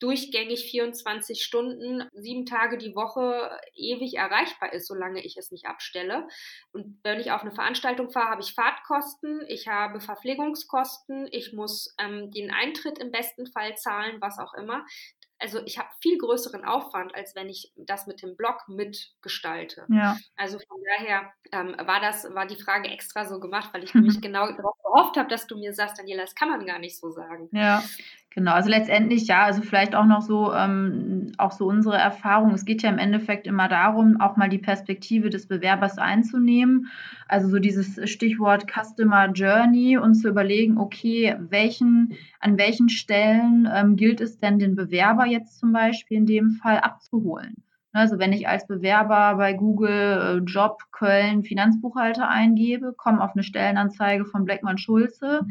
durchgängig 0.00 0.70
24 0.70 1.42
Stunden, 1.42 2.08
sieben 2.12 2.46
Tage 2.46 2.78
die 2.78 2.94
Woche 2.94 3.58
ewig 3.74 4.14
erreichbar 4.14 4.72
ist, 4.72 4.88
solange 4.88 5.24
ich 5.24 5.36
es 5.36 5.50
nicht 5.50 5.66
abstelle. 5.66 6.26
Und 6.72 6.98
wenn 7.04 7.20
ich 7.20 7.30
auf 7.30 7.42
eine 7.42 7.52
Veranstaltung 7.52 8.10
fahre, 8.10 8.30
habe 8.30 8.42
ich 8.42 8.54
Fahrtkosten, 8.54 9.44
ich 9.48 9.68
habe 9.68 10.00
Verpflegungskosten, 10.00 11.28
ich 11.30 11.52
muss 11.52 11.94
ähm, 11.98 12.30
den 12.30 12.50
Eintritt 12.50 12.98
im 12.98 13.12
besten 13.12 13.46
Fall 13.46 13.76
zahlen, 13.76 14.20
was 14.20 14.38
auch 14.38 14.54
immer. 14.54 14.84
Also 15.42 15.60
ich 15.64 15.78
habe 15.78 15.88
viel 16.02 16.18
größeren 16.18 16.64
Aufwand, 16.64 17.14
als 17.14 17.34
wenn 17.34 17.48
ich 17.48 17.72
das 17.76 18.06
mit 18.06 18.22
dem 18.22 18.36
Blog 18.36 18.68
mitgestalte. 18.68 19.86
Ja. 19.88 20.18
Also 20.36 20.58
von 20.58 20.78
daher 20.84 21.32
ähm, 21.50 21.74
war 21.86 22.00
das, 22.00 22.24
war 22.34 22.46
die 22.46 22.60
Frage 22.62 22.90
extra 22.90 23.24
so 23.24 23.40
gemacht, 23.40 23.70
weil 23.72 23.82
ich 23.82 23.94
nämlich 23.94 24.20
genau 24.20 24.52
darauf 24.52 24.76
gehofft 24.82 25.16
habe, 25.16 25.28
dass 25.28 25.46
du 25.46 25.56
mir 25.56 25.72
sagst, 25.72 25.98
Daniela, 25.98 26.22
das 26.22 26.34
kann 26.34 26.50
man 26.50 26.66
gar 26.66 26.78
nicht 26.78 26.98
so 26.98 27.10
sagen. 27.10 27.48
Ja, 27.52 27.82
genau. 28.30 28.52
Also 28.52 28.70
letztendlich 28.70 29.26
ja, 29.26 29.44
also 29.44 29.62
vielleicht 29.62 29.94
auch 29.94 30.06
noch 30.06 30.22
so, 30.22 30.52
ähm, 30.52 31.32
auch 31.38 31.52
so 31.52 31.66
unsere 31.66 31.96
Erfahrung. 31.96 32.52
Es 32.54 32.64
geht 32.64 32.82
ja 32.82 32.90
im 32.90 32.98
Endeffekt 32.98 33.46
immer 33.46 33.68
darum, 33.68 34.20
auch 34.20 34.36
mal 34.36 34.48
die 34.48 34.58
Perspektive 34.58 35.30
des 35.30 35.46
Bewerbers 35.46 35.98
einzunehmen. 35.98 36.88
Also 37.28 37.48
so 37.48 37.58
dieses 37.58 38.10
Stichwort 38.10 38.66
Customer 38.70 39.30
Journey 39.32 39.98
und 39.98 40.14
zu 40.14 40.28
überlegen, 40.28 40.78
okay, 40.78 41.36
welchen, 41.38 42.16
an 42.40 42.58
welchen 42.58 42.88
Stellen 42.88 43.68
ähm, 43.72 43.96
gilt 43.96 44.20
es 44.20 44.38
denn, 44.38 44.58
den 44.58 44.76
Bewerber 44.76 45.26
jetzt 45.26 45.58
zum 45.58 45.72
Beispiel 45.72 46.18
in 46.18 46.26
dem 46.26 46.50
Fall 46.50 46.78
abzuholen? 46.78 47.56
Also 47.92 48.18
wenn 48.20 48.32
ich 48.32 48.46
als 48.46 48.66
Bewerber 48.66 49.36
bei 49.36 49.52
Google 49.52 50.42
äh, 50.42 50.50
Job 50.50 50.82
Köln 50.92 51.42
Finanzbuchhalter 51.42 52.28
eingebe, 52.28 52.92
komme 52.96 53.22
auf 53.22 53.32
eine 53.34 53.42
Stellenanzeige 53.42 54.24
von 54.24 54.44
Bleckmann 54.44 54.78
Schulze, 54.78 55.42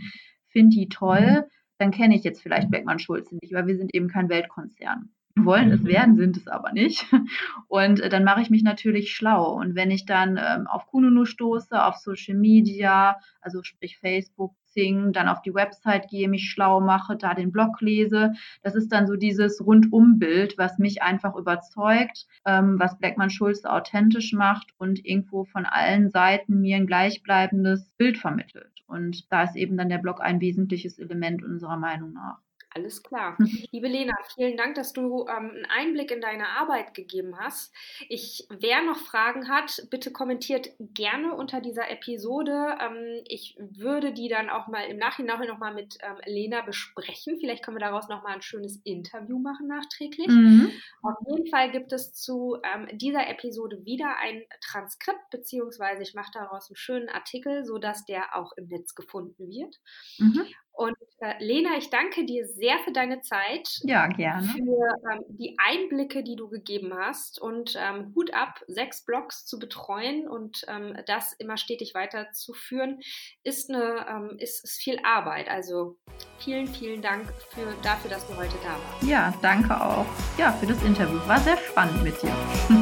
finde 0.47 0.77
die 0.77 0.87
toll, 0.87 1.45
dann 1.79 1.91
kenne 1.91 2.15
ich 2.15 2.23
jetzt 2.23 2.41
vielleicht 2.41 2.69
Bleckmann 2.69 2.99
Schulze 2.99 3.35
nicht, 3.41 3.53
weil 3.53 3.65
wir 3.65 3.77
sind 3.77 3.95
eben 3.95 4.09
kein 4.09 4.29
Weltkonzern. 4.29 5.09
Wir 5.35 5.45
wollen 5.45 5.71
es 5.71 5.85
werden, 5.85 6.17
sind 6.17 6.35
es 6.35 6.47
aber 6.47 6.73
nicht. 6.73 7.05
Und 7.69 8.01
äh, 8.01 8.09
dann 8.09 8.25
mache 8.25 8.41
ich 8.41 8.49
mich 8.49 8.63
natürlich 8.63 9.13
schlau. 9.13 9.53
Und 9.53 9.75
wenn 9.75 9.89
ich 9.89 10.05
dann 10.05 10.37
ähm, 10.37 10.67
auf 10.67 10.87
Kununu 10.87 11.23
stoße, 11.23 11.81
auf 11.81 11.95
Social 11.95 12.35
Media, 12.35 13.17
also 13.39 13.63
sprich 13.63 13.97
Facebook, 13.99 14.53
Xing, 14.65 15.13
dann 15.13 15.29
auf 15.29 15.41
die 15.41 15.53
Website 15.53 16.09
gehe, 16.09 16.27
mich 16.27 16.49
schlau 16.49 16.81
mache, 16.81 17.15
da 17.15 17.33
den 17.33 17.51
Blog 17.51 17.79
lese. 17.79 18.33
Das 18.61 18.75
ist 18.75 18.91
dann 18.91 19.07
so 19.07 19.15
dieses 19.15 19.65
Rundumbild, 19.65 20.57
was 20.57 20.77
mich 20.77 21.01
einfach 21.01 21.35
überzeugt, 21.35 22.27
ähm, 22.45 22.77
was 22.77 22.97
Blackman 22.97 23.29
Schulze 23.29 23.71
authentisch 23.71 24.33
macht 24.33 24.73
und 24.77 25.05
irgendwo 25.05 25.45
von 25.45 25.65
allen 25.65 26.09
Seiten 26.09 26.59
mir 26.59 26.75
ein 26.75 26.87
gleichbleibendes 26.87 27.89
Bild 27.97 28.17
vermittelt. 28.17 28.78
Und 28.89 29.31
da 29.31 29.43
ist 29.43 29.55
eben 29.55 29.77
dann 29.77 29.89
der 29.89 29.99
Blog 29.99 30.19
ein 30.19 30.41
wesentliches 30.41 30.97
Element 30.97 31.43
unserer 31.43 31.77
Meinung 31.77 32.13
nach. 32.13 32.39
Alles 32.71 33.01
klar. 33.01 33.35
Liebe 33.71 33.87
Lena, 33.87 34.13
vielen 34.35 34.55
Dank, 34.55 34.75
dass 34.75 34.93
du 34.93 35.25
ähm, 35.27 35.51
einen 35.51 35.65
Einblick 35.65 36.11
in 36.11 36.21
deine 36.21 36.49
Arbeit 36.49 36.93
gegeben 36.93 37.37
hast. 37.39 37.73
Ich, 38.09 38.47
wer 38.49 38.83
noch 38.83 38.97
Fragen 38.97 39.49
hat, 39.49 39.87
bitte 39.89 40.11
kommentiert 40.11 40.69
gerne 40.79 41.33
unter 41.33 41.61
dieser 41.61 41.89
Episode. 41.89 42.77
Ähm, 42.79 43.21
ich 43.25 43.55
würde 43.59 44.13
die 44.13 44.29
dann 44.29 44.49
auch 44.49 44.67
mal 44.67 44.83
im 44.83 44.97
Nachhinein 44.97 45.47
noch 45.47 45.57
mal 45.57 45.73
mit 45.73 45.97
ähm, 46.01 46.17
Lena 46.25 46.61
besprechen. 46.61 47.37
Vielleicht 47.39 47.63
können 47.63 47.77
wir 47.77 47.85
daraus 47.85 48.07
noch 48.07 48.23
mal 48.23 48.33
ein 48.33 48.41
schönes 48.41 48.79
Interview 48.83 49.39
machen 49.39 49.67
nachträglich. 49.67 50.27
Mhm. 50.27 50.71
Auf 51.01 51.15
jeden 51.27 51.47
Fall 51.47 51.71
gibt 51.71 51.91
es 51.91 52.13
zu 52.13 52.57
ähm, 52.63 52.87
dieser 52.97 53.27
Episode 53.27 53.83
wieder 53.85 54.17
ein 54.17 54.43
Transkript, 54.61 55.29
beziehungsweise 55.31 56.03
ich 56.03 56.13
mache 56.13 56.31
daraus 56.33 56.69
einen 56.69 56.75
schönen 56.75 57.09
Artikel, 57.09 57.65
sodass 57.65 58.05
der 58.05 58.35
auch 58.35 58.51
im 58.57 58.67
Netz 58.67 58.93
gefunden 58.93 59.49
wird. 59.49 59.75
Mhm. 60.19 60.45
Und 60.79 60.95
äh, 61.19 61.33
Lena, 61.43 61.71
ich 61.77 61.89
danke 61.89 62.25
dir 62.25 62.47
sehr 62.47 62.79
für 62.85 62.93
deine 62.93 63.19
Zeit. 63.19 63.67
Ja, 63.83 64.07
gerne. 64.07 64.47
Für 64.47 65.11
ähm, 65.11 65.25
die 65.27 65.57
Einblicke, 65.59 66.23
die 66.23 66.37
du 66.37 66.47
gegeben 66.47 66.93
hast. 66.97 67.37
Und 67.37 67.77
ähm, 67.77 68.13
Hut 68.15 68.33
ab, 68.33 68.61
sechs 68.67 69.03
Blogs 69.03 69.45
zu 69.45 69.59
betreuen 69.59 70.25
und 70.29 70.63
ähm, 70.69 70.95
das 71.05 71.33
immer 71.33 71.57
stetig 71.57 71.95
weiterzuführen, 71.95 73.01
ist, 73.43 73.69
eine, 73.69 74.05
ähm, 74.09 74.37
ist, 74.39 74.63
ist 74.63 74.81
viel 74.81 74.99
Arbeit. 75.03 75.49
Also 75.49 75.97
vielen, 76.37 76.67
vielen 76.67 77.01
Dank 77.01 77.27
für, 77.49 77.75
dafür, 77.83 78.11
dass 78.11 78.25
du 78.25 78.37
heute 78.37 78.55
da 78.63 78.69
warst. 78.69 79.03
Ja, 79.03 79.33
danke 79.41 79.75
auch. 79.75 80.05
Ja, 80.37 80.53
für 80.53 80.67
das 80.67 80.81
Interview. 80.85 81.19
War 81.27 81.39
sehr 81.41 81.57
spannend 81.57 82.01
mit 82.05 82.21
dir. 82.21 82.31